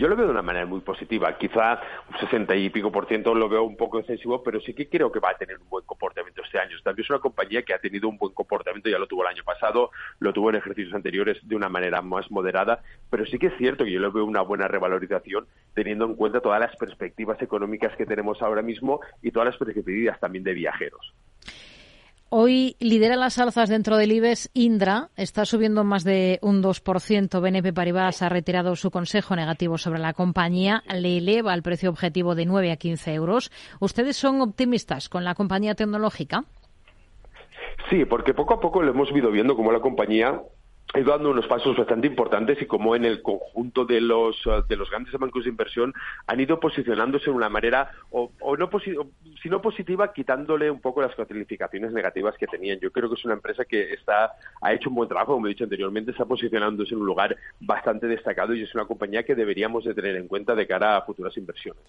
Yo 0.00 0.08
lo 0.08 0.16
veo 0.16 0.24
de 0.24 0.32
una 0.32 0.40
manera 0.40 0.64
muy 0.64 0.80
positiva. 0.80 1.36
Quizá 1.36 1.78
un 2.10 2.18
60 2.20 2.56
y 2.56 2.70
pico 2.70 2.90
por 2.90 3.06
ciento 3.06 3.34
lo 3.34 3.50
veo 3.50 3.64
un 3.64 3.76
poco 3.76 3.98
excesivo, 3.98 4.42
pero 4.42 4.58
sí 4.58 4.72
que 4.72 4.88
creo 4.88 5.12
que 5.12 5.20
va 5.20 5.28
a 5.28 5.36
tener 5.36 5.58
un 5.58 5.68
buen 5.68 5.84
comportamiento 5.84 6.40
este 6.42 6.58
año. 6.58 6.74
También 6.82 7.04
es 7.04 7.10
una 7.10 7.18
compañía 7.18 7.62
que 7.64 7.74
ha 7.74 7.78
tenido 7.78 8.08
un 8.08 8.16
buen 8.16 8.32
comportamiento, 8.32 8.88
ya 8.88 8.98
lo 8.98 9.06
tuvo 9.06 9.24
el 9.24 9.28
año 9.28 9.44
pasado, 9.44 9.90
lo 10.18 10.32
tuvo 10.32 10.48
en 10.48 10.56
ejercicios 10.56 10.94
anteriores 10.94 11.36
de 11.46 11.54
una 11.54 11.68
manera 11.68 12.00
más 12.00 12.30
moderada, 12.30 12.80
pero 13.10 13.26
sí 13.26 13.38
que 13.38 13.48
es 13.48 13.58
cierto 13.58 13.84
que 13.84 13.92
yo 13.92 14.00
le 14.00 14.08
veo 14.08 14.24
una 14.24 14.40
buena 14.40 14.68
revalorización 14.68 15.46
teniendo 15.74 16.06
en 16.06 16.14
cuenta 16.14 16.40
todas 16.40 16.60
las 16.60 16.74
perspectivas 16.76 17.42
económicas 17.42 17.94
que 17.98 18.06
tenemos 18.06 18.40
ahora 18.40 18.62
mismo 18.62 19.00
y 19.20 19.32
todas 19.32 19.50
las 19.50 19.58
perspectivas 19.58 20.18
también 20.18 20.44
de 20.44 20.54
viajeros. 20.54 21.12
Hoy 22.32 22.76
lidera 22.78 23.16
las 23.16 23.40
alzas 23.40 23.68
dentro 23.68 23.96
del 23.96 24.12
IBEX 24.12 24.50
Indra, 24.54 25.08
está 25.16 25.44
subiendo 25.44 25.82
más 25.82 26.04
de 26.04 26.38
un 26.42 26.62
2%. 26.62 27.40
BNP 27.40 27.72
Paribas 27.72 28.22
ha 28.22 28.28
retirado 28.28 28.76
su 28.76 28.92
consejo 28.92 29.34
negativo 29.34 29.78
sobre 29.78 29.98
la 29.98 30.12
compañía, 30.12 30.84
le 30.94 31.18
eleva 31.18 31.52
el 31.54 31.64
precio 31.64 31.90
objetivo 31.90 32.36
de 32.36 32.46
9 32.46 32.70
a 32.70 32.76
15 32.76 33.14
euros. 33.14 33.50
¿Ustedes 33.80 34.16
son 34.16 34.42
optimistas 34.42 35.08
con 35.08 35.24
la 35.24 35.34
compañía 35.34 35.74
tecnológica? 35.74 36.44
Sí, 37.90 38.04
porque 38.04 38.32
poco 38.32 38.54
a 38.54 38.60
poco 38.60 38.80
lo 38.80 38.92
hemos 38.92 39.10
ido 39.10 39.32
viendo 39.32 39.56
como 39.56 39.72
la 39.72 39.80
compañía 39.80 40.40
ido 40.98 41.12
dando 41.12 41.30
unos 41.30 41.46
pasos 41.46 41.76
bastante 41.76 42.06
importantes 42.06 42.60
y 42.60 42.66
como 42.66 42.96
en 42.96 43.04
el 43.04 43.22
conjunto 43.22 43.84
de 43.84 44.00
los 44.00 44.36
eh, 44.46 44.62
de 44.68 44.76
los 44.76 44.90
grandes 44.90 45.12
bancos 45.14 45.44
de 45.44 45.50
inversión 45.50 45.94
han 46.26 46.40
ido 46.40 46.58
posicionándose 46.58 47.26
de 47.26 47.30
una 47.30 47.48
manera 47.48 47.90
o, 48.10 48.30
no 48.56 48.68
si 49.42 49.48
no 49.48 49.62
positiva 49.62 50.12
quitándole 50.12 50.70
un 50.70 50.80
poco 50.80 51.00
las 51.00 51.14
calificaciones 51.14 51.92
negativas 51.92 52.36
que 52.36 52.46
tenían. 52.46 52.80
Yo 52.80 52.90
creo 52.90 53.08
que 53.08 53.14
es 53.14 53.24
una 53.24 53.34
empresa 53.34 53.64
que 53.64 53.92
está 53.92 54.32
ha 54.60 54.72
hecho 54.72 54.88
un 54.88 54.96
buen 54.96 55.08
trabajo 55.08 55.34
como 55.34 55.46
he 55.46 55.50
dicho 55.50 55.64
anteriormente 55.64 56.10
está 56.10 56.24
posicionándose 56.24 56.94
en 56.94 57.00
un 57.00 57.06
lugar 57.06 57.36
bastante 57.60 58.06
destacado 58.06 58.54
y 58.54 58.62
es 58.62 58.74
una 58.74 58.84
compañía 58.84 59.22
que 59.22 59.34
deberíamos 59.34 59.84
de 59.84 59.94
tener 59.94 60.16
en 60.16 60.28
cuenta 60.28 60.54
de 60.54 60.66
cara 60.66 60.96
a 60.96 61.02
futuras 61.02 61.36
inversiones. 61.36 61.82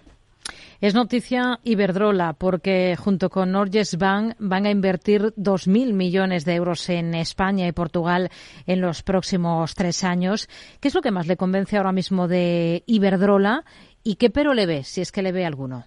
Es 0.81 0.95
noticia 0.95 1.59
Iberdrola 1.63 2.33
porque 2.33 2.95
junto 2.97 3.29
con 3.29 3.51
Norges 3.51 3.99
Bank 3.99 4.33
van 4.39 4.65
a 4.65 4.71
invertir 4.71 5.31
2.000 5.37 5.93
millones 5.93 6.43
de 6.43 6.55
euros 6.55 6.89
en 6.89 7.13
España 7.13 7.67
y 7.67 7.71
Portugal 7.71 8.31
en 8.65 8.81
los 8.81 8.90
próximos 9.04 9.73
tres 9.75 10.04
años. 10.04 10.47
¿Qué 10.80 10.89
es 10.89 10.95
lo 10.95 11.01
que 11.01 11.12
más 11.12 11.27
le 11.27 11.38
convence 11.38 11.77
ahora 11.77 11.91
mismo 11.91 12.27
de 12.27 12.84
Iberdrola 12.86 13.63
y 14.04 14.15
qué 14.15 14.30
pero 14.30 14.54
le 14.54 14.65
ve, 14.65 14.84
si 14.84 15.01
es 15.01 15.12
que 15.12 15.21
le 15.21 15.32
ve 15.32 15.45
alguno? 15.45 15.86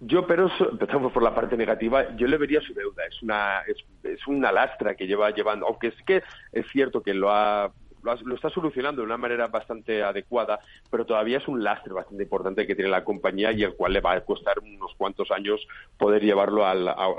Yo, 0.00 0.26
pero 0.26 0.48
empezamos 0.70 1.12
por 1.12 1.22
la 1.22 1.34
parte 1.34 1.56
negativa, 1.56 2.16
yo 2.16 2.26
le 2.26 2.38
vería 2.38 2.60
su 2.60 2.72
deuda. 2.72 3.02
Es 3.08 3.22
una, 3.22 3.62
es, 3.66 3.76
es 4.04 4.26
una 4.28 4.52
lastra 4.52 4.94
que 4.94 5.06
lleva 5.06 5.30
llevando, 5.30 5.66
aunque 5.66 5.90
sí 5.90 6.04
que 6.06 6.22
es 6.52 6.66
cierto 6.72 7.02
que 7.02 7.14
lo 7.14 7.30
ha 7.30 7.72
lo, 8.02 8.34
está 8.34 8.50
solucionando 8.50 9.02
de 9.02 9.06
una 9.06 9.16
manera 9.16 9.48
bastante 9.48 10.02
adecuada, 10.02 10.60
pero 10.90 11.04
todavía 11.04 11.38
es 11.38 11.48
un 11.48 11.62
lastre 11.62 11.92
bastante 11.92 12.22
importante 12.22 12.66
que 12.66 12.74
tiene 12.74 12.90
la 12.90 13.04
compañía 13.04 13.52
y 13.52 13.62
el 13.62 13.74
cual 13.74 13.92
le 13.92 14.00
va 14.00 14.12
a 14.12 14.20
costar 14.20 14.58
unos 14.58 14.94
cuantos 14.96 15.30
años 15.30 15.66
poder 15.96 16.22
llevarlo 16.22 16.66
a, 16.66 16.74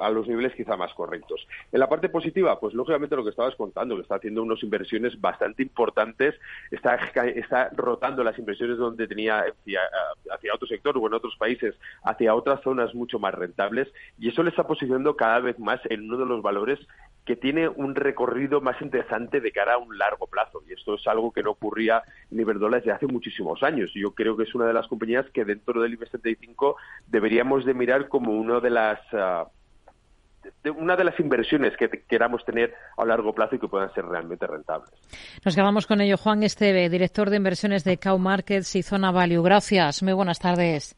los 0.09 0.27
niveles 0.27 0.55
quizá 0.55 0.75
más 0.77 0.93
correctos. 0.93 1.47
En 1.71 1.79
la 1.79 1.87
parte 1.87 2.09
positiva, 2.09 2.59
pues 2.59 2.73
lógicamente 2.73 3.15
lo 3.15 3.23
que 3.23 3.29
estabas 3.29 3.55
contando, 3.55 3.95
que 3.95 4.01
está 4.01 4.15
haciendo 4.15 4.41
unas 4.41 4.61
inversiones 4.63 5.19
bastante 5.19 5.63
importantes, 5.63 6.35
está, 6.71 6.95
está 6.95 7.69
rotando 7.75 8.23
las 8.23 8.37
inversiones 8.39 8.77
donde 8.77 9.07
tenía 9.07 9.39
hacia, 9.39 9.81
hacia 10.31 10.53
otro 10.53 10.67
sector 10.67 10.97
o 10.97 11.07
en 11.07 11.13
otros 11.13 11.35
países, 11.37 11.75
hacia 12.03 12.35
otras 12.35 12.61
zonas 12.61 12.93
mucho 12.95 13.19
más 13.19 13.33
rentables 13.33 13.87
y 14.17 14.29
eso 14.29 14.43
le 14.43 14.49
está 14.49 14.65
posicionando 14.65 15.15
cada 15.15 15.39
vez 15.39 15.59
más 15.59 15.79
en 15.89 16.03
uno 16.03 16.17
de 16.17 16.25
los 16.25 16.41
valores 16.41 16.79
que 17.29 17.35
tiene 17.35 17.69
un 17.69 17.93
recorrido 17.93 18.59
más 18.59 18.81
interesante 18.81 19.39
de 19.39 19.51
cara 19.51 19.75
a 19.75 19.77
un 19.77 19.95
largo 19.99 20.25
plazo. 20.25 20.63
Y 20.67 20.73
esto 20.73 20.95
es 20.95 21.07
algo 21.07 21.31
que 21.31 21.43
no 21.43 21.51
ocurría 21.51 22.01
en 22.31 22.39
Iberdrola 22.39 22.77
desde 22.77 22.91
hace 22.91 23.05
muchísimos 23.05 23.61
años. 23.61 23.91
Yo 23.93 24.15
creo 24.15 24.35
que 24.35 24.45
es 24.45 24.55
una 24.55 24.65
de 24.65 24.73
las 24.73 24.87
compañías 24.87 25.27
que 25.31 25.45
dentro 25.45 25.79
del 25.79 25.93
IBEX 25.93 26.09
35 26.09 26.77
deberíamos 27.05 27.65
de 27.65 27.75
mirar 27.75 28.07
como 28.07 28.31
una 28.31 28.59
de 28.59 28.71
las... 28.71 28.99
Ah, 29.13 29.45
una 30.75 30.95
de 30.95 31.03
las 31.03 31.19
inversiones 31.19 31.77
que 31.77 31.87
queramos 32.09 32.43
tener 32.45 32.73
a 32.97 33.05
largo 33.05 33.31
plazo 33.31 33.57
y 33.57 33.59
que 33.59 33.67
puedan 33.67 33.93
ser 33.93 34.05
realmente 34.05 34.47
rentables. 34.47 34.89
Nos 35.45 35.55
quedamos 35.55 35.85
con 35.85 36.01
ello. 36.01 36.17
Juan 36.17 36.41
Esteve, 36.41 36.89
director 36.89 37.29
de 37.29 37.37
inversiones 37.37 37.83
de 37.83 37.97
Cow 37.97 38.17
Markets 38.17 38.75
y 38.75 38.81
Zona 38.81 39.11
Value. 39.11 39.43
Gracias. 39.43 40.01
Muy 40.01 40.13
buenas 40.13 40.39
tardes. 40.39 40.95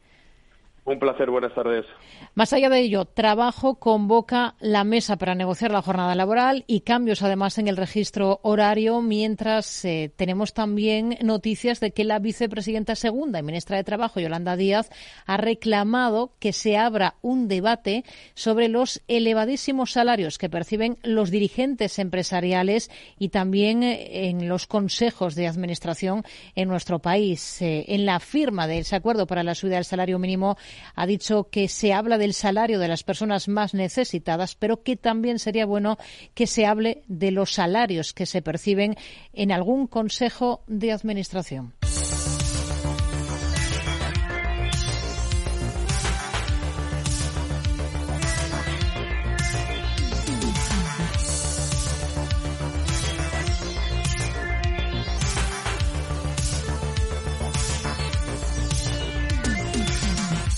Un 0.84 0.98
placer, 0.98 1.30
buenas 1.30 1.54
tardes. 1.54 1.86
Más 2.34 2.52
allá 2.52 2.68
de 2.68 2.80
ello, 2.80 3.04
trabajo 3.04 3.76
convoca 3.76 4.56
la 4.58 4.82
mesa 4.82 5.16
para 5.16 5.36
negociar 5.36 5.70
la 5.70 5.80
jornada 5.80 6.16
laboral 6.16 6.64
y 6.66 6.80
cambios 6.80 7.22
además 7.22 7.58
en 7.58 7.68
el 7.68 7.76
registro 7.76 8.40
horario, 8.42 9.00
mientras 9.00 9.84
eh, 9.84 10.12
tenemos 10.16 10.54
también 10.54 11.18
noticias 11.22 11.78
de 11.78 11.92
que 11.92 12.02
la 12.02 12.18
vicepresidenta 12.18 12.96
segunda 12.96 13.38
y 13.38 13.44
ministra 13.44 13.76
de 13.76 13.84
Trabajo, 13.84 14.18
Yolanda 14.18 14.56
Díaz, 14.56 14.90
ha 15.24 15.36
reclamado 15.36 16.32
que 16.40 16.52
se 16.52 16.76
abra 16.76 17.14
un 17.22 17.46
debate 17.46 18.04
sobre 18.34 18.68
los 18.68 19.02
elevadísimos 19.06 19.92
salarios 19.92 20.36
que 20.36 20.50
perciben 20.50 20.98
los 21.04 21.30
dirigentes 21.30 22.00
empresariales 22.00 22.90
y 23.20 23.28
también 23.28 23.84
eh, 23.84 24.30
en 24.30 24.48
los 24.48 24.66
consejos 24.66 25.36
de 25.36 25.46
administración 25.46 26.24
en 26.56 26.68
nuestro 26.68 26.98
país. 26.98 27.62
Eh, 27.62 27.84
en 27.86 28.04
la 28.04 28.18
firma 28.18 28.66
de 28.66 28.78
ese 28.80 28.96
acuerdo 28.96 29.28
para 29.28 29.44
la 29.44 29.54
subida 29.54 29.76
del 29.76 29.84
salario 29.84 30.18
mínimo 30.18 30.56
ha 30.94 31.06
dicho 31.06 31.48
que 31.50 31.68
se 31.68 31.92
habla 31.92 32.18
del 32.18 32.34
salario 32.34 32.78
de 32.78 32.88
las 32.88 33.02
personas 33.02 33.48
más 33.48 33.74
necesitadas, 33.74 34.54
pero 34.54 34.82
que 34.82 34.96
también 34.96 35.38
sería 35.38 35.66
bueno 35.66 35.98
que 36.34 36.46
se 36.46 36.66
hable 36.66 37.02
de 37.08 37.30
los 37.30 37.52
salarios 37.52 38.12
que 38.12 38.26
se 38.26 38.42
perciben 38.42 38.96
en 39.32 39.52
algún 39.52 39.86
consejo 39.86 40.62
de 40.66 40.92
administración. 40.92 41.74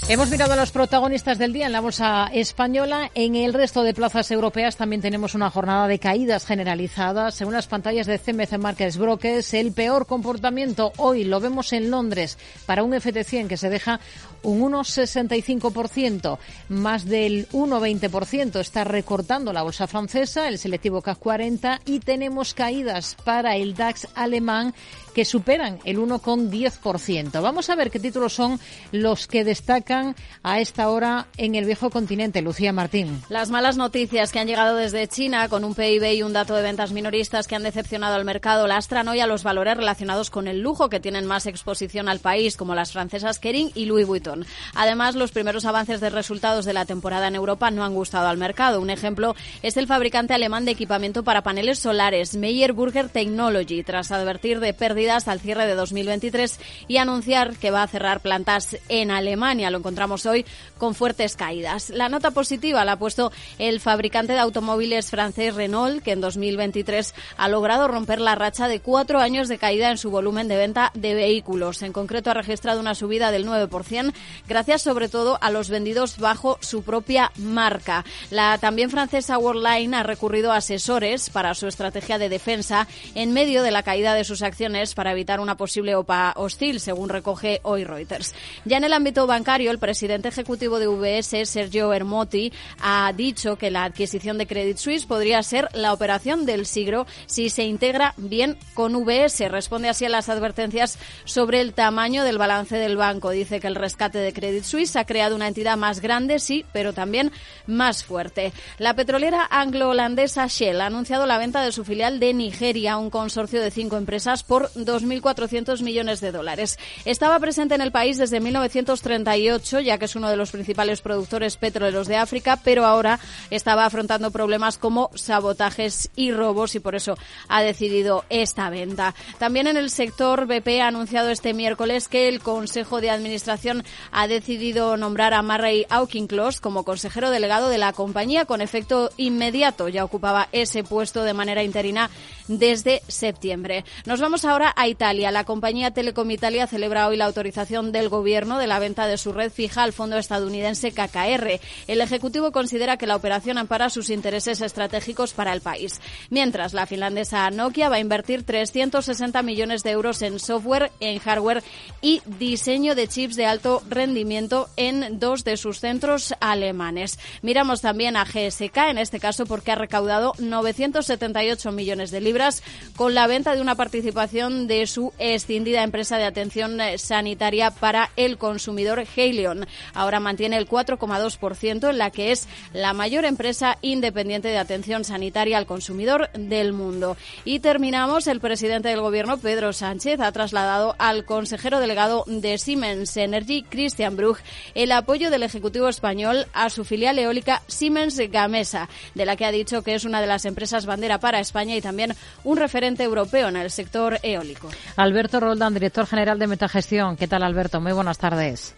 Hemos 0.07 0.31
mirado 0.31 0.53
a 0.53 0.57
los 0.57 0.71
protagonistas 0.71 1.39
del 1.39 1.55
día 1.55 1.65
en 1.65 1.73
la 1.73 1.81
bolsa 1.81 2.29
española. 2.31 3.11
En 3.15 3.37
el 3.37 3.55
resto 3.55 3.83
de 3.83 3.95
plazas 3.95 4.31
europeas 4.31 4.77
también 4.77 5.01
tenemos 5.01 5.35
una 5.35 5.49
jornada 5.49 5.89
de 5.89 5.99
caídas 5.99 6.45
generalizadas. 6.45 7.35
Según 7.35 7.55
las 7.55 7.69
pantallas 7.69 8.07
de 8.07 8.19
CMC 8.19 8.59
Markets 8.59 8.99
Brokers, 8.99 9.55
el 9.55 9.73
peor 9.73 10.07
comportamiento 10.07 10.93
hoy 10.99 11.25
lo 11.25 11.41
vemos 11.41 11.73
en 11.73 11.91
Londres 11.91 12.37
para 12.67 12.83
un 12.83 12.93
FT100 12.93 13.49
que 13.49 13.57
se 13.57 13.71
deja 13.71 13.99
un 14.45 14.61
1,65%, 14.73 16.39
más 16.69 17.05
del 17.05 17.49
1,20% 17.49 18.61
está 18.61 18.85
recortando 18.85 19.53
la 19.53 19.63
bolsa 19.63 19.87
francesa, 19.87 20.49
el 20.49 20.59
selectivo 20.59 21.03
CAC 21.03 21.19
40 21.19 21.81
y 21.87 22.01
tenemos 22.01 22.55
caídas 22.55 23.17
para 23.25 23.57
el 23.57 23.75
DAX 23.75 24.07
alemán 24.15 24.75
que 25.15 25.25
superan 25.25 25.79
el 25.85 25.99
1,10%. 25.99 27.41
Vamos 27.41 27.71
a 27.71 27.77
ver 27.77 27.91
qué 27.91 28.01
títulos 28.01 28.35
son 28.35 28.59
los 28.93 29.27
que 29.27 29.45
destacan 29.45 30.17
a 30.43 30.61
esta 30.61 30.91
hora 30.91 31.29
en 31.37 31.55
el 31.55 31.65
viejo 31.65 31.89
continente. 31.89 32.43
Lucía 32.43 32.73
Martín. 32.73 33.23
Las 33.29 33.51
malas 33.51 33.77
noticias 33.77 34.33
que 34.33 34.41
han 34.41 34.49
llegado 34.49 34.77
desde 34.77 35.07
China 35.09 35.49
con 35.49 35.65
un 35.65 35.75
PIB 35.75 36.15
y 36.15 36.23
un 36.23 36.33
dato 36.33 36.55
de 36.55 36.63
ventas 36.63 36.93
minoristas 36.93 37.47
que 37.47 37.55
han 37.55 37.63
decepcionado 37.63 38.17
al 38.17 38.25
mercado 38.25 38.67
lastran 38.67 39.09
hoy 39.09 39.21
a 39.21 39.27
los 39.27 39.45
valores 39.45 39.77
relacionados 39.77 40.31
con 40.31 40.49
el 40.49 40.61
lujo 40.61 40.89
que 40.89 41.01
tienen 41.01 41.27
más 41.27 41.47
exposición 41.47 42.09
al 42.09 42.19
país, 42.19 42.57
como 42.57 42.75
las 42.75 42.93
francesas 42.93 43.39
Kering 43.39 43.71
y 43.75 43.87
Louis 43.87 44.07
Vuitton. 44.07 44.34
Además, 44.75 45.15
los 45.15 45.33
primeros 45.33 45.65
avances 45.65 46.01
de 46.01 46.11
resultados 46.11 46.65
de 46.65 46.73
la 46.73 46.85
temporada 46.85 47.29
en 47.29 47.35
Europa 47.35 47.71
no 47.71 47.85
han 47.85 47.95
gustado 47.95 48.29
al 48.29 48.37
mercado. 48.37 48.81
Un 48.81 48.91
ejemplo 48.91 49.35
es 49.63 49.77
el 49.77 49.87
fabricante 49.87 50.35
alemán 50.35 50.65
de 50.65 50.73
equipamiento 50.73 51.23
para 51.23 51.43
paneles 51.43 51.79
solares, 51.79 52.37
Meyer 52.37 52.73
Burger 52.73 53.09
Technology, 53.09 53.83
tras 53.83 54.13
advertir 54.13 54.61
de 54.61 54.75
pérdidas 54.75 55.29
al 55.29 55.41
cierre 55.41 55.67
de 55.67 55.75
2023 55.75 56.59
y 56.89 56.97
anunciar 56.97 57.57
que 57.57 57.71
va 57.71 57.83
a 57.83 57.89
cerrar 57.89 58.21
plantas 58.21 58.77
en 58.89 59.11
Alemania. 59.11 59.71
Lo 59.71 59.79
encontramos 59.79 60.27
hoy 60.27 60.45
con 60.79 60.95
fuertes 60.95 61.37
caídas. 61.37 61.91
La 61.91 62.09
nota 62.09 62.31
positiva 62.31 62.85
la 62.85 62.93
ha 62.93 62.99
puesto 62.99 63.33
el 63.59 63.81
fabricante 63.81 64.33
de 64.33 64.41
automóviles 64.41 65.11
francés 65.11 65.55
Renault, 65.55 66.03
que 66.03 66.13
en 66.13 66.21
2023 66.21 67.15
ha 67.37 67.49
logrado 67.49 67.89
romper 67.89 68.21
la 68.21 68.35
racha 68.35 68.69
de 68.69 68.81
cuatro 68.81 69.21
años 69.21 69.49
de 69.49 69.59
caída 69.59 69.91
en 69.91 69.99
su 69.99 70.11
volumen 70.11 70.49
de 70.49 70.57
venta 70.57 70.91
de 70.95 71.15
vehículos. 71.15 71.83
En 71.83 71.93
concreto, 71.93 72.31
ha 72.31 72.35
registrado 72.35 72.81
una 72.81 72.95
subida 72.95 73.31
del 73.31 73.47
9%, 73.47 74.13
gracias 74.49 74.83
sobre 74.83 75.09
todo 75.09 75.39
a 75.41 75.51
los 75.51 75.69
vendidos 75.69 76.19
bajo 76.19 76.59
su 76.61 76.83
propia 76.83 77.33
marca. 77.37 78.05
La 78.31 78.59
también 78.59 78.91
francesa 78.91 79.39
Worldline 79.39 79.95
ha 79.95 80.03
recurrido 80.03 80.53
a 80.53 80.57
asesores 80.57 81.31
para 81.31 81.55
su 81.55 81.67
estrategia 81.67 82.19
de 82.19 82.29
defensa 82.29 82.87
en 83.15 83.33
medio 83.33 83.63
de 83.63 83.71
la 83.71 83.83
caída 83.83 84.15
de 84.15 84.25
sus 84.25 84.43
acciones 84.43 84.95
para 84.95 85.13
evitar 85.13 85.41
una 85.41 85.57
posible 85.57 85.95
OPA 85.97 86.35
hostil, 86.37 86.81
según 86.81 87.09
recoge 87.09 87.61
hoy 87.63 87.85
Reuters. 87.85 88.35
Ya 88.65 88.77
en 88.77 88.85
el 88.85 88.93
ámbito 88.93 89.27
bancario, 89.27 89.71
el 89.71 89.79
presidente 89.79 90.29
ejecutivo 90.29 90.79
de 90.79 90.89
UBS, 90.89 91.49
Sergio 91.49 91.93
Hermotti, 91.93 92.53
ha 92.81 93.13
dicho 93.15 93.57
que 93.57 93.71
la 93.71 93.85
adquisición 93.85 94.39
de 94.39 94.47
Credit 94.47 94.77
Suisse 94.77 95.07
podría 95.07 95.43
ser 95.43 95.69
la 95.73 95.93
operación 95.93 96.47
del 96.47 96.67
siglo 96.67 97.07
si 97.27 97.51
se 97.51 97.65
integra 97.65 98.15
bien 98.17 98.59
con 98.75 98.95
UBS. 98.95 99.51
Responde 99.51 99.89
así 99.89 100.05
a 100.05 100.09
las 100.09 100.29
advertencias 100.29 100.99
sobre 101.25 101.61
el 101.61 101.75
tamaño 101.75 102.25
del 102.25 102.39
balance 102.39 102.77
del 102.77 102.97
banco. 102.97 103.31
Dice 103.31 103.61
que 103.61 103.67
el 103.67 103.75
rescate 103.75 104.14
de 104.19 104.33
Credit 104.33 104.65
Suisse 104.65 104.97
ha 104.97 105.05
creado 105.05 105.37
una 105.37 105.49
entidad 105.49 105.77
más 105.77 106.01
grande, 106.01 106.39
sí, 106.39 106.65
pero 106.73 106.93
también 106.93 107.33
más 107.67 108.05
fuerte. 108.05 108.53
La 108.79 108.95
petrolera 108.95 109.47
anglo-holandesa 109.51 110.47
Shell 110.47 110.81
ha 110.81 110.87
anunciado 110.87 111.27
la 111.27 111.39
venta 111.39 111.63
de 111.63 111.73
su 111.73 111.85
filial 111.85 112.21
de 112.21 112.35
Nigeria, 112.35 112.97
un 112.97 113.11
consorcio 113.11 113.61
de 113.61 113.71
cinco 113.71 113.97
empresas, 113.97 114.43
por 114.43 114.71
2.400 114.73 115.83
millones 115.83 116.21
de 116.21 116.33
dólares. 116.33 116.79
Estaba 117.05 117.39
presente 117.39 117.75
en 117.75 117.81
el 117.81 117.93
país 117.93 118.19
desde 118.19 118.41
1938, 118.41 119.81
ya 119.81 119.99
que 119.99 120.05
es 120.05 120.17
uno 120.17 120.29
de 120.29 120.37
los 120.37 120.51
principales 120.51 121.01
productores 121.01 121.57
petroleros 121.57 122.09
de 122.09 122.17
África, 122.17 122.59
pero 122.63 122.85
ahora 122.85 123.19
estaba 123.51 123.85
afrontando 123.85 124.31
problemas 124.31 124.79
como 124.79 125.11
sabotajes 125.15 126.11
y 126.17 126.33
robos 126.33 126.75
y 126.75 126.81
por 126.81 126.95
eso 126.95 127.17
ha 127.49 127.63
decidido 127.63 128.25
esta 128.29 128.71
venta. 128.71 129.15
También 129.39 129.67
en 129.67 129.77
el 129.77 129.91
sector 129.91 130.47
BP 130.47 130.81
ha 130.81 130.89
anunciado 130.89 131.31
este 131.31 131.55
miércoles 131.55 132.09
que 132.09 132.29
el 132.29 132.41
Consejo 132.41 133.01
de 133.01 133.11
Administración 133.11 133.85
ha 134.13 134.27
decidido 134.29 134.97
nombrar 134.97 135.35
a 135.35 135.43
Murray 135.43 135.87
Auchincloss 135.89 136.61
como 136.61 136.85
consejero 136.85 137.31
delegado 137.31 137.69
de 137.69 137.79
la 137.79 137.93
compañía 137.93 138.45
con 138.45 138.61
efecto 138.61 139.11
inmediato. 139.17 139.89
Ya 139.89 140.05
ocupaba 140.05 140.49
ese 140.53 140.85
puesto 140.85 141.23
de 141.23 141.35
manera 141.35 141.63
interina 141.63 142.11
desde 142.49 143.03
septiembre. 143.09 143.85
Nos 144.05 144.21
vamos 144.21 144.45
ahora 144.45 144.73
a 144.77 144.89
Italia. 144.89 145.31
La 145.31 145.45
compañía 145.45 145.93
Telecom 145.93 146.31
Italia 146.31 146.67
celebra 146.67 147.09
hoy 147.09 147.17
la 147.17 147.25
autorización 147.25 147.93
del 147.93 148.09
gobierno 148.09 148.59
de 148.59 148.67
la 148.67 148.79
venta 148.79 149.07
de 149.07 149.19
su 149.19 149.33
red 149.33 149.51
fija 149.51 149.83
al 149.83 149.93
fondo 149.93 150.17
estadounidense 150.17 150.93
KKR. 150.93 151.61
El 151.87 152.01
Ejecutivo 152.01 152.53
considera 152.53 152.97
que 152.97 153.07
la 153.07 153.17
operación 153.17 153.59
ampara 153.59 153.91
sus 153.91 154.11
intereses 154.11 154.61
estratégicos 154.61 155.33
para 155.33 155.53
el 155.53 155.61
país. 155.61 156.01
Mientras, 156.31 156.75
la 156.75 156.87
finlandesa 156.87 157.51
Nokia 157.51 157.89
va 157.89 157.97
a 157.97 158.01
invertir 158.01 158.45
360 158.45 159.43
millones 159.43 159.83
de 159.83 159.91
euros 159.91 160.23
en 160.23 160.39
software, 160.39 160.91
en 161.01 161.19
hardware 161.19 161.63
y 162.03 162.23
diseño 162.39 162.95
de 162.95 163.09
chips 163.09 163.37
de 163.37 163.47
alto 163.47 163.83
rendimiento 163.89 164.69
en 164.77 165.19
dos 165.19 165.45
de 165.45 165.57
sus 165.57 165.81
centros 165.81 166.35
alemanes. 166.41 167.19
Miramos 167.43 167.81
también 167.81 168.17
a 168.17 168.25
GSK, 168.25 168.77
en 168.91 168.99
este 168.99 169.21
caso 169.21 169.47
porque 169.47 169.73
ha 169.73 169.77
recaudado 169.77 170.33
978 170.39 171.73
millones 171.73 172.11
de 172.11 172.21
libras 172.21 172.63
con 172.97 173.15
la 173.15 173.27
venta 173.27 173.55
de 173.55 173.61
una 173.61 173.75
participación 173.75 174.67
de 174.67 174.87
su 174.87 175.13
extendida 175.19 175.83
empresa 175.83 176.19
de 176.19 176.25
atención 176.25 176.81
eh, 176.81 176.99
sanitaria 176.99 177.71
para 177.71 178.11
el 178.17 178.39
consumidor 178.39 179.05
Haleon. 179.17 179.67
Ahora 179.95 180.21
mantiene 180.21 180.57
el 180.57 180.69
4,2% 180.69 181.91
en 181.91 181.99
la 181.99 182.11
que 182.11 182.33
es 182.33 182.49
la 182.73 182.93
mayor 182.93 183.25
empresa 183.25 183.79
independiente 183.83 184.49
de 184.49 184.59
atención 184.59 185.05
sanitaria 185.05 185.59
al 185.59 185.67
consumidor 185.67 186.31
del 186.33 186.73
mundo. 186.73 187.17
Y 187.45 187.61
terminamos, 187.61 188.27
el 188.27 188.41
presidente 188.41 188.89
del 188.89 189.01
gobierno, 189.01 189.39
Pedro 189.39 189.73
Sánchez, 189.73 190.21
ha 190.21 190.33
trasladado 190.33 190.95
al 190.99 191.25
consejero 191.25 191.81
delegado 191.81 192.25
de 192.27 192.59
Siemens 192.59 193.17
Energy, 193.17 193.63
Christian 193.75 194.17
Bruch, 194.17 194.39
el 194.75 194.93
apoyo 194.93 195.31
del 195.31 195.43
Ejecutivo 195.43 195.89
español 195.89 196.47
a 196.53 196.71
su 196.71 196.85
filial 196.85 197.19
eólica 197.19 197.63
Siemens 197.67 198.17
Gamesa, 198.31 198.89
de 199.15 199.27
la 199.27 199.35
que 199.35 199.45
ha 199.45 199.51
dicho 199.51 199.83
que 199.83 199.97
es 199.97 200.05
una 200.05 200.21
de 200.21 200.29
las 200.29 200.45
empresas 200.45 200.87
bandera 200.87 201.19
para 201.19 201.41
España 201.41 201.75
y 201.75 201.81
también 201.81 202.15
un 202.45 202.57
referente 202.57 203.03
europeo 203.03 203.49
en 203.49 203.57
el 203.57 203.71
sector 203.73 204.21
eólico. 204.23 204.71
Alberto 204.97 205.41
Roldán, 205.41 205.75
director 205.75 206.07
general 206.07 206.39
de 206.39 206.47
Metagestión. 206.47 207.17
¿Qué 207.17 207.27
tal, 207.27 207.43
Alberto? 207.43 207.81
Muy 207.81 207.93
buenas 207.93 208.19
tardes. 208.19 208.75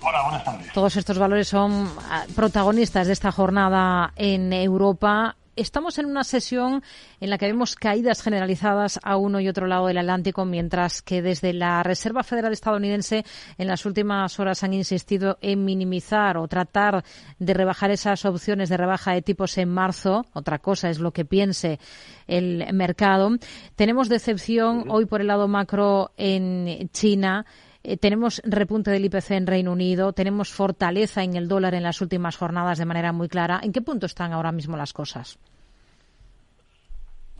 Hola, 0.00 0.22
buenas 0.22 0.44
tardes. 0.44 0.72
Todos 0.72 0.96
estos 0.96 1.18
valores 1.18 1.48
son 1.48 1.90
ah, 2.08 2.24
protagonistas 2.36 3.08
de 3.08 3.12
esta 3.12 3.32
jornada 3.32 4.12
en 4.14 4.52
Europa 4.52 5.34
estamos 5.56 5.98
en 5.98 6.06
una 6.06 6.22
sesión 6.22 6.82
en 7.20 7.30
la 7.30 7.38
que 7.38 7.46
vemos 7.46 7.74
caídas 7.74 8.22
generalizadas 8.22 9.00
a 9.02 9.16
uno 9.16 9.40
y 9.40 9.48
otro 9.48 9.66
lado 9.66 9.86
del 9.86 9.98
Atlántico, 9.98 10.44
mientras 10.44 11.02
que 11.02 11.22
desde 11.22 11.52
la 11.52 11.82
Reserva 11.82 12.22
Federal 12.22 12.52
estadounidense 12.52 13.24
en 13.58 13.66
las 13.66 13.86
últimas 13.86 14.38
horas 14.38 14.62
han 14.62 14.74
insistido 14.74 15.38
en 15.40 15.64
minimizar 15.64 16.36
o 16.36 16.46
tratar 16.46 17.04
de 17.38 17.54
rebajar 17.54 17.90
esas 17.90 18.24
opciones 18.24 18.68
de 18.68 18.76
rebaja 18.76 19.12
de 19.12 19.22
tipos 19.22 19.56
en 19.58 19.70
marzo. 19.70 20.26
Otra 20.34 20.58
cosa 20.58 20.90
es 20.90 20.98
lo 20.98 21.12
que 21.12 21.24
piense 21.24 21.80
el 22.26 22.72
mercado. 22.72 23.30
Tenemos 23.74 24.08
decepción 24.08 24.84
hoy 24.88 25.06
por 25.06 25.20
el 25.20 25.28
lado 25.28 25.48
macro 25.48 26.12
en 26.16 26.88
China 26.92 27.46
Eh, 27.88 27.96
tenemos 27.96 28.42
repunte 28.44 28.90
del 28.90 29.04
IPC 29.04 29.30
en 29.30 29.46
Reino 29.46 29.70
Unido, 29.70 30.12
tenemos 30.12 30.50
fortaleza 30.50 31.22
en 31.22 31.36
el 31.36 31.46
dólar 31.46 31.72
en 31.74 31.84
las 31.84 32.00
últimas 32.00 32.36
jornadas 32.36 32.78
de 32.78 32.84
manera 32.84 33.12
muy 33.12 33.28
clara. 33.28 33.60
¿En 33.62 33.70
qué 33.70 33.80
punto 33.80 34.06
están 34.06 34.32
ahora 34.32 34.50
mismo 34.50 34.76
las 34.76 34.92
cosas? 34.92 35.38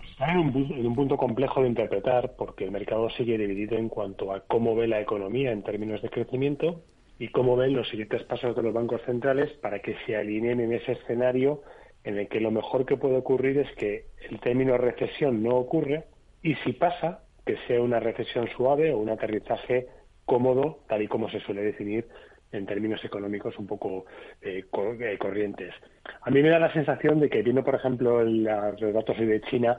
Están 0.09 0.30
en 0.30 0.38
un, 0.38 0.72
en 0.72 0.86
un 0.86 0.94
punto 0.94 1.16
complejo 1.16 1.62
de 1.62 1.68
interpretar 1.68 2.36
porque 2.38 2.62
el 2.62 2.70
mercado 2.70 3.11
sigue 3.11 3.36
dividido 3.36 3.76
en 3.76 3.88
cuanto 3.88 4.32
a 4.32 4.38
cómo 4.38 4.76
ve 4.76 4.86
la 4.86 5.01
economía 5.01 5.51
en 5.51 5.64
términos 5.64 6.01
de 6.01 6.11
crecimiento 6.11 6.80
y 7.18 7.26
cómo 7.30 7.57
ven 7.57 7.74
los 7.74 7.88
siguientes 7.88 8.22
pasos 8.22 8.55
de 8.55 8.62
los 8.62 8.72
bancos 8.72 9.03
centrales 9.05 9.51
para 9.55 9.80
que 9.80 9.97
se 10.07 10.14
alineen 10.14 10.61
en 10.61 10.74
ese 10.74 10.92
escenario 10.92 11.62
en 12.05 12.18
el 12.18 12.28
que 12.28 12.38
lo 12.38 12.53
mejor 12.53 12.86
que 12.86 12.97
puede 12.97 13.16
ocurrir 13.16 13.59
es 13.59 13.74
que 13.74 14.05
el 14.30 14.38
término 14.38 14.78
recesión 14.78 15.42
no 15.42 15.57
ocurre 15.57 16.05
y 16.44 16.55
si 16.62 16.72
pasa, 16.72 17.24
que 17.44 17.57
sea 17.66 17.82
una 17.82 17.99
recesión 17.99 18.49
suave 18.57 18.92
o 18.92 18.99
un 18.99 19.09
aterrizaje 19.09 19.88
cómodo, 20.27 20.81
tal 20.89 21.03
y 21.03 21.09
como 21.09 21.31
se 21.31 21.41
suele 21.41 21.62
definir 21.62 22.07
en 22.53 22.66
términos 22.66 23.03
económicos 23.05 23.59
un 23.59 23.66
poco 23.66 24.07
eh, 24.43 24.64
eh, 24.64 25.18
corrientes. 25.18 25.74
A 26.22 26.31
mí 26.31 26.43
me 26.43 26.51
da 26.51 26.59
la 26.59 26.72
sensación 26.72 27.20
de 27.20 27.29
que, 27.31 27.43
viendo 27.43 27.64
por 27.64 27.74
ejemplo 27.74 28.22
los 28.22 28.93
datos 28.93 29.18
de 29.18 29.41
China, 29.43 29.79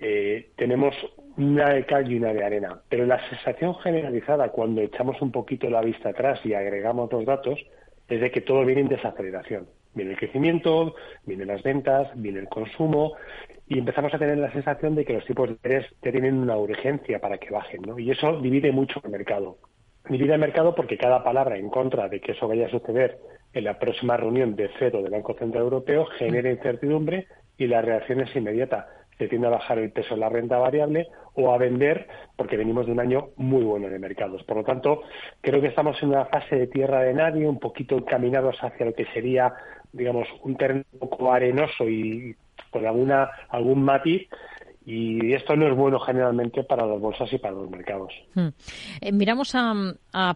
eh, 0.00 0.50
tenemos 0.56 0.94
una 1.36 1.70
de 1.70 1.84
cal 1.84 2.10
y 2.10 2.16
una 2.16 2.32
de 2.32 2.44
arena. 2.44 2.80
Pero 2.88 3.06
la 3.06 3.20
sensación 3.28 3.74
generalizada 3.76 4.50
cuando 4.50 4.80
echamos 4.80 5.20
un 5.20 5.32
poquito 5.32 5.68
la 5.68 5.82
vista 5.82 6.10
atrás 6.10 6.40
y 6.44 6.54
agregamos 6.54 7.12
los 7.12 7.24
datos 7.24 7.58
es 8.08 8.20
de 8.20 8.30
que 8.30 8.40
todo 8.40 8.64
viene 8.64 8.82
en 8.82 8.88
desaceleración. 8.88 9.68
Viene 9.94 10.12
el 10.12 10.18
crecimiento, 10.18 10.94
vienen 11.24 11.48
las 11.48 11.62
ventas, 11.62 12.08
viene 12.14 12.40
el 12.40 12.48
consumo 12.48 13.14
y 13.66 13.78
empezamos 13.78 14.14
a 14.14 14.18
tener 14.18 14.38
la 14.38 14.52
sensación 14.52 14.94
de 14.94 15.04
que 15.04 15.14
los 15.14 15.24
tipos 15.24 15.48
de 15.48 15.54
interés 15.54 15.86
tienen 16.00 16.38
una 16.38 16.56
urgencia 16.56 17.20
para 17.20 17.38
que 17.38 17.50
bajen. 17.50 17.82
¿no? 17.82 17.98
Y 17.98 18.10
eso 18.10 18.40
divide 18.40 18.70
mucho 18.70 19.00
el 19.04 19.10
mercado. 19.10 19.58
Divide 20.08 20.34
el 20.34 20.40
mercado 20.40 20.74
porque 20.74 20.96
cada 20.96 21.22
palabra 21.22 21.56
en 21.58 21.68
contra 21.68 22.08
de 22.08 22.20
que 22.20 22.32
eso 22.32 22.48
vaya 22.48 22.66
a 22.66 22.70
suceder 22.70 23.18
en 23.52 23.64
la 23.64 23.78
próxima 23.78 24.16
reunión 24.16 24.56
de 24.56 24.70
cero 24.78 25.02
del 25.02 25.12
Banco 25.12 25.34
Central 25.34 25.64
Europeo 25.64 26.06
genera 26.18 26.50
incertidumbre 26.50 27.26
y 27.56 27.66
la 27.66 27.82
reacción 27.82 28.20
es 28.20 28.34
inmediata 28.34 28.88
se 29.18 29.26
tiende 29.26 29.48
a 29.48 29.50
bajar 29.50 29.78
el 29.78 29.90
peso 29.90 30.14
de 30.14 30.20
la 30.20 30.28
renta 30.28 30.58
variable 30.58 31.08
o 31.34 31.52
a 31.52 31.58
vender 31.58 32.06
porque 32.36 32.56
venimos 32.56 32.86
de 32.86 32.92
un 32.92 33.00
año 33.00 33.30
muy 33.36 33.64
bueno 33.64 33.88
de 33.88 33.98
mercados. 33.98 34.42
Por 34.44 34.58
lo 34.58 34.64
tanto, 34.64 35.02
creo 35.40 35.60
que 35.60 35.66
estamos 35.66 36.00
en 36.02 36.10
una 36.10 36.26
fase 36.26 36.56
de 36.56 36.66
tierra 36.68 37.02
de 37.02 37.14
nadie, 37.14 37.48
un 37.48 37.58
poquito 37.58 37.96
encaminados 37.96 38.56
hacia 38.62 38.86
lo 38.86 38.94
que 38.94 39.06
sería, 39.06 39.52
digamos, 39.92 40.28
un 40.42 40.56
terreno 40.56 40.84
un 40.92 40.98
poco 41.00 41.32
arenoso 41.32 41.88
y 41.88 42.34
con 42.70 42.86
alguna 42.86 43.30
algún 43.48 43.82
matiz 43.82 44.28
y 44.90 45.34
esto 45.34 45.54
no 45.54 45.68
es 45.68 45.76
bueno 45.76 46.00
generalmente 46.00 46.64
para 46.64 46.86
las 46.86 46.98
bolsas 46.98 47.30
y 47.30 47.36
para 47.36 47.52
los 47.52 47.68
mercados. 47.68 48.10
Hmm. 48.32 48.48
Eh, 49.02 49.12
miramos 49.12 49.54
a, 49.54 49.74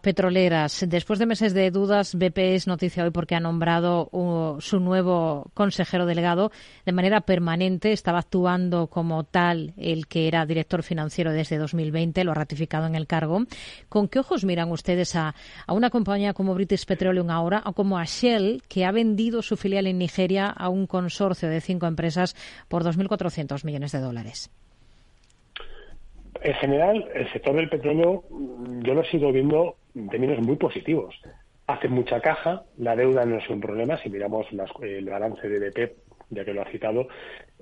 petroleras. 0.02 0.84
Después 0.86 1.18
de 1.18 1.24
meses 1.24 1.54
de 1.54 1.70
dudas, 1.70 2.14
BP 2.14 2.54
es 2.54 2.66
noticia 2.66 3.02
hoy 3.02 3.10
porque 3.10 3.34
ha 3.34 3.40
nombrado 3.40 4.10
uh, 4.12 4.60
su 4.60 4.78
nuevo 4.78 5.50
consejero 5.54 6.04
delegado 6.04 6.52
de 6.84 6.92
manera 6.92 7.22
permanente. 7.22 7.92
Estaba 7.92 8.18
actuando 8.18 8.88
como 8.88 9.24
tal 9.24 9.72
el 9.78 10.06
que 10.06 10.28
era 10.28 10.44
director 10.44 10.82
financiero 10.82 11.32
desde 11.32 11.56
2020, 11.56 12.22
lo 12.22 12.32
ha 12.32 12.34
ratificado 12.34 12.86
en 12.86 12.94
el 12.94 13.06
cargo. 13.06 13.44
¿Con 13.88 14.06
qué 14.06 14.18
ojos 14.18 14.44
miran 14.44 14.70
ustedes 14.70 15.16
a, 15.16 15.34
a 15.66 15.72
una 15.72 15.88
compañía 15.88 16.34
como 16.34 16.54
British 16.54 16.84
Petroleum 16.84 17.30
ahora 17.30 17.62
o 17.64 17.72
como 17.72 17.96
a 17.96 18.04
Shell, 18.04 18.62
que 18.68 18.84
ha 18.84 18.92
vendido 18.92 19.40
su 19.40 19.56
filial 19.56 19.86
en 19.86 19.96
Nigeria 19.96 20.48
a 20.48 20.68
un 20.68 20.86
consorcio 20.86 21.48
de 21.48 21.62
cinco 21.62 21.86
empresas 21.86 22.36
por 22.68 22.84
2.400 22.84 23.64
millones 23.64 23.92
de 23.92 24.00
dólares? 24.00 24.41
En 26.44 26.54
general, 26.54 27.08
el 27.14 27.32
sector 27.32 27.54
del 27.54 27.68
petróleo 27.68 28.24
mm, 28.30 28.82
yo 28.82 28.94
lo 28.94 29.04
sigo 29.04 29.32
viendo 29.32 29.76
en 29.94 30.08
términos 30.08 30.40
muy 30.40 30.56
positivos. 30.56 31.14
Hace 31.66 31.88
mucha 31.88 32.20
caja, 32.20 32.64
la 32.78 32.96
deuda 32.96 33.24
no 33.24 33.38
es 33.38 33.48
un 33.48 33.60
problema. 33.60 33.96
Si 33.98 34.10
miramos 34.10 34.46
el 34.82 35.04
balance 35.04 35.48
de 35.48 35.70
BP, 35.70 35.92
ya 36.32 36.44
que 36.44 36.52
lo 36.52 36.62
ha 36.62 36.70
citado, 36.70 37.08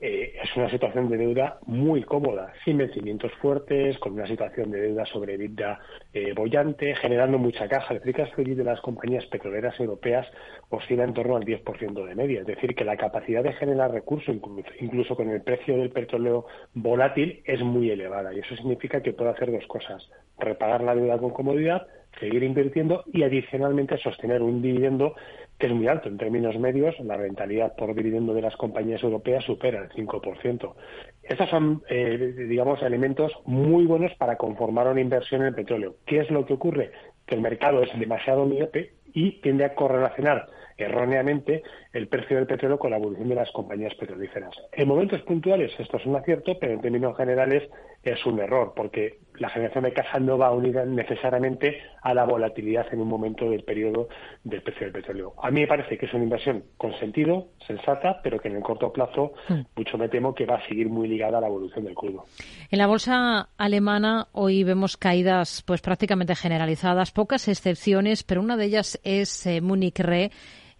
eh, 0.00 0.34
es 0.42 0.56
una 0.56 0.70
situación 0.70 1.10
de 1.10 1.18
deuda 1.18 1.58
muy 1.66 2.02
cómoda, 2.04 2.52
sin 2.64 2.78
vencimientos 2.78 3.32
fuertes, 3.34 3.98
con 3.98 4.14
una 4.14 4.26
situación 4.26 4.70
de 4.70 4.80
deuda 4.80 5.04
sobre 5.04 5.36
vida 5.36 5.78
eh, 6.14 6.32
bollante, 6.32 6.94
generando 6.94 7.36
mucha 7.36 7.68
caja. 7.68 7.94
El 7.94 8.00
free 8.00 8.54
de 8.54 8.64
las 8.64 8.80
compañías 8.80 9.26
petroleras 9.26 9.78
europeas 9.78 10.26
oscila 10.70 11.04
en 11.04 11.12
torno 11.12 11.36
al 11.36 11.44
10% 11.44 12.06
de 12.06 12.14
media. 12.14 12.40
Es 12.40 12.46
decir, 12.46 12.74
que 12.74 12.84
la 12.84 12.96
capacidad 12.96 13.42
de 13.42 13.52
generar 13.52 13.90
recursos, 13.90 14.34
incluso 14.80 15.16
con 15.16 15.28
el 15.28 15.42
precio 15.42 15.76
del 15.76 15.90
petróleo 15.90 16.46
volátil, 16.72 17.42
es 17.44 17.60
muy 17.60 17.90
elevada. 17.90 18.32
Y 18.32 18.38
eso 18.38 18.56
significa 18.56 19.02
que 19.02 19.12
puede 19.12 19.30
hacer 19.30 19.52
dos 19.52 19.66
cosas. 19.66 20.08
Repagar 20.38 20.82
la 20.82 20.94
deuda 20.94 21.18
con 21.18 21.30
comodidad, 21.30 21.86
seguir 22.18 22.42
invirtiendo 22.42 23.04
y 23.12 23.22
adicionalmente 23.22 23.98
sostener 23.98 24.42
un 24.42 24.62
dividendo 24.62 25.14
que 25.60 25.66
es 25.66 25.72
muy 25.74 25.86
alto 25.86 26.08
en 26.08 26.16
términos 26.16 26.58
medios, 26.58 26.98
la 27.00 27.18
rentabilidad 27.18 27.76
por 27.76 27.94
dividendo 27.94 28.32
de 28.32 28.40
las 28.40 28.56
compañías 28.56 29.02
europeas 29.02 29.44
supera 29.44 29.82
el 29.82 29.90
5%. 29.90 30.74
Estos 31.22 31.50
son, 31.50 31.82
eh, 31.88 32.34
digamos, 32.48 32.82
elementos 32.82 33.30
muy 33.44 33.84
buenos 33.84 34.12
para 34.14 34.36
conformar 34.36 34.88
una 34.88 35.02
inversión 35.02 35.42
en 35.42 35.48
el 35.48 35.54
petróleo. 35.54 35.96
¿Qué 36.06 36.20
es 36.20 36.30
lo 36.30 36.46
que 36.46 36.54
ocurre? 36.54 36.92
Que 37.26 37.34
el 37.34 37.42
mercado 37.42 37.82
es 37.82 37.90
demasiado 38.00 38.46
miope 38.46 38.94
y 39.12 39.40
tiende 39.42 39.66
a 39.66 39.74
correlacionar 39.74 40.46
erróneamente 40.78 41.62
el 41.92 42.08
precio 42.08 42.36
del 42.36 42.46
petróleo 42.46 42.78
con 42.78 42.90
la 42.90 42.96
evolución 42.96 43.28
de 43.28 43.34
las 43.34 43.50
compañías 43.52 43.94
petrolíferas. 43.96 44.54
En 44.72 44.88
momentos 44.88 45.20
puntuales 45.22 45.72
esto 45.78 45.98
es 45.98 46.06
un 46.06 46.16
acierto, 46.16 46.58
pero 46.58 46.72
en 46.72 46.80
términos 46.80 47.16
generales 47.18 47.68
es 48.02 48.24
un 48.24 48.40
error, 48.40 48.72
porque 48.74 49.18
la 49.40 49.48
generación 49.48 49.84
de 49.84 49.94
caja 49.94 50.20
no 50.20 50.36
va 50.36 50.52
unida 50.52 50.84
necesariamente 50.84 51.78
a 52.02 52.12
la 52.12 52.24
volatilidad 52.24 52.86
en 52.92 53.00
un 53.00 53.08
momento 53.08 53.50
del 53.50 53.64
periodo 53.64 54.08
del 54.44 54.62
precio 54.62 54.82
del 54.82 54.92
petróleo. 54.92 55.34
A 55.42 55.50
mí 55.50 55.62
me 55.62 55.66
parece 55.66 55.96
que 55.96 56.04
es 56.04 56.12
una 56.12 56.24
inversión 56.24 56.62
con 56.76 56.92
sentido, 56.98 57.48
sensata, 57.66 58.20
pero 58.22 58.38
que 58.38 58.48
en 58.48 58.56
el 58.56 58.62
corto 58.62 58.92
plazo 58.92 59.32
hmm. 59.48 59.60
mucho 59.74 59.96
me 59.96 60.10
temo 60.10 60.34
que 60.34 60.44
va 60.44 60.56
a 60.56 60.68
seguir 60.68 60.90
muy 60.90 61.08
ligada 61.08 61.38
a 61.38 61.40
la 61.40 61.46
evolución 61.46 61.86
del 61.86 61.94
crudo. 61.94 62.24
En 62.70 62.78
la 62.78 62.86
bolsa 62.86 63.48
alemana 63.56 64.28
hoy 64.32 64.62
vemos 64.62 64.98
caídas 64.98 65.62
pues 65.66 65.80
prácticamente 65.80 66.34
generalizadas, 66.34 67.10
pocas 67.10 67.48
excepciones, 67.48 68.22
pero 68.22 68.42
una 68.42 68.58
de 68.58 68.66
ellas 68.66 69.00
es 69.04 69.46
eh, 69.46 69.62
Munich 69.62 69.98
Re 70.00 70.30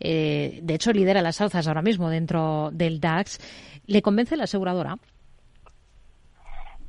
eh, 0.03 0.61
de 0.63 0.75
hecho 0.75 0.93
lidera 0.93 1.23
las 1.23 1.41
alzas 1.41 1.67
ahora 1.67 1.83
mismo 1.83 2.09
dentro 2.11 2.71
del 2.73 3.01
DAX. 3.01 3.39
¿Le 3.87 4.03
convence 4.03 4.37
la 4.37 4.45
aseguradora? 4.45 4.97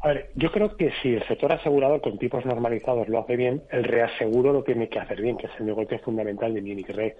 A 0.03 0.07
ver, 0.07 0.31
yo 0.35 0.51
creo 0.51 0.75
que 0.75 0.91
si 1.01 1.13
el 1.13 1.27
sector 1.27 1.53
asegurador 1.53 2.01
con 2.01 2.17
tipos 2.17 2.43
normalizados 2.43 3.07
lo 3.07 3.19
hace 3.19 3.35
bien, 3.35 3.61
el 3.69 3.83
reaseguro 3.83 4.51
lo 4.51 4.63
tiene 4.63 4.89
que 4.89 4.97
hacer 4.97 5.21
bien, 5.21 5.37
que 5.37 5.45
es 5.45 5.51
el 5.59 5.67
negocio 5.67 5.99
fundamental 5.99 6.51
de 6.55 6.61
Munich 6.61 6.89
Re. 6.89 7.15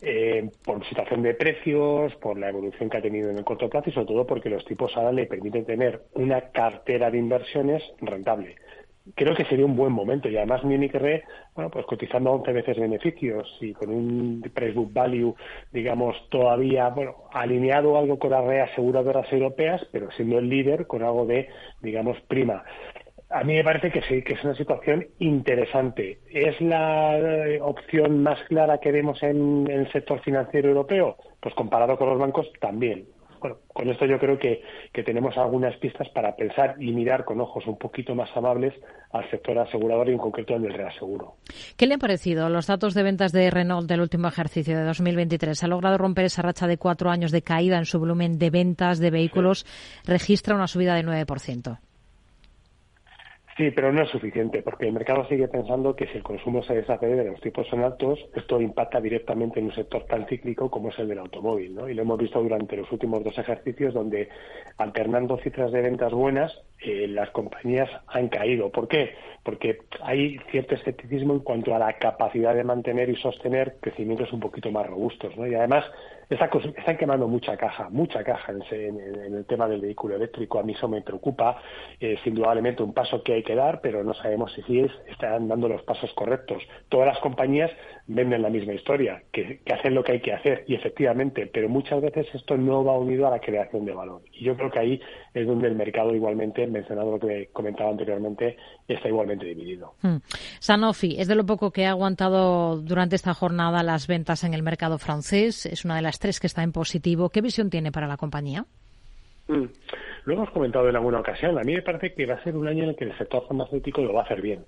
Eh, 0.00 0.48
por 0.64 0.82
situación 0.88 1.22
de 1.22 1.34
precios, 1.34 2.14
por 2.16 2.38
la 2.38 2.48
evolución 2.48 2.88
que 2.88 2.96
ha 2.96 3.02
tenido 3.02 3.28
en 3.28 3.36
el 3.36 3.44
corto 3.44 3.68
plazo 3.68 3.90
y 3.90 3.92
sobre 3.92 4.06
todo 4.06 4.26
porque 4.26 4.48
los 4.48 4.64
tipos 4.64 4.96
ahora 4.96 5.12
le 5.12 5.26
permiten 5.26 5.66
tener 5.66 6.04
una 6.14 6.40
cartera 6.52 7.10
de 7.10 7.18
inversiones 7.18 7.82
rentable 8.00 8.56
creo 9.14 9.34
que 9.34 9.44
sería 9.44 9.66
un 9.66 9.76
buen 9.76 9.92
momento 9.92 10.28
y 10.28 10.36
además 10.36 10.64
Munich 10.64 10.94
Re, 10.94 11.24
bueno, 11.54 11.70
pues 11.70 11.84
cotizando 11.86 12.30
a 12.30 12.34
11 12.34 12.52
veces 12.52 12.78
beneficios 12.78 13.48
y 13.60 13.72
con 13.72 13.90
un 13.90 14.42
price 14.54 14.72
book 14.72 14.92
value, 14.92 15.34
digamos, 15.72 16.16
todavía, 16.30 16.88
bueno, 16.88 17.14
alineado 17.32 17.98
algo 17.98 18.18
con 18.18 18.30
las 18.30 18.44
reaseguradoras 18.44 19.32
europeas, 19.32 19.86
pero 19.92 20.10
siendo 20.12 20.38
el 20.38 20.48
líder 20.48 20.86
con 20.86 21.02
algo 21.02 21.26
de, 21.26 21.48
digamos, 21.80 22.20
prima. 22.28 22.64
A 23.30 23.44
mí 23.44 23.54
me 23.54 23.64
parece 23.64 23.90
que 23.90 24.02
sí, 24.02 24.22
que 24.22 24.34
es 24.34 24.44
una 24.44 24.54
situación 24.54 25.06
interesante. 25.18 26.18
¿Es 26.30 26.60
la 26.60 27.18
eh, 27.18 27.60
opción 27.62 28.22
más 28.22 28.38
clara 28.44 28.78
que 28.78 28.92
vemos 28.92 29.22
en 29.22 29.66
el 29.70 29.90
sector 29.90 30.20
financiero 30.20 30.68
europeo? 30.68 31.16
Pues 31.40 31.54
comparado 31.54 31.96
con 31.96 32.10
los 32.10 32.18
bancos, 32.18 32.52
también 32.60 33.06
bueno, 33.42 33.58
con 33.66 33.88
esto 33.88 34.06
yo 34.06 34.18
creo 34.18 34.38
que, 34.38 34.62
tenemos 35.04 35.36
algunas 35.36 35.76
pistas 35.78 36.08
para 36.10 36.36
pensar 36.36 36.76
y 36.78 36.92
mirar 36.92 37.24
con 37.24 37.40
ojos 37.40 37.66
un 37.66 37.76
poquito 37.76 38.14
más 38.14 38.30
amables 38.36 38.72
al 39.10 39.28
sector 39.30 39.58
asegurador 39.58 40.08
y 40.08 40.12
en 40.12 40.18
concreto 40.18 40.54
al 40.54 40.62
del 40.62 40.74
reaseguro. 40.74 41.34
¿Qué 41.76 41.86
le 41.86 41.94
han 41.94 42.00
parecido 42.00 42.48
los 42.48 42.68
datos 42.68 42.94
de 42.94 43.02
ventas 43.02 43.32
de 43.32 43.50
Renault 43.50 43.88
del 43.88 44.00
último 44.00 44.28
ejercicio 44.28 44.76
de 44.76 44.84
2023? 44.84 45.62
¿Ha 45.62 45.66
logrado 45.66 45.98
romper 45.98 46.26
esa 46.26 46.42
racha 46.42 46.68
de 46.68 46.78
cuatro 46.78 47.10
años 47.10 47.32
de 47.32 47.42
caída 47.42 47.78
en 47.78 47.84
su 47.84 47.98
volumen 47.98 48.38
de 48.38 48.50
ventas 48.50 49.00
de 49.00 49.10
vehículos? 49.10 49.66
Registra 50.04 50.54
una 50.54 50.68
subida 50.68 50.94
de 50.94 51.02
9%. 51.02 51.78
Sí, 53.62 53.70
pero 53.70 53.92
no 53.92 54.02
es 54.02 54.10
suficiente, 54.10 54.60
porque 54.60 54.88
el 54.88 54.92
mercado 54.92 55.24
sigue 55.28 55.46
pensando 55.46 55.94
que 55.94 56.08
si 56.08 56.16
el 56.16 56.24
consumo 56.24 56.64
se 56.64 56.74
desacelera 56.74 57.22
y 57.22 57.26
los 57.26 57.40
tipos 57.40 57.64
son 57.68 57.84
altos, 57.84 58.18
esto 58.34 58.60
impacta 58.60 59.00
directamente 59.00 59.60
en 59.60 59.66
un 59.66 59.72
sector 59.72 60.04
tan 60.06 60.26
cíclico 60.26 60.68
como 60.68 60.88
es 60.88 60.98
el 60.98 61.06
del 61.06 61.20
automóvil, 61.20 61.72
¿no? 61.72 61.88
Y 61.88 61.94
lo 61.94 62.02
hemos 62.02 62.18
visto 62.18 62.42
durante 62.42 62.76
los 62.76 62.90
últimos 62.90 63.22
dos 63.22 63.38
ejercicios, 63.38 63.94
donde 63.94 64.28
alternando 64.78 65.38
cifras 65.38 65.70
de 65.70 65.80
ventas 65.80 66.10
buenas, 66.10 66.60
eh, 66.84 67.06
las 67.08 67.30
compañías 67.30 67.88
han 68.08 68.28
caído. 68.28 68.70
¿Por 68.70 68.88
qué? 68.88 69.14
Porque 69.42 69.78
hay 70.02 70.38
cierto 70.50 70.74
escepticismo 70.74 71.34
en 71.34 71.40
cuanto 71.40 71.74
a 71.74 71.78
la 71.78 71.92
capacidad 71.94 72.54
de 72.54 72.64
mantener 72.64 73.08
y 73.08 73.16
sostener 73.16 73.76
crecimientos 73.80 74.32
un 74.32 74.40
poquito 74.40 74.70
más 74.70 74.86
robustos, 74.86 75.36
¿no? 75.36 75.46
Y 75.46 75.54
además 75.54 75.84
están 76.32 76.96
quemando 76.96 77.28
mucha 77.28 77.56
caja, 77.56 77.88
mucha 77.90 78.24
caja 78.24 78.52
en, 78.52 78.96
el 79.34 79.44
tema 79.44 79.68
del 79.68 79.80
vehículo 79.80 80.16
eléctrico. 80.16 80.58
A 80.58 80.62
mí 80.62 80.72
eso 80.72 80.88
me 80.88 81.02
preocupa. 81.02 81.60
Es 82.00 82.24
indudablemente 82.26 82.82
un 82.82 82.92
paso 82.92 83.22
que 83.22 83.34
hay 83.34 83.42
que 83.42 83.54
dar, 83.54 83.80
pero 83.80 84.02
no 84.02 84.14
sabemos 84.14 84.52
si 84.66 84.80
es, 84.80 84.90
están 85.08 85.48
dando 85.48 85.68
los 85.68 85.82
pasos 85.82 86.12
correctos. 86.14 86.62
Todas 86.88 87.06
las 87.06 87.18
compañías 87.18 87.70
venden 88.06 88.42
la 88.42 88.50
misma 88.50 88.72
historia, 88.74 89.22
que, 89.32 89.60
hacen 89.72 89.94
lo 89.94 90.02
que 90.02 90.12
hay 90.12 90.20
que 90.20 90.32
hacer, 90.32 90.64
y 90.66 90.74
efectivamente, 90.74 91.46
pero 91.46 91.68
muchas 91.68 92.00
veces 92.00 92.26
esto 92.34 92.56
no 92.56 92.84
va 92.84 92.98
unido 92.98 93.26
a 93.26 93.30
la 93.30 93.40
creación 93.40 93.84
de 93.84 93.92
valor. 93.92 94.22
Y 94.32 94.44
yo 94.44 94.56
creo 94.56 94.70
que 94.70 94.78
ahí 94.78 95.00
es 95.34 95.46
donde 95.46 95.68
el 95.68 95.74
mercado 95.74 96.14
igualmente, 96.14 96.66
mencionado 96.72 97.12
lo 97.12 97.18
que 97.18 97.50
comentaba 97.52 97.90
anteriormente, 97.90 98.56
está 98.88 99.08
igualmente 99.08 99.46
dividido. 99.46 99.94
Hmm. 100.02 100.16
Sanofi 100.60 101.16
es 101.18 101.28
de 101.28 101.34
lo 101.34 101.46
poco 101.46 101.70
que 101.70 101.86
ha 101.86 101.90
aguantado 101.90 102.78
durante 102.78 103.16
esta 103.16 103.34
jornada 103.34 103.82
las 103.82 104.06
ventas 104.06 104.44
en 104.44 104.54
el 104.54 104.62
mercado 104.62 104.98
francés. 104.98 105.66
Es 105.66 105.84
una 105.84 105.96
de 105.96 106.02
las 106.02 106.18
tres 106.18 106.40
que 106.40 106.46
está 106.46 106.62
en 106.62 106.72
positivo. 106.72 107.30
¿Qué 107.30 107.40
visión 107.40 107.70
tiene 107.70 107.92
para 107.92 108.06
la 108.06 108.16
compañía? 108.16 108.64
Hmm. 109.48 109.66
Lo 110.24 110.34
hemos 110.34 110.50
comentado 110.50 110.88
en 110.88 110.96
alguna 110.96 111.20
ocasión. 111.20 111.58
A 111.58 111.62
mí 111.62 111.74
me 111.74 111.82
parece 111.82 112.14
que 112.14 112.26
va 112.26 112.34
a 112.34 112.44
ser 112.44 112.56
un 112.56 112.68
año 112.68 112.84
en 112.84 112.90
el 112.90 112.96
que 112.96 113.04
el 113.04 113.18
sector 113.18 113.46
farmacéutico 113.46 114.02
lo 114.02 114.14
va 114.14 114.20
a 114.22 114.24
hacer 114.24 114.40
bien. 114.40 114.64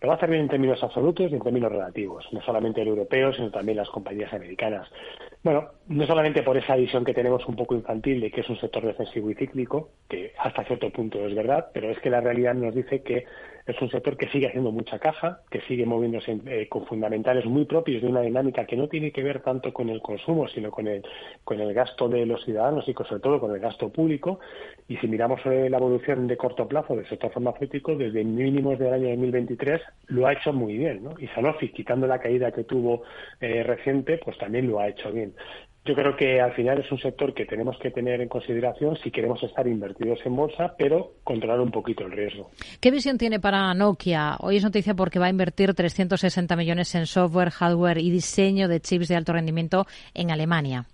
Lo 0.00 0.08
va 0.08 0.14
a 0.14 0.16
hacer 0.16 0.30
bien 0.30 0.42
en 0.42 0.48
términos 0.48 0.82
absolutos 0.82 1.30
y 1.30 1.34
en 1.34 1.40
términos 1.40 1.72
relativos, 1.72 2.24
no 2.30 2.40
solamente 2.42 2.82
el 2.82 2.88
europeo, 2.88 3.32
sino 3.32 3.50
también 3.50 3.78
las 3.78 3.88
compañías 3.88 4.32
americanas. 4.32 4.86
Bueno, 5.42 5.70
no 5.86 6.06
solamente 6.06 6.42
por 6.42 6.56
esa 6.56 6.74
visión 6.74 7.04
que 7.04 7.14
tenemos 7.14 7.46
un 7.46 7.54
poco 7.54 7.74
infantil 7.74 8.20
de 8.20 8.30
que 8.30 8.40
es 8.40 8.48
un 8.50 8.58
sector 8.58 8.84
defensivo 8.84 9.30
y 9.30 9.34
cíclico, 9.34 9.90
que 10.08 10.32
hasta 10.38 10.64
cierto 10.64 10.90
punto 10.90 11.24
es 11.26 11.34
verdad, 11.34 11.68
pero 11.72 11.90
es 11.90 11.98
que 12.00 12.10
la 12.10 12.20
realidad 12.20 12.54
nos 12.54 12.74
dice 12.74 13.02
que 13.02 13.24
es 13.68 13.80
un 13.82 13.90
sector 13.90 14.16
que 14.16 14.28
sigue 14.28 14.48
haciendo 14.48 14.72
mucha 14.72 14.98
caja, 14.98 15.42
que 15.50 15.60
sigue 15.68 15.84
moviéndose 15.84 16.40
eh, 16.46 16.68
con 16.68 16.86
fundamentales 16.86 17.44
muy 17.44 17.66
propios 17.66 18.00
de 18.00 18.08
una 18.08 18.22
dinámica 18.22 18.64
que 18.64 18.76
no 18.76 18.88
tiene 18.88 19.12
que 19.12 19.22
ver 19.22 19.42
tanto 19.42 19.74
con 19.74 19.90
el 19.90 20.00
consumo, 20.00 20.48
sino 20.48 20.70
con 20.70 20.88
el, 20.88 21.02
con 21.44 21.60
el 21.60 21.74
gasto 21.74 22.08
de 22.08 22.24
los 22.24 22.42
ciudadanos 22.44 22.88
y 22.88 22.94
sobre 22.94 23.20
todo 23.20 23.38
con 23.38 23.54
el 23.54 23.60
gasto 23.60 23.90
público. 23.90 24.40
Y 24.88 24.96
si 24.96 25.06
miramos 25.06 25.40
eh, 25.44 25.68
la 25.68 25.76
evolución 25.76 26.26
de 26.26 26.38
corto 26.38 26.66
plazo 26.66 26.96
del 26.96 27.06
sector 27.08 27.30
farmacéutico, 27.30 27.94
desde 27.94 28.24
mínimos 28.24 28.78
del 28.78 28.94
año 28.94 29.08
2023 29.08 29.82
lo 30.06 30.26
ha 30.26 30.32
hecho 30.32 30.54
muy 30.54 30.78
bien. 30.78 31.02
Y 31.18 31.26
Sanofi, 31.28 31.68
quitando 31.68 32.06
la 32.06 32.20
caída 32.20 32.50
que 32.50 32.64
tuvo 32.64 33.02
eh, 33.38 33.62
reciente, 33.64 34.18
pues 34.24 34.38
también 34.38 34.66
lo 34.66 34.80
ha 34.80 34.88
hecho 34.88 35.12
bien. 35.12 35.34
Yo 35.88 35.94
creo 35.94 36.14
que 36.16 36.38
al 36.38 36.52
final 36.52 36.78
es 36.80 36.92
un 36.92 36.98
sector 36.98 37.32
que 37.32 37.46
tenemos 37.46 37.78
que 37.78 37.90
tener 37.90 38.20
en 38.20 38.28
consideración 38.28 38.98
si 38.98 39.10
queremos 39.10 39.42
estar 39.42 39.66
invertidos 39.66 40.18
en 40.26 40.36
bolsa, 40.36 40.74
pero 40.76 41.14
controlar 41.24 41.60
un 41.60 41.70
poquito 41.70 42.04
el 42.04 42.12
riesgo. 42.12 42.50
¿Qué 42.78 42.90
visión 42.90 43.16
tiene 43.16 43.40
para 43.40 43.72
Nokia? 43.72 44.36
Hoy 44.40 44.58
es 44.58 44.64
noticia 44.64 44.92
porque 44.92 45.18
va 45.18 45.26
a 45.26 45.30
invertir 45.30 45.72
360 45.72 46.56
millones 46.56 46.94
en 46.94 47.06
software, 47.06 47.48
hardware 47.48 47.96
y 47.96 48.10
diseño 48.10 48.68
de 48.68 48.80
chips 48.80 49.08
de 49.08 49.16
alto 49.16 49.32
rendimiento 49.32 49.86
en 50.12 50.30
Alemania. 50.30 50.84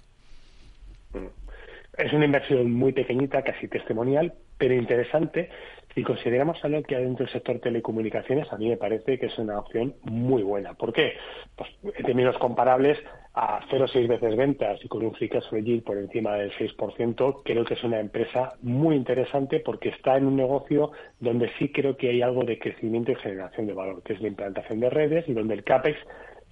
Es 1.99 2.12
una 2.12 2.26
inversión 2.26 2.70
muy 2.70 2.92
pequeñita, 2.92 3.42
casi 3.42 3.66
testimonial, 3.66 4.32
pero 4.59 4.74
interesante 4.74 5.51
si 5.95 6.03
consideramos 6.03 6.64
a 6.64 6.68
Nokia 6.68 6.99
dentro 6.99 7.24
del 7.24 7.32
sector 7.32 7.61
telecomunicaciones, 7.61 8.53
a 8.53 8.57
mí 8.57 8.68
me 8.68 8.76
parece 8.76 9.18
que 9.18 9.26
es 9.26 9.38
una 9.38 9.59
opción 9.59 9.95
muy 10.03 10.42
buena. 10.42 10.74
¿Por 10.74 10.92
qué? 10.92 11.14
Pues 11.57 11.70
en 11.82 12.05
términos 12.05 12.36
comparables 12.38 12.99
a 13.35 13.61
0,6 13.68 14.07
veces 14.07 14.37
ventas 14.37 14.78
y 14.85 14.89
con 14.89 15.05
un 15.05 15.12
free 15.12 15.28
cash 15.28 15.49
flow 15.49 15.82
por 15.82 15.99
encima 15.99 16.35
del 16.35 16.53
6%, 16.53 17.43
creo 17.45 17.64
que 17.64 17.74
es 17.74 17.82
una 17.82 17.99
empresa 17.99 18.55
muy 18.62 18.95
interesante 18.95 19.59
porque 19.61 19.89
está 19.89 20.16
en 20.16 20.26
un 20.26 20.37
negocio 20.37 20.93
donde 21.18 21.51
sí 21.59 21.70
creo 21.70 21.97
que 21.97 22.11
hay 22.11 22.22
algo 22.22 22.45
de 22.45 22.59
crecimiento 22.59 23.11
y 23.11 23.16
generación 23.16 23.66
de 23.66 23.72
valor, 23.72 24.03
que 24.03 24.12
es 24.12 24.20
la 24.20 24.28
implantación 24.28 24.78
de 24.80 24.91
redes 24.91 25.28
y 25.28 25.32
donde 25.32 25.55
el 25.55 25.64
CAPEX 25.64 25.99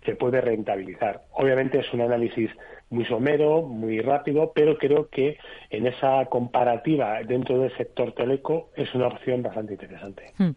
se 0.05 0.17
puede 0.17 0.41
rentabilizar. 0.41 1.23
Obviamente 1.33 1.79
es 1.79 1.93
un 1.93 2.01
análisis 2.01 2.51
muy 2.91 3.05
somero, 3.07 3.63
muy 3.63 4.01
rápido, 4.01 4.53
pero 4.55 4.77
creo 4.77 5.09
que 5.09 5.39
en 5.71 5.87
esa 5.87 6.27
comparativa 6.27 7.23
dentro 7.23 7.59
del 7.59 7.75
sector 7.77 8.13
teleco 8.13 8.71
es 8.77 8.95
una 8.95 9.07
opción 9.07 9.43
bastante 9.43 9.75
interesante. 9.75 10.33
Hmm. 10.37 10.51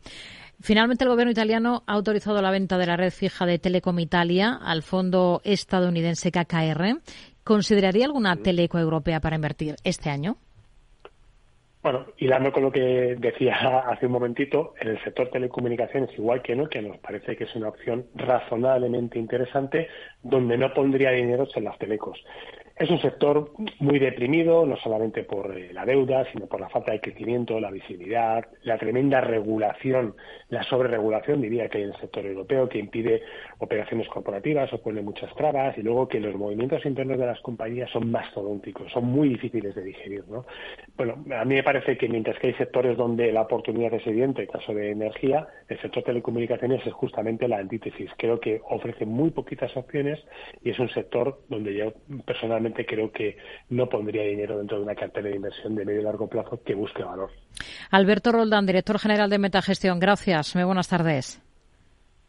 Finalmente, 0.62 1.03
el 1.03 1.10
gobierno 1.10 1.32
italiano 1.32 1.84
ha 1.86 1.93
autorizado 1.93 2.41
la 2.41 2.51
venta 2.51 2.78
de 2.78 2.88
la 2.88 2.97
red 2.97 3.12
fija 3.12 3.45
de 3.45 3.60
Telecom 3.60 3.99
Italia 3.99 4.60
al 4.62 4.84
fondo 4.84 5.41
estadounidense 5.43 6.32
KKR. 6.32 6.99
¿Consideraría 7.43 8.06
alguna 8.06 8.38
teleco 8.38 8.80
europea 8.80 9.20
para 9.20 9.36
invertir 9.36 9.76
este 9.84 10.10
año? 10.10 10.38
Bueno, 11.86 12.08
hilando 12.18 12.51
con 12.51 12.64
lo 12.64 12.72
que 12.72 13.16
decía 13.20 13.56
hace 13.88 14.08
un 14.08 14.14
momentito, 14.14 14.74
en 14.82 14.88
el 14.88 15.03
sector 15.03 15.30
telecomunicaciones, 15.30 16.10
igual 16.18 16.41
que 16.41 16.56
no, 16.56 16.68
que 16.68 16.82
nos 16.82 16.97
parece 16.97 17.36
que 17.36 17.43
es 17.43 17.56
una 17.56 17.68
opción 17.68 18.08
razonablemente 18.16 19.20
interesante, 19.20 19.88
donde 20.24 20.58
no 20.58 20.74
pondría 20.74 21.12
dinero 21.12 21.47
en 21.53 21.64
las 21.64 21.78
telecos. 21.78 22.18
Es 22.78 22.90
un 22.90 23.00
sector 23.00 23.52
muy 23.80 24.00
deprimido, 24.00 24.66
no 24.66 24.76
solamente 24.76 25.24
por 25.24 25.58
eh, 25.58 25.72
la 25.72 25.86
deuda, 25.86 26.30
sino 26.34 26.46
por 26.48 26.60
la 26.60 26.68
falta 26.68 26.92
de 26.92 27.00
crecimiento, 27.00 27.58
la 27.58 27.72
visibilidad, 27.72 28.46
la 28.64 28.78
tremenda 28.78 29.22
regulación, 29.22 30.14
la 30.50 30.62
sobreregulación, 30.64 31.40
diría 31.40 31.70
que 31.70 31.78
hay 31.78 31.84
en 31.86 31.92
el 31.92 32.00
sector 32.02 32.26
europeo, 32.26 32.68
que 32.68 32.80
impide 32.80 33.22
operaciones 33.60 34.10
corporativas 34.10 34.74
o 34.74 34.82
pone 34.82 35.02
muchas 35.02 35.34
trabas, 35.36 35.78
y 35.78 35.84
luego 35.84 36.10
que 36.10 36.20
los 36.20 36.36
movimientos 36.36 36.86
internos 36.86 37.18
de 37.18 37.26
las 37.26 37.40
compañías 37.40 37.90
son 37.92 38.12
mastodónticos, 38.12 38.92
son 38.92 39.06
muy 39.06 39.30
difíciles 39.30 39.74
de 39.74 39.82
digerir. 39.82 40.26
¿no? 40.28 40.46
Bueno, 40.98 41.24
a 41.34 41.46
mí 41.46 41.56
me 41.56 41.64
parece 41.64 41.98
que 41.98 42.10
mientras 42.10 42.38
que 42.40 42.48
hay 42.48 42.54
sectores 42.56 42.98
donde 42.98 43.32
la 43.32 43.44
oportunidad 43.44 43.94
es 43.94 44.06
evidente, 44.06 44.42
en 44.42 44.50
caso 44.50 44.74
de 44.74 44.92
energía, 44.92 45.48
el 45.70 45.80
sector 45.80 46.04
telecomunicaciones 46.04 46.86
es 46.86 46.92
justamente 46.92 47.48
la 47.48 47.58
antítesis. 47.58 48.12
Creo 48.18 48.42
que 48.42 48.60
ofrece 48.70 49.06
muy 49.06 49.30
poquitas 49.30 49.76
opciones 49.78 50.20
y 50.62 50.72
es 50.72 50.80
un 50.80 50.90
sector 50.90 51.40
donde 51.48 51.74
yo 51.74 51.94
personalmente 52.26 52.64
creo 52.74 53.11
que 53.11 53.38
no 53.70 53.88
pondría 53.88 54.24
dinero 54.24 54.57
dentro 54.57 54.78
de 54.78 54.84
una 54.84 54.95
cartera 54.95 55.30
de 55.30 55.36
inversión 55.36 55.76
de 55.76 55.86
medio 55.86 56.01
y 56.01 56.03
largo 56.03 56.28
plazo 56.28 56.61
que 56.63 56.74
busque 56.74 57.03
valor. 57.03 57.30
Alberto 57.91 58.32
Roldán, 58.32 58.66
director 58.66 58.97
general 58.97 59.30
de 59.30 59.39
Metagestión. 59.39 59.99
Gracias. 59.99 60.55
Muy 60.55 60.63
buenas 60.63 60.88
tardes. 60.88 61.45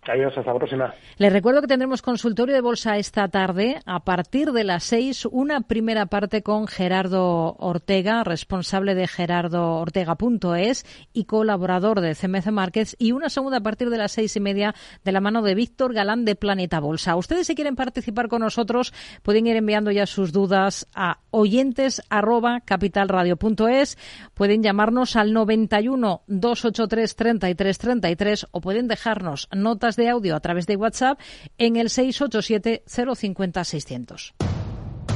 Hasta 0.08 0.40
la 0.40 0.54
próxima. 0.54 0.94
Les 1.18 1.32
recuerdo 1.32 1.60
que 1.60 1.66
tendremos 1.66 2.00
consultorio 2.00 2.54
de 2.54 2.60
bolsa 2.60 2.96
esta 2.96 3.26
tarde 3.26 3.80
a 3.86 4.04
partir 4.04 4.52
de 4.52 4.62
las 4.62 4.84
seis, 4.84 5.26
una 5.26 5.62
primera 5.62 6.06
parte 6.06 6.42
con 6.42 6.68
Gerardo 6.68 7.56
Ortega, 7.58 8.22
responsable 8.22 8.94
de 8.94 9.08
gerardoortega.es 9.08 10.86
y 11.12 11.24
colaborador 11.24 12.00
de 12.00 12.14
CMC 12.14 12.52
Markets, 12.52 12.94
y 13.00 13.12
una 13.12 13.30
segunda 13.30 13.58
a 13.58 13.62
partir 13.62 13.90
de 13.90 13.98
las 13.98 14.12
seis 14.12 14.36
y 14.36 14.40
media 14.40 14.76
de 15.04 15.10
la 15.10 15.20
mano 15.20 15.42
de 15.42 15.56
Víctor 15.56 15.92
Galán 15.92 16.24
de 16.24 16.36
Planeta 16.36 16.78
Bolsa. 16.78 17.16
Ustedes 17.16 17.48
si 17.48 17.56
quieren 17.56 17.74
participar 17.74 18.28
con 18.28 18.42
nosotros 18.42 18.92
pueden 19.22 19.48
ir 19.48 19.56
enviando 19.56 19.90
ya 19.90 20.06
sus 20.06 20.30
dudas 20.32 20.86
a 20.94 21.18
oyentes 21.30 22.00
arroba 22.10 22.60
capitalradio.es, 22.60 23.98
pueden 24.34 24.62
llamarnos 24.62 25.16
al 25.16 25.32
91 25.32 26.22
283 26.28 27.16
33 27.16 27.78
33 27.78 28.46
o 28.52 28.60
pueden 28.60 28.86
dejarnos 28.86 29.48
notas 29.52 29.95
de 29.96 30.08
audio 30.08 30.36
a 30.36 30.40
través 30.40 30.66
de 30.66 30.76
WhatsApp 30.76 31.18
en 31.58 31.76
el 31.76 31.90
687 31.90 32.84
050 32.86 33.64
600. 33.64 34.34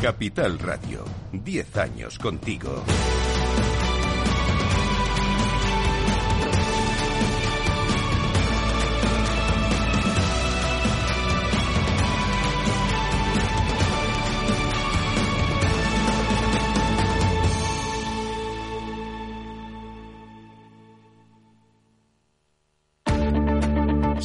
Capital 0.00 0.58
Radio, 0.58 1.04
10 1.32 1.76
años 1.76 2.18
contigo. 2.18 2.82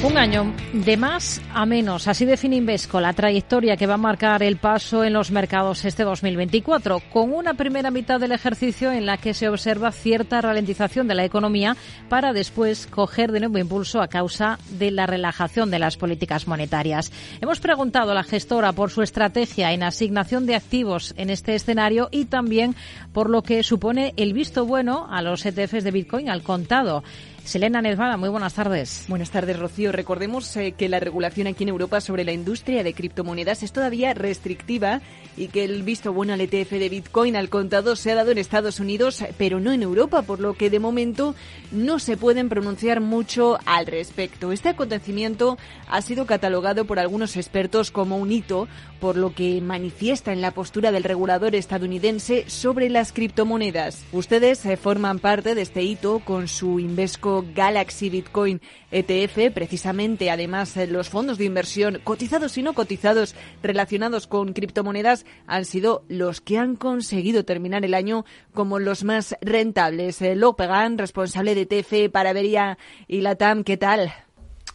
Un 0.00 0.16
año 0.16 0.54
de 0.72 0.96
más 0.96 1.40
a 1.52 1.66
menos, 1.66 2.06
así 2.06 2.24
define 2.24 2.54
Invesco 2.54 3.00
la 3.00 3.14
trayectoria 3.14 3.76
que 3.76 3.88
va 3.88 3.94
a 3.94 3.98
marcar 3.98 4.44
el 4.44 4.56
paso 4.56 5.02
en 5.02 5.12
los 5.12 5.32
mercados 5.32 5.84
este 5.84 6.04
2024, 6.04 7.00
con 7.12 7.32
una 7.32 7.54
primera 7.54 7.90
mitad 7.90 8.20
del 8.20 8.30
ejercicio 8.30 8.92
en 8.92 9.06
la 9.06 9.16
que 9.16 9.34
se 9.34 9.48
observa 9.48 9.90
cierta 9.90 10.40
ralentización 10.40 11.08
de 11.08 11.16
la 11.16 11.24
economía 11.24 11.76
para 12.08 12.32
después 12.32 12.86
coger 12.86 13.32
de 13.32 13.40
nuevo 13.40 13.58
impulso 13.58 14.00
a 14.00 14.06
causa 14.06 14.60
de 14.70 14.92
la 14.92 15.06
relajación 15.06 15.68
de 15.68 15.80
las 15.80 15.96
políticas 15.96 16.46
monetarias. 16.46 17.10
Hemos 17.40 17.58
preguntado 17.58 18.12
a 18.12 18.14
la 18.14 18.22
gestora 18.22 18.72
por 18.72 18.92
su 18.92 19.02
estrategia 19.02 19.72
en 19.72 19.82
asignación 19.82 20.46
de 20.46 20.54
activos 20.54 21.12
en 21.16 21.28
este 21.28 21.56
escenario 21.56 22.08
y 22.12 22.26
también 22.26 22.76
por 23.12 23.28
lo 23.28 23.42
que 23.42 23.64
supone 23.64 24.14
el 24.16 24.32
visto 24.32 24.64
bueno 24.64 25.08
a 25.10 25.22
los 25.22 25.44
ETFs 25.44 25.82
de 25.82 25.90
Bitcoin 25.90 26.30
al 26.30 26.44
contado. 26.44 27.02
Selena 27.48 27.80
Nervada, 27.80 28.18
muy 28.18 28.28
buenas 28.28 28.52
tardes. 28.52 29.06
Buenas 29.08 29.30
tardes, 29.30 29.58
Rocío. 29.58 29.90
Recordemos 29.90 30.54
eh, 30.58 30.72
que 30.72 30.90
la 30.90 31.00
regulación 31.00 31.46
aquí 31.46 31.62
en 31.62 31.70
Europa 31.70 32.02
sobre 32.02 32.22
la 32.22 32.32
industria 32.32 32.82
de 32.84 32.92
criptomonedas 32.92 33.62
es 33.62 33.72
todavía 33.72 34.12
restrictiva 34.12 35.00
y 35.34 35.48
que 35.48 35.64
el 35.64 35.82
visto 35.82 36.12
bueno 36.12 36.34
al 36.34 36.42
ETF 36.42 36.72
de 36.72 36.90
Bitcoin 36.90 37.36
al 37.36 37.48
contado 37.48 37.96
se 37.96 38.12
ha 38.12 38.16
dado 38.16 38.32
en 38.32 38.36
Estados 38.36 38.80
Unidos, 38.80 39.24
pero 39.38 39.60
no 39.60 39.72
en 39.72 39.82
Europa, 39.82 40.20
por 40.20 40.40
lo 40.40 40.52
que 40.52 40.68
de 40.68 40.78
momento 40.78 41.34
no 41.72 41.98
se 41.98 42.18
pueden 42.18 42.50
pronunciar 42.50 43.00
mucho 43.00 43.58
al 43.64 43.86
respecto. 43.86 44.52
Este 44.52 44.68
acontecimiento 44.68 45.56
ha 45.88 46.02
sido 46.02 46.26
catalogado 46.26 46.84
por 46.84 46.98
algunos 46.98 47.34
expertos 47.38 47.90
como 47.90 48.18
un 48.18 48.30
hito, 48.30 48.68
por 49.00 49.16
lo 49.16 49.34
que 49.34 49.60
manifiesta 49.60 50.32
en 50.32 50.40
la 50.40 50.52
postura 50.52 50.92
del 50.92 51.04
regulador 51.04 51.54
estadounidense 51.54 52.44
sobre 52.48 52.88
las 52.90 53.12
criptomonedas. 53.12 54.04
Ustedes 54.12 54.64
eh, 54.66 54.76
forman 54.76 55.18
parte 55.18 55.54
de 55.54 55.62
este 55.62 55.82
hito 55.82 56.20
con 56.20 56.48
su 56.48 56.78
Invesco 56.80 57.44
Galaxy 57.54 58.10
Bitcoin 58.10 58.60
ETF, 58.90 59.52
precisamente 59.52 60.30
además 60.30 60.76
eh, 60.76 60.86
los 60.86 61.08
fondos 61.08 61.38
de 61.38 61.44
inversión 61.44 62.00
cotizados 62.04 62.56
y 62.58 62.62
no 62.62 62.72
cotizados 62.72 63.34
relacionados 63.62 64.26
con 64.26 64.52
criptomonedas 64.52 65.26
han 65.46 65.64
sido 65.64 66.04
los 66.08 66.40
que 66.40 66.58
han 66.58 66.76
conseguido 66.76 67.44
terminar 67.44 67.84
el 67.84 67.94
año 67.94 68.24
como 68.54 68.78
los 68.78 69.04
más 69.04 69.36
rentables. 69.40 70.22
Eh, 70.22 70.36
Lopegan, 70.36 70.98
responsable 70.98 71.54
de 71.54 71.62
ETF 71.62 72.10
para 72.10 72.32
Beria 72.32 72.78
y 73.06 73.20
Latam, 73.20 73.64
¿qué 73.64 73.76
tal? 73.76 74.12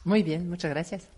Muy 0.03 0.24
bien, 0.24 0.49
muchas 0.49 0.71
gracias. 0.71 1.12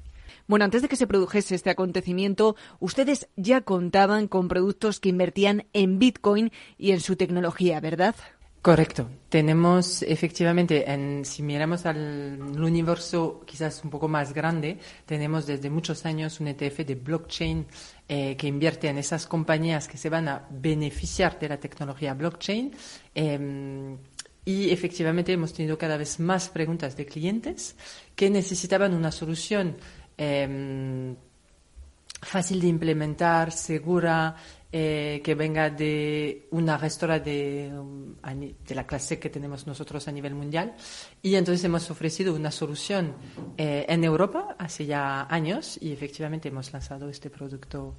Bueno, 0.47 0.65
antes 0.65 0.81
de 0.81 0.87
que 0.87 0.95
se 0.95 1.07
produjese 1.07 1.55
este 1.55 1.71
acontecimiento, 1.71 2.55
ustedes 2.79 3.27
ya 3.35 3.61
contaban 3.61 4.27
con 4.27 4.47
productos 4.47 4.99
que 4.99 5.09
invertían 5.09 5.65
en 5.73 5.97
Bitcoin 5.97 6.51
y 6.77 6.91
en 6.91 6.99
su 6.99 7.15
tecnología, 7.15 7.79
¿verdad? 7.79 8.15
Correcto. 8.65 9.07
Tenemos 9.29 10.01
efectivamente, 10.01 10.91
en, 10.91 11.23
si 11.23 11.43
miramos 11.43 11.85
al 11.85 12.39
universo 12.41 13.43
quizás 13.45 13.83
un 13.83 13.91
poco 13.91 14.07
más 14.07 14.33
grande, 14.33 14.79
tenemos 15.05 15.45
desde 15.45 15.69
muchos 15.69 16.03
años 16.07 16.39
un 16.39 16.47
ETF 16.47 16.79
de 16.79 16.95
blockchain 16.95 17.67
eh, 18.09 18.35
que 18.35 18.47
invierte 18.47 18.87
en 18.87 18.97
esas 18.97 19.27
compañías 19.27 19.87
que 19.87 19.97
se 19.97 20.09
van 20.09 20.27
a 20.27 20.47
beneficiar 20.49 21.37
de 21.37 21.49
la 21.49 21.59
tecnología 21.59 22.15
blockchain. 22.15 22.71
Em, 23.13 23.97
y 24.45 24.71
efectivamente 24.71 25.31
hemos 25.31 25.53
tenido 25.53 25.77
cada 25.77 25.97
vez 25.97 26.19
más 26.19 26.49
preguntas 26.49 26.97
de 26.97 27.05
clientes 27.05 27.75
que 28.15 28.31
necesitaban 28.31 28.95
una 28.95 29.11
solución 29.11 29.77
em, 30.17 31.15
fácil 32.21 32.59
de 32.59 32.67
implementar, 32.67 33.51
segura, 33.51 34.35
eh, 34.71 35.21
que 35.23 35.35
venga 35.35 35.69
de 35.69 36.47
una 36.51 36.77
gestora 36.77 37.19
de, 37.19 37.71
um, 37.71 38.15
de, 38.67 38.75
la 38.75 38.85
clase 38.85 39.19
que 39.19 39.29
tenemos 39.29 39.67
nosotros 39.67 40.07
a 40.07 40.11
nivel 40.11 40.35
mundial. 40.35 40.75
Y 41.21 41.35
entonces 41.35 41.63
hemos 41.63 41.89
ofrecido 41.89 42.35
una 42.35 42.51
solución 42.51 43.13
eh, 43.57 43.85
en 43.87 44.03
Europa 44.03 44.55
hace 44.57 44.85
ya 44.85 45.27
años 45.29 45.77
y 45.81 45.93
efectivamente 45.93 46.49
hemos 46.49 46.73
lanzado 46.73 47.09
este 47.09 47.29
producto 47.29 47.95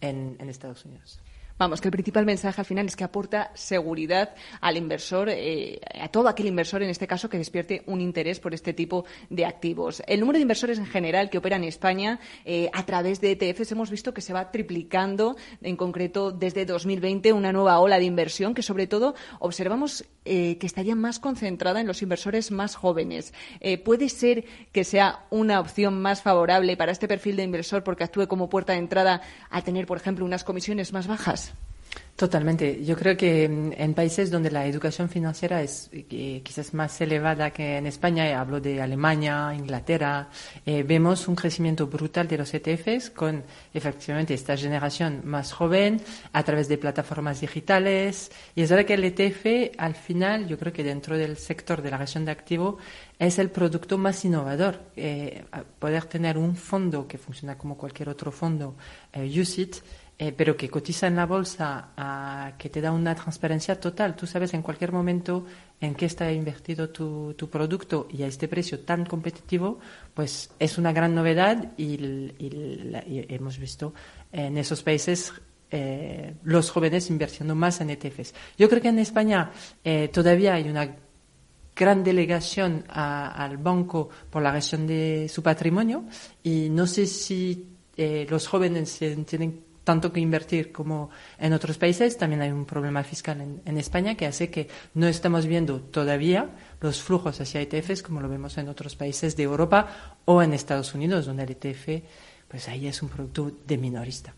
en 0.00 0.36
Estados 0.48 0.84
Unidos. 0.84 1.18
Vamos, 1.58 1.80
que 1.80 1.88
el 1.88 1.92
principal 1.92 2.24
mensaje 2.24 2.60
al 2.60 2.64
final 2.64 2.86
es 2.86 2.94
que 2.94 3.02
aporta 3.02 3.50
seguridad 3.54 4.36
al 4.60 4.76
inversor, 4.76 5.28
eh, 5.28 5.80
a 6.00 6.06
todo 6.06 6.28
aquel 6.28 6.46
inversor 6.46 6.84
en 6.84 6.88
este 6.88 7.08
caso 7.08 7.28
que 7.28 7.36
despierte 7.36 7.82
un 7.86 8.00
interés 8.00 8.38
por 8.38 8.54
este 8.54 8.72
tipo 8.72 9.04
de 9.28 9.44
activos. 9.44 10.00
El 10.06 10.20
número 10.20 10.38
de 10.38 10.42
inversores 10.42 10.78
en 10.78 10.86
general 10.86 11.30
que 11.30 11.38
operan 11.38 11.64
en 11.64 11.68
España 11.68 12.20
eh, 12.44 12.70
a 12.72 12.86
través 12.86 13.20
de 13.20 13.32
ETFs 13.32 13.72
hemos 13.72 13.90
visto 13.90 14.14
que 14.14 14.20
se 14.20 14.32
va 14.32 14.52
triplicando, 14.52 15.36
en 15.60 15.74
concreto 15.74 16.30
desde 16.30 16.64
2020, 16.64 17.32
una 17.32 17.52
nueva 17.52 17.80
ola 17.80 17.98
de 17.98 18.04
inversión 18.04 18.54
que 18.54 18.62
sobre 18.62 18.86
todo 18.86 19.16
observamos 19.40 20.04
eh, 20.24 20.58
que 20.58 20.66
estaría 20.66 20.94
más 20.94 21.18
concentrada 21.18 21.80
en 21.80 21.88
los 21.88 22.02
inversores 22.02 22.52
más 22.52 22.76
jóvenes. 22.76 23.34
¿Puede 23.84 24.08
ser 24.08 24.44
que 24.70 24.84
sea 24.84 25.26
una 25.30 25.58
opción 25.58 26.00
más 26.00 26.22
favorable 26.22 26.76
para 26.76 26.92
este 26.92 27.08
perfil 27.08 27.34
de 27.36 27.42
inversor 27.42 27.82
porque 27.82 28.04
actúe 28.04 28.28
como 28.28 28.48
puerta 28.48 28.74
de 28.74 28.78
entrada 28.78 29.22
a 29.50 29.62
tener, 29.62 29.86
por 29.86 29.96
ejemplo, 29.96 30.24
unas 30.24 30.44
comisiones 30.44 30.92
más 30.92 31.08
bajas? 31.08 31.47
Totalmente. 32.18 32.84
Yo 32.84 32.96
creo 32.96 33.16
que 33.16 33.44
en 33.44 33.94
países 33.94 34.28
donde 34.28 34.50
la 34.50 34.66
educación 34.66 35.08
financiera 35.08 35.62
es 35.62 35.88
eh, 35.92 36.42
quizás 36.42 36.74
más 36.74 37.00
elevada 37.00 37.52
que 37.52 37.76
en 37.76 37.86
España, 37.86 38.40
hablo 38.40 38.60
de 38.60 38.82
Alemania, 38.82 39.54
Inglaterra, 39.56 40.28
eh, 40.66 40.82
vemos 40.82 41.28
un 41.28 41.36
crecimiento 41.36 41.86
brutal 41.86 42.26
de 42.26 42.38
los 42.38 42.52
ETFs 42.52 43.10
con 43.10 43.44
efectivamente 43.72 44.34
esta 44.34 44.56
generación 44.56 45.20
más 45.26 45.52
joven 45.52 46.00
a 46.32 46.42
través 46.42 46.66
de 46.66 46.76
plataformas 46.76 47.40
digitales. 47.40 48.32
Y 48.56 48.62
es 48.62 48.70
verdad 48.70 48.84
que 48.84 48.94
el 48.94 49.04
ETF, 49.04 49.78
al 49.78 49.94
final, 49.94 50.48
yo 50.48 50.58
creo 50.58 50.72
que 50.72 50.82
dentro 50.82 51.16
del 51.16 51.36
sector 51.36 51.82
de 51.82 51.90
la 51.92 51.98
gestión 51.98 52.24
de 52.24 52.32
activo, 52.32 52.78
es 53.16 53.38
el 53.38 53.50
producto 53.50 53.96
más 53.96 54.24
innovador. 54.24 54.80
Eh, 54.96 55.44
poder 55.78 56.06
tener 56.06 56.36
un 56.36 56.56
fondo 56.56 57.06
que 57.06 57.16
funciona 57.16 57.56
como 57.56 57.76
cualquier 57.76 58.08
otro 58.08 58.32
fondo, 58.32 58.74
USIT, 59.14 59.76
eh, 60.20 60.32
pero 60.32 60.56
que 60.56 60.68
cotiza 60.68 61.06
en 61.06 61.14
la 61.14 61.26
bolsa, 61.26 62.54
que 62.58 62.68
te 62.68 62.80
da 62.80 62.90
una 62.90 63.14
transparencia 63.14 63.78
total. 63.78 64.16
Tú 64.16 64.26
sabes 64.26 64.52
en 64.52 64.62
cualquier 64.62 64.90
momento 64.90 65.46
en 65.80 65.94
qué 65.94 66.06
está 66.06 66.32
invertido 66.32 66.88
tu, 66.88 67.36
producto 67.48 68.08
y 68.10 68.24
a 68.24 68.26
este 68.26 68.48
precio 68.48 68.80
tan 68.80 69.06
competitivo, 69.06 69.78
pues 70.14 70.50
es 70.58 70.76
una 70.76 70.92
gran 70.92 71.14
novedad 71.14 71.72
y, 71.76 72.32
hemos 73.32 73.58
visto 73.58 73.94
en 74.32 74.58
esos 74.58 74.82
países 74.82 75.32
eh, 75.70 76.34
los 76.42 76.72
jóvenes 76.72 77.10
invirtiendo 77.10 77.54
más 77.54 77.80
en 77.80 77.90
ETFs. 77.90 78.34
Yo 78.58 78.68
creo 78.68 78.82
que 78.82 78.88
en 78.88 78.98
España 78.98 79.52
eh, 79.84 80.08
todavía 80.12 80.54
hay 80.54 80.68
una 80.68 80.96
gran 81.76 82.02
delegación 82.02 82.84
al 82.88 83.56
banco 83.58 84.08
por 84.30 84.42
la 84.42 84.50
gestión 84.50 84.84
de 84.84 85.28
su 85.32 85.44
patrimonio 85.44 86.06
y 86.42 86.70
no 86.70 86.88
sé 86.88 87.06
si 87.06 87.68
los 87.96 88.46
jóvenes 88.48 88.98
tienen 89.26 89.67
tanto 89.88 90.12
que 90.12 90.20
invertir 90.20 90.70
como 90.70 91.08
en 91.38 91.54
otros 91.54 91.78
países, 91.78 92.18
también 92.18 92.42
hay 92.42 92.50
un 92.50 92.66
problema 92.66 93.02
fiscal 93.02 93.40
en, 93.40 93.78
España 93.78 94.16
que 94.16 94.26
hace 94.26 94.50
que 94.50 94.68
no 94.92 95.06
estamos 95.08 95.46
viendo 95.46 95.80
todavía 95.80 96.50
los 96.82 97.00
flujos 97.00 97.40
hacia 97.40 97.62
ETFs 97.62 98.02
como 98.02 98.20
lo 98.20 98.28
vemos 98.28 98.58
en 98.58 98.68
otros 98.68 98.96
países 98.96 99.34
de 99.34 99.44
Europa 99.44 100.20
o 100.26 100.42
en 100.42 100.52
Estados 100.52 100.92
Unidos, 100.92 101.24
donde 101.24 101.44
el 101.44 101.52
ETF, 101.52 102.04
pues 102.48 102.68
ahí 102.68 102.86
es 102.86 103.00
un 103.00 103.08
producto 103.08 103.50
de 103.66 103.78
minorista. 103.78 104.34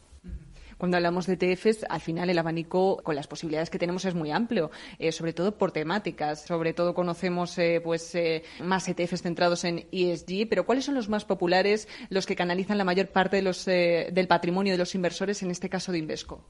Cuando 0.81 0.97
hablamos 0.97 1.27
de 1.27 1.35
ETFs, 1.35 1.85
al 1.91 2.01
final 2.01 2.31
el 2.31 2.39
abanico 2.39 3.03
con 3.05 3.15
las 3.15 3.27
posibilidades 3.27 3.69
que 3.69 3.79
tenemos 3.79 4.07
es 4.07 4.15
muy 4.15 4.31
amplio, 4.31 4.71
eh, 4.99 5.13
sobre 5.13 5.35
todo 5.35 5.59
por 5.59 5.73
temáticas. 5.73 6.41
Sobre 6.47 6.73
todo 6.73 6.95
conocemos 6.95 7.59
eh, 7.59 7.83
pues 7.85 8.15
eh, 8.15 8.45
más 8.61 8.89
ETFs 8.89 9.21
centrados 9.21 9.65
en 9.65 9.87
ESG, 9.93 10.49
pero 10.49 10.65
¿cuáles 10.65 10.87
son 10.87 10.95
los 10.95 11.11
más 11.11 11.27
populares, 11.27 11.87
los 12.09 12.25
que 12.25 12.35
canalizan 12.35 12.79
la 12.79 12.85
mayor 12.85 13.09
parte 13.09 13.37
de 13.37 13.43
los, 13.43 13.67
del 13.67 14.27
patrimonio 14.27 14.73
de 14.73 14.79
los 14.79 14.95
inversores, 14.95 15.43
en 15.43 15.51
este 15.51 15.69
caso 15.69 15.93
de 15.93 15.99
Invesco? 15.99 16.47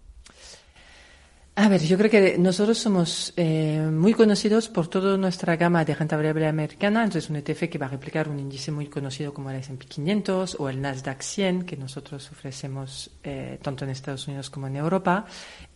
A 1.57 1.68
ver, 1.68 1.82
yo 1.82 1.98
creo 1.98 2.11
que 2.11 2.38
nosotros 2.38 2.78
somos 2.78 3.34
eh, 3.36 3.86
muy 3.92 4.14
conocidos 4.14 4.68
por 4.68 4.88
toda 4.88 5.18
nuestra 5.18 5.57
gama 5.57 5.84
de 5.84 5.94
renta 5.94 6.16
variable 6.16 6.46
americana. 6.46 7.05
Entonces, 7.05 7.28
un 7.28 7.36
ETF 7.36 7.68
que 7.68 7.76
va 7.76 7.86
a 7.86 7.90
replicar 7.90 8.28
un 8.28 8.38
índice 8.38 8.70
muy 8.70 8.86
conocido 8.86 9.34
como 9.34 9.51
el 9.51 9.57
S&P 9.57 9.84
500 9.84 10.57
o 10.59 10.68
el 10.70 10.80
Nasdaq 10.80 11.20
100 11.20 11.64
que 11.64 11.76
nosotros 11.76 12.30
ofrecemos 12.30 13.11
eh, 13.22 13.59
tanto 13.61 13.84
en 13.84 13.90
Estados 13.90 14.26
Unidos 14.26 14.48
como 14.48 14.68
en 14.68 14.76
Europa, 14.76 15.26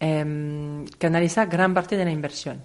eh, 0.00 0.84
canaliza 0.96 1.44
gran 1.46 1.74
parte 1.74 1.96
de 1.96 2.04
la 2.04 2.12
inversión. 2.12 2.62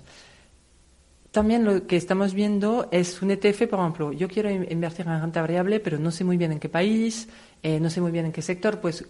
También 1.31 1.63
lo 1.63 1.85
que 1.85 1.95
estamos 1.95 2.33
viendo 2.33 2.87
es 2.91 3.21
un 3.21 3.29
ETF, 3.29 3.67
por 3.67 3.79
ejemplo, 3.79 4.11
yo 4.13 4.27
quiero 4.27 4.49
invertir 4.49 5.05
en 5.07 5.21
renta 5.21 5.41
variable, 5.41 5.79
pero 5.79 5.99
no 5.99 6.09
sé 6.09 6.23
muy 6.23 6.37
bien 6.37 6.53
en 6.53 6.59
qué 6.59 6.69
país, 6.69 7.29
eh, 7.61 7.79
no 7.79 7.89
sé 7.89 8.01
muy 8.01 8.11
bien 8.11 8.25
en 8.25 8.31
qué 8.31 8.41
sector, 8.41 8.79
pues 8.79 9.05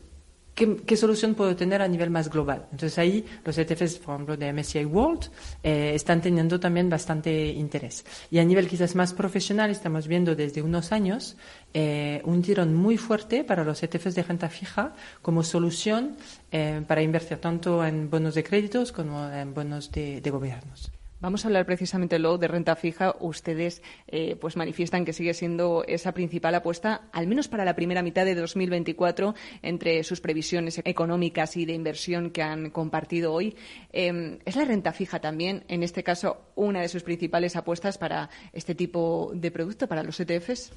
¿Qué, 0.56 0.98
solución 0.98 1.36
puedo 1.36 1.56
tener 1.56 1.82
a 1.82 1.88
nivel 1.88 2.10
más 2.10 2.30
global? 2.30 2.68
Entonces 2.72 2.98
ahí 3.00 3.26
los 3.46 3.58
ETFs, 3.58 3.98
por 4.00 4.16
ejemplo, 4.16 4.38
de 4.38 4.52
MSCI 4.52 4.86
World, 4.86 5.30
eh, 5.64 5.94
están 5.96 6.22
teniendo 6.22 6.60
también 6.60 6.90
bastante 6.90 7.48
interés. 7.48 8.06
Y 8.30 8.40
a 8.40 8.44
nivel 8.44 8.68
quizás 8.68 8.94
más 8.96 9.14
profesional, 9.14 9.70
estamos 9.70 10.08
viendo 10.08 10.36
desde 10.36 10.62
unos 10.62 10.92
años 10.92 11.38
eh, 11.74 12.22
un 12.26 12.42
tirón 12.42 12.76
muy 12.76 12.98
fuerte 12.98 13.46
para 13.46 13.64
los 13.64 13.82
ETFs 13.82 14.16
de 14.16 14.24
renta 14.24 14.50
fija 14.50 14.94
como 15.22 15.44
solución 15.44 16.18
eh, 16.52 16.82
para 16.86 17.02
invertir 17.02 17.38
tanto 17.38 17.86
en 17.86 18.10
bonos 18.10 18.36
de 18.36 18.44
créditos 18.44 18.92
como 18.92 19.30
en 19.30 19.54
bonos 19.54 19.92
de 19.92 20.30
gobiernos. 20.30 20.92
Vamos 21.22 21.44
a 21.44 21.50
hablar 21.50 21.66
precisamente 21.66 22.18
luego 22.18 22.38
de 22.38 22.48
renta 22.48 22.78
fija. 22.78 23.16
Ustedes 23.20 23.82
eh, 24.08 24.38
pues 24.40 24.56
manifiestan 24.56 25.04
que 25.04 25.12
sigue 25.12 25.34
siendo 25.34 25.84
esa 25.86 26.14
principal 26.14 26.56
apuesta, 26.56 27.10
al 27.12 27.28
menos 27.28 27.50
para 27.50 27.66
la 27.66 27.76
primera 27.76 28.02
mitad 28.02 28.24
de 28.24 28.36
2024, 28.36 29.36
entre 29.62 30.04
sus 30.06 30.22
previsiones 30.22 30.82
económicas 30.86 31.58
y 31.58 31.66
de 31.66 31.74
inversión 31.74 32.30
que 32.30 32.42
han 32.42 32.70
compartido 32.70 33.34
hoy. 33.34 33.58
Em, 33.92 34.40
¿Es 34.46 34.56
la 34.56 34.64
renta 34.64 34.94
fija 34.94 35.20
también, 35.20 35.66
en 35.68 35.84
este 35.84 36.04
caso, 36.04 36.42
una 36.56 36.82
de 36.82 36.88
sus 36.88 37.04
principales 37.04 37.58
apuestas 37.58 37.98
para 37.98 38.30
este 38.54 38.74
tipo 38.74 39.32
de 39.34 39.52
producto, 39.52 39.88
para 39.88 40.04
los 40.04 40.20
ETFs? 40.22 40.72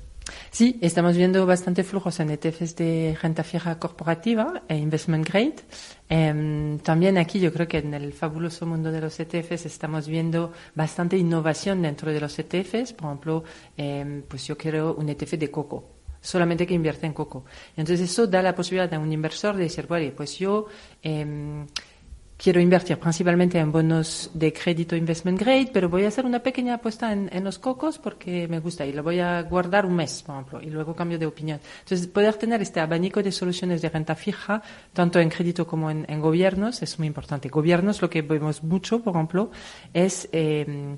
Sí, 0.50 0.78
estamos 0.80 1.16
viendo 1.16 1.46
bastante 1.46 1.82
flujos 1.82 2.20
en 2.20 2.30
ETFs 2.30 2.76
de 2.76 3.16
renta 3.20 3.42
fija 3.42 3.78
corporativa 3.78 4.62
e 4.68 4.76
investment 4.76 5.26
grade. 5.28 5.56
Em, 6.08 6.78
también 6.78 7.18
aquí 7.18 7.40
yo 7.40 7.52
creo 7.52 7.66
que 7.66 7.78
en 7.78 7.94
el 7.94 8.12
fabuloso 8.12 8.66
mundo 8.66 8.92
de 8.92 9.00
los 9.00 9.18
ETFs 9.18 9.66
estamos 9.66 10.08
viendo 10.08 10.52
bastante 10.74 11.16
innovación 11.16 11.82
dentro 11.82 12.12
de 12.12 12.20
los 12.20 12.38
ETFs. 12.38 12.92
Por 12.92 13.06
ejemplo, 13.06 13.44
em, 13.76 14.22
pues 14.22 14.46
yo 14.46 14.56
quiero 14.56 14.94
un 14.94 15.08
ETF 15.08 15.38
de 15.38 15.50
coco 15.50 15.88
solamente 16.20 16.66
que 16.66 16.74
invierte 16.74 17.04
en 17.04 17.12
coco. 17.12 17.44
Entonces 17.76 18.08
eso 18.08 18.28
da 18.28 18.42
la 18.42 18.54
posibilidad 18.54 18.92
a 18.94 18.98
un 18.98 19.12
inversor 19.12 19.56
de 19.56 19.64
decir, 19.64 19.88
vale, 19.88 20.12
pues 20.12 20.38
yo 20.38 20.66
eh, 21.02 21.66
quiero 22.42 22.60
invertir 22.60 22.98
principalmente 22.98 23.60
en 23.60 23.70
bonos 23.70 24.28
de 24.34 24.52
crédito 24.52 24.96
investment 24.96 25.38
grade, 25.38 25.70
pero 25.72 25.88
voy 25.88 26.04
a 26.04 26.08
hacer 26.08 26.26
una 26.26 26.42
pequeña 26.42 26.74
apuesta 26.74 27.12
en, 27.12 27.44
los 27.44 27.60
cocos 27.60 27.98
porque 27.98 28.48
me 28.48 28.58
gusta 28.58 28.84
y 28.84 28.92
lo 28.92 29.04
voy 29.04 29.20
a 29.20 29.42
guardar 29.42 29.86
un 29.86 29.94
mes, 29.94 30.24
por 30.24 30.34
ejemplo, 30.34 30.60
y 30.60 30.68
luego 30.68 30.96
cambio 30.96 31.20
de 31.20 31.26
opinión. 31.26 31.60
Entonces, 31.80 32.08
poder 32.08 32.34
tener 32.34 32.60
este 32.60 32.80
abanico 32.80 33.22
de 33.22 33.30
soluciones 33.30 33.80
de 33.80 33.88
renta 33.90 34.16
fija, 34.16 34.60
tanto 34.92 35.20
en 35.20 35.28
crédito 35.28 35.68
como 35.68 35.88
en, 35.88 36.20
gobiernos, 36.20 36.82
es 36.82 36.98
muy 36.98 37.06
importante. 37.06 37.48
Gobiernos, 37.48 38.02
lo 38.02 38.10
que 38.10 38.22
vemos 38.22 38.64
mucho, 38.64 39.00
por 39.00 39.14
ejemplo, 39.14 39.52
es 39.94 40.28
eh, 40.32 40.96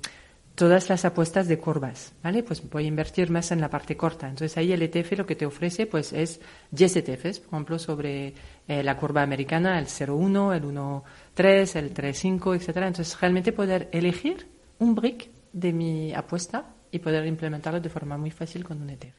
todas 0.54 0.88
las 0.88 1.04
apuestas 1.04 1.48
de 1.48 1.58
curvas, 1.58 2.12
¿vale? 2.22 2.42
Pues 2.42 2.62
voy 2.70 2.84
a 2.84 2.88
invertir 2.88 3.30
más 3.30 3.50
en 3.50 3.60
la 3.60 3.68
parte 3.68 3.96
corta. 3.96 4.28
Entonces 4.28 4.56
ahí 4.56 4.72
el 4.72 4.82
ETF 4.82 5.18
lo 5.18 5.26
que 5.26 5.36
te 5.36 5.46
ofrece 5.46 5.86
pues 5.86 6.12
es 6.12 6.40
10 6.70 6.96
ETFs, 6.96 7.40
por 7.40 7.54
ejemplo, 7.54 7.78
sobre 7.78 8.34
eh, 8.66 8.82
la 8.82 8.96
curva 8.96 9.22
americana, 9.22 9.78
el 9.78 9.86
0,1, 9.86 10.54
el 10.56 10.64
1,3, 10.64 11.76
el 11.76 11.94
3,5, 11.94 12.56
etcétera. 12.56 12.86
Entonces 12.86 13.20
realmente 13.20 13.52
poder 13.52 13.88
elegir 13.92 14.48
un 14.78 14.94
brick 14.94 15.30
de 15.52 15.72
mi 15.72 16.14
apuesta 16.14 16.74
y 16.90 16.98
poder 16.98 17.26
implementarlo 17.26 17.80
de 17.80 17.88
forma 17.88 18.16
muy 18.16 18.30
fácil 18.30 18.64
con 18.64 18.80
un 18.80 18.90
ETF. 18.90 19.14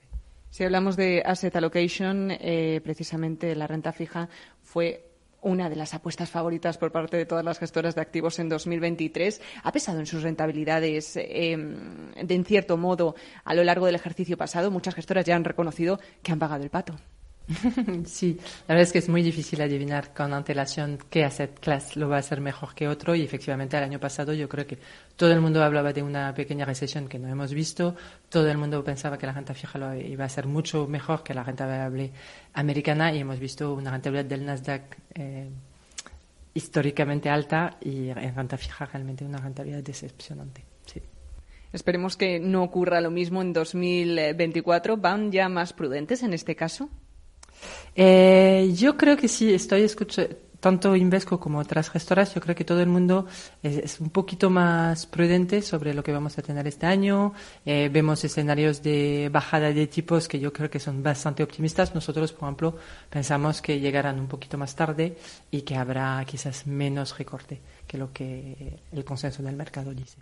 Si 0.50 0.64
hablamos 0.64 0.96
de 0.96 1.22
asset 1.26 1.56
allocation, 1.56 2.32
eh, 2.32 2.80
precisamente 2.84 3.54
la 3.56 3.68
renta 3.68 3.92
fija 3.92 4.30
fue 4.64 5.12
una 5.42 5.70
de 5.70 5.76
las 5.76 5.94
apuestas 5.94 6.30
favoritas 6.30 6.78
por 6.78 6.92
parte 6.92 7.18
de 7.18 7.26
todas 7.26 7.46
las 7.46 7.60
gestoras 7.60 7.94
de 7.94 8.02
activos 8.02 8.40
en 8.40 8.50
2023. 8.50 9.42
Ha 9.64 9.72
pesado 9.72 10.00
en 10.00 10.08
sus 10.08 10.24
rentabilidades, 10.24 11.18
em, 11.18 12.12
de 12.14 12.34
en 12.34 12.46
cierto 12.46 12.78
modo, 12.78 13.16
a 13.44 13.54
lo 13.54 13.64
largo 13.64 13.86
del 13.86 13.96
ejercicio 13.96 14.38
pasado. 14.38 14.72
Muchas 14.72 14.96
gestoras 14.96 15.26
ya 15.26 15.36
han 15.36 15.44
reconocido 15.44 16.00
que 16.24 16.32
han 16.32 16.40
pagado 16.40 16.64
el 16.64 16.72
pato. 16.72 16.96
Sí, 18.06 18.38
la 18.68 18.76
verdad 18.76 18.84
es 18.84 18.92
que 18.92 19.00
es 19.00 19.10
muy 19.10 19.22
difícil 19.22 19.62
adivinar 19.62 20.14
con 20.14 20.34
antelación 20.34 20.98
qué 21.10 21.24
asset 21.24 21.60
class 21.60 21.96
lo 21.96 22.10
va 22.10 22.18
a 22.18 22.20
hacer 22.20 22.42
mejor 22.42 22.74
que 22.74 22.88
otro 22.88 23.16
y 23.16 23.22
efectivamente 23.22 23.78
el 23.78 23.84
año 23.84 24.00
pasado 24.00 24.34
yo 24.34 24.50
creo 24.50 24.66
que 24.66 24.80
todo 25.16 25.32
el 25.32 25.42
mundo 25.42 25.64
hablaba 25.64 25.94
de 25.94 26.02
una 26.02 26.34
pequeña 26.34 26.66
recesión 26.66 27.08
que 27.08 27.20
no 27.20 27.28
hemos 27.28 27.54
visto, 27.54 27.96
todo 28.30 28.50
el 28.50 28.58
mundo 28.58 28.84
pensaba 28.84 29.18
que 29.18 29.26
la 29.26 29.34
renta 29.34 29.54
fija 29.54 29.78
lo 29.78 29.94
iba 29.94 30.26
a 30.26 30.30
ser 30.30 30.48
mucho 30.48 30.88
mejor 30.88 31.24
que 31.24 31.34
la 31.34 31.44
renta 31.44 31.66
variable 31.66 32.12
americana 32.54 33.14
y 33.14 33.20
hemos 33.20 33.40
visto 33.40 33.74
una 33.74 33.92
rentabilidad 33.92 34.26
del 34.26 34.46
Nasdaq 34.46 34.98
eh, 35.14 35.50
históricamente 36.54 37.30
alta 37.30 37.78
y 37.82 38.10
en 38.10 38.36
renta 38.36 38.58
fija 38.58 38.86
realmente 38.86 39.26
una 39.26 39.38
rentabilidad 39.38 39.84
decepcionante. 39.84 40.64
Esperemos 41.74 42.16
que 42.16 42.40
no 42.40 42.64
ocurra 42.64 43.02
lo 43.02 43.12
mismo 43.12 43.42
en 43.42 43.52
2024. 43.52 44.96
¿Van 44.96 45.30
ya 45.30 45.50
más 45.50 45.74
prudentes 45.74 46.24
en 46.24 46.34
este 46.34 46.56
caso? 46.56 46.90
Eh, 47.96 48.72
yo 48.76 48.98
creo 48.98 49.18
que 49.18 49.28
sí, 49.28 49.54
estoy 49.54 49.84
escuchando, 49.84 50.36
tanto 50.66 50.96
Invesco 50.96 51.40
como 51.40 51.60
otras 51.60 51.92
gestoras, 51.92 52.34
yo 52.34 52.42
creo 52.42 52.56
que 52.56 52.66
todo 52.66 52.82
el 52.82 52.88
mundo 52.88 53.28
es, 53.62 54.00
un 54.00 54.10
poquito 54.10 54.50
más 54.50 55.06
prudente 55.06 55.62
sobre 55.62 55.94
lo 55.94 56.02
que 56.02 56.12
vamos 56.12 56.40
a 56.40 56.42
tener 56.42 56.66
este 56.66 56.88
año. 56.88 57.34
Eh, 57.68 57.88
vemos 57.94 58.24
escenarios 58.24 58.82
de 58.82 59.30
bajada 59.32 59.72
de 59.72 59.86
tipos 59.86 60.28
que 60.28 60.40
yo 60.40 60.52
creo 60.52 60.72
que 60.72 60.80
son 60.80 61.04
bastante 61.04 61.44
optimistas. 61.44 61.94
Nosotros, 61.94 62.34
por 62.34 62.48
ejemplo, 62.48 62.78
pensamos 63.12 63.62
que 63.62 63.80
llegarán 63.80 64.20
un 64.20 64.28
poquito 64.28 64.58
más 64.58 64.76
tarde 64.76 65.16
y 65.52 65.62
que 65.62 65.76
habrá 65.76 66.24
quizás 66.26 66.66
menos 66.66 67.16
recorte 67.16 67.62
que 67.86 68.00
lo 68.00 68.12
que 68.12 68.80
el 68.92 69.06
consenso 69.06 69.44
del 69.44 69.56
mercado 69.56 69.94
dice. 69.94 70.18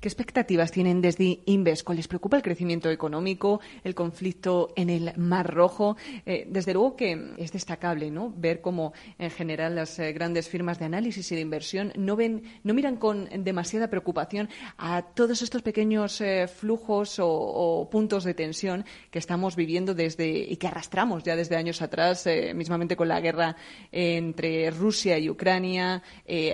¿Qué 0.00 0.06
expectativas 0.06 0.70
tienen 0.70 1.00
desde 1.00 1.40
Invesco? 1.46 1.92
¿Les 1.92 2.06
preocupa 2.06 2.36
el 2.36 2.42
crecimiento 2.44 2.88
económico, 2.88 3.60
el 3.82 3.96
conflicto 3.96 4.72
en 4.76 4.90
el 4.90 5.12
Mar 5.16 5.52
Rojo? 5.52 5.96
Eh, 6.24 6.46
desde 6.48 6.72
luego 6.72 6.94
que 6.94 7.32
es 7.36 7.50
destacable 7.50 8.08
¿no? 8.12 8.32
ver 8.36 8.60
cómo 8.60 8.92
en 9.18 9.32
general 9.32 9.74
las 9.74 9.98
eh, 9.98 10.12
grandes 10.12 10.48
firmas 10.48 10.78
de 10.78 10.84
análisis 10.84 11.32
y 11.32 11.34
de 11.34 11.40
inversión 11.40 11.92
no, 11.96 12.14
ven, 12.14 12.44
no 12.62 12.74
miran 12.74 12.94
con 12.94 13.28
demasiada 13.42 13.90
preocupación 13.90 14.48
a 14.76 15.02
todos 15.02 15.42
estos 15.42 15.62
pequeños 15.62 16.20
eh, 16.20 16.46
flujos 16.46 17.16
o, 17.20 17.88
puntos 17.90 18.22
de 18.22 18.34
tensión 18.34 18.84
que 19.10 19.18
estamos 19.18 19.56
viviendo 19.56 19.94
desde 19.94 20.28
y 20.28 20.58
que 20.58 20.68
arrastramos 20.68 21.24
ya 21.24 21.34
desde 21.34 21.56
años 21.56 21.82
atrás, 21.82 22.28
mismamente 22.54 22.94
con 22.94 23.08
la 23.08 23.20
guerra 23.20 23.56
entre 23.90 24.70
Rusia 24.70 25.18
y 25.18 25.28
Ucrania, 25.28 26.02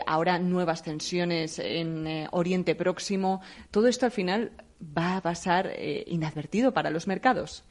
ahora 0.07 0.39
nuevas 0.39 0.83
tensiones 0.83 1.59
en 1.59 2.27
Oriente 2.31 2.75
Próximo 2.75 3.34
todo 3.71 3.89
esto 3.89 4.07
al 4.07 4.13
final 4.13 4.53
va 4.81 5.17
a 5.17 5.23
pasar 5.23 5.71
eh, 5.75 6.05
inadvertido 6.07 6.73
para 6.73 6.91
los 6.91 7.07
mercados. 7.07 7.65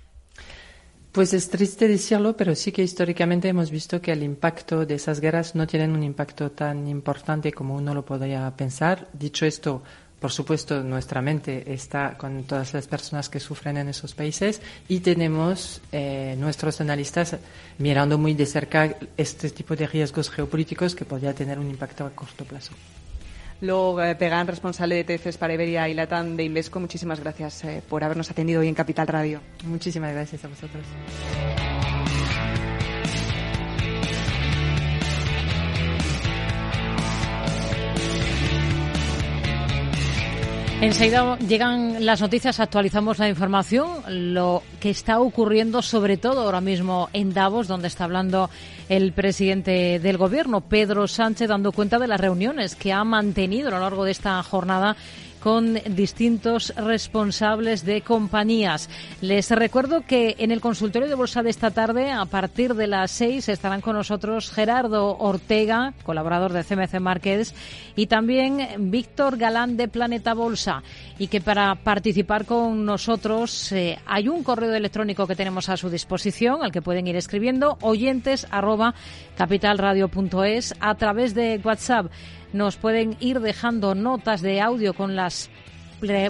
Pues 1.11 1.32
es 1.34 1.47
triste 1.47 1.88
decirlo, 1.88 2.36
pero 2.36 2.55
sí 2.55 2.72
que 2.72 2.82
históricamente 2.82 3.47
hemos 3.47 3.70
visto 3.70 4.01
que 4.01 4.11
el 4.11 4.24
impacto 4.24 4.84
de 4.84 4.95
esas 4.95 5.20
guerras 5.20 5.53
no 5.53 5.68
tienen 5.68 5.91
un 5.91 6.01
impacto 6.01 6.49
tan 6.49 6.88
importante 6.88 7.51
como 7.51 7.76
uno 7.76 7.93
lo 7.93 8.03
podría 8.03 8.49
pensar. 8.55 9.09
Dicho 9.14 9.45
esto, 9.45 9.84
por 10.20 10.32
supuesto, 10.32 10.82
nuestra 10.82 11.22
mente 11.22 11.72
está 11.72 12.18
con 12.18 12.45
todas 12.45 12.74
las 12.74 12.88
personas 12.88 13.30
que 13.30 13.39
sufren 13.39 13.78
en 13.78 13.89
esos 13.89 14.16
países 14.16 14.59
y 14.88 15.01
tenemos 15.01 15.82
eh, 15.91 16.36
nuestros 16.39 16.82
analistas 16.82 17.36
mirando 17.78 18.18
muy 18.18 18.34
de 18.34 18.47
cerca 18.47 18.95
este 19.16 19.51
tipo 19.51 19.76
de 19.76 19.86
riesgos 19.86 20.32
geopolíticos 20.32 20.95
que 20.95 21.05
podría 21.05 21.36
tener 21.36 21.59
un 21.59 21.70
impacto 21.70 22.05
a 22.05 22.09
corto 22.09 22.43
plazo. 22.43 22.74
Luego, 23.64 24.03
eh, 24.03 24.14
Pegan, 24.16 24.45
responsable 24.45 25.01
de 25.01 25.18
TFs 25.18 25.38
para 25.38 25.53
Iberia 25.53 25.88
y 25.88 25.93
Latam 25.93 26.36
de 26.36 26.43
Invesco, 26.43 26.82
muchísimas 26.82 27.22
gracias 27.22 27.64
eh, 27.64 27.82
por 27.88 28.03
habernos 28.03 28.30
atendido 28.30 28.59
hoy 28.59 28.68
en 28.68 28.76
Capital 28.76 29.07
Radio. 29.07 29.39
Muchísimas 29.64 30.11
gracias 30.11 30.43
a 30.43 30.49
vosotros. 30.49 30.84
Enseguida 40.82 41.38
llegan 41.39 42.05
las 42.05 42.19
noticias, 42.19 42.59
actualizamos 42.59 43.17
la 43.17 43.30
información, 43.30 43.88
lo 44.34 44.63
que 44.82 44.89
está 44.89 45.19
ocurriendo 45.19 45.82
sobre 45.82 46.17
todo 46.17 46.41
ahora 46.41 46.59
mismo 46.59 47.09
en 47.13 47.34
Davos, 47.34 47.67
donde 47.67 47.88
está 47.88 48.03
hablando 48.03 48.49
el 48.89 49.13
presidente 49.13 49.99
del 49.99 50.17
gobierno, 50.17 50.61
Pedro 50.61 51.07
Sánchez, 51.07 51.47
dando 51.47 51.71
cuenta 51.71 51.99
de 51.99 52.07
las 52.07 52.19
reuniones 52.19 52.76
que 52.76 52.91
ha 52.91 53.03
mantenido 53.05 53.69
a 53.69 53.71
lo 53.71 53.80
largo 53.80 54.03
de 54.03 54.11
esta 54.11 54.43
jornada 54.43 54.97
con 55.44 55.74
distintos 55.89 56.74
responsables 56.78 57.84
de 57.84 58.00
compañías. 58.00 58.89
Les 59.20 59.52
recuerdo 59.52 60.06
que 60.08 60.38
en 60.39 60.52
el 60.52 60.62
consultorio 60.62 61.10
de 61.10 61.16
bolsa 61.16 61.44
de 61.44 61.50
esta 61.50 61.72
tarde, 61.72 62.12
a 62.12 62.24
partir 62.24 62.76
de 62.76 62.88
las 62.88 63.12
seis, 63.12 63.50
estarán 63.50 63.82
con 63.82 63.98
nosotros 63.98 64.50
Gerardo 64.50 65.18
Ortega, 65.18 65.94
colaborador 66.04 66.54
de 66.54 66.64
CMC 66.64 67.02
Markets, 67.02 67.54
y 67.98 68.08
también 68.08 68.89
Víctor 68.89 69.36
Galán 69.36 69.76
de 69.76 69.89
Planeta 69.89 70.34
Bolsa. 70.34 70.82
Y 71.20 71.28
que 71.28 71.41
para 71.41 71.76
participar 71.76 72.46
con 72.46 72.86
nosotros 72.86 73.70
eh, 73.74 74.00
hay 74.06 74.30
un 74.30 74.44
correo 74.44 74.74
electrónico 74.74 75.28
que 75.28 75.36
tenemos 75.36 75.68
a 75.68 75.76
su 75.76 75.89
disposición, 75.89 76.64
al 76.64 76.72
que 76.72 76.82
pueden 76.82 77.06
ir 77.06 77.18
escribiendo 77.18 77.78
oyentes 77.82 78.48
a 80.80 80.96
través 80.96 81.36
de 81.36 81.60
WhatsApp 81.62 82.06
nos 82.54 82.78
pueden 82.78 83.18
ir 83.20 83.39
dejando 83.39 83.95
notas 83.95 84.41
de 84.41 84.62
audio 84.62 84.93
con 84.93 85.16
las 85.16 85.49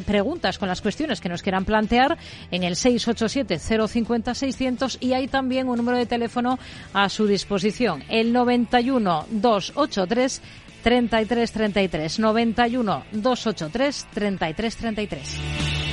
preguntas, 0.05 0.59
con 0.59 0.69
las 0.69 0.81
cuestiones 0.81 1.21
que 1.21 1.29
nos 1.29 1.41
quieran 1.41 1.65
plantear 1.65 2.19
en 2.51 2.61
el 2.63 2.75
687-050-600 2.75 4.97
y 4.99 5.13
hay 5.13 5.27
también 5.27 5.67
un 5.67 5.77
número 5.77 5.97
de 5.97 6.05
teléfono 6.05 6.59
a 6.93 7.09
su 7.09 7.25
disposición, 7.27 8.03
el 8.09 8.31
91 8.33 9.25
283 9.31 10.41
3333 10.83 12.19
91 12.19 13.03
283 13.11 14.07
3333. 14.13 15.92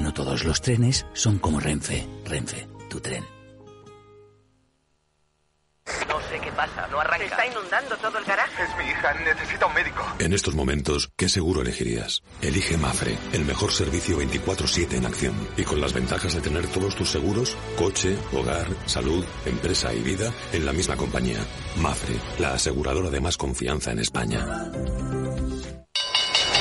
No 0.00 0.12
todos 0.12 0.44
los 0.44 0.60
trenes 0.60 1.06
son 1.12 1.38
como 1.38 1.60
Renfe. 1.60 2.06
Renfe, 2.24 2.66
tu 2.88 3.00
tren. 3.00 3.24
No 6.08 6.18
sé 6.30 6.40
qué 6.40 6.50
pasa, 6.52 6.86
no 6.88 6.98
arranca. 6.98 7.18
Se 7.18 7.24
está 7.26 7.46
inundando 7.46 7.96
todo 7.98 8.18
el 8.18 8.24
garaje. 8.24 8.62
Es 8.62 8.76
mi 8.78 8.90
hija, 8.90 9.14
necesita 9.14 9.66
un 9.66 9.74
médico. 9.74 10.02
En 10.18 10.32
estos 10.32 10.54
momentos, 10.54 11.10
¿qué 11.16 11.28
seguro 11.28 11.60
elegirías? 11.60 12.22
Elige 12.40 12.76
Mafre, 12.76 13.18
el 13.32 13.44
mejor 13.44 13.72
servicio 13.72 14.18
24-7 14.18 14.94
en 14.94 15.06
acción. 15.06 15.48
Y 15.56 15.64
con 15.64 15.80
las 15.80 15.92
ventajas 15.92 16.34
de 16.34 16.40
tener 16.40 16.66
todos 16.68 16.96
tus 16.96 17.10
seguros, 17.10 17.56
coche, 17.76 18.16
hogar, 18.32 18.66
salud, 18.86 19.24
empresa 19.44 19.92
y 19.92 20.00
vida, 20.00 20.32
en 20.52 20.64
la 20.64 20.72
misma 20.72 20.96
compañía. 20.96 21.40
Mafre, 21.76 22.16
la 22.38 22.54
aseguradora 22.54 23.10
de 23.10 23.20
más 23.20 23.36
confianza 23.36 23.92
en 23.92 23.98
España. 23.98 24.46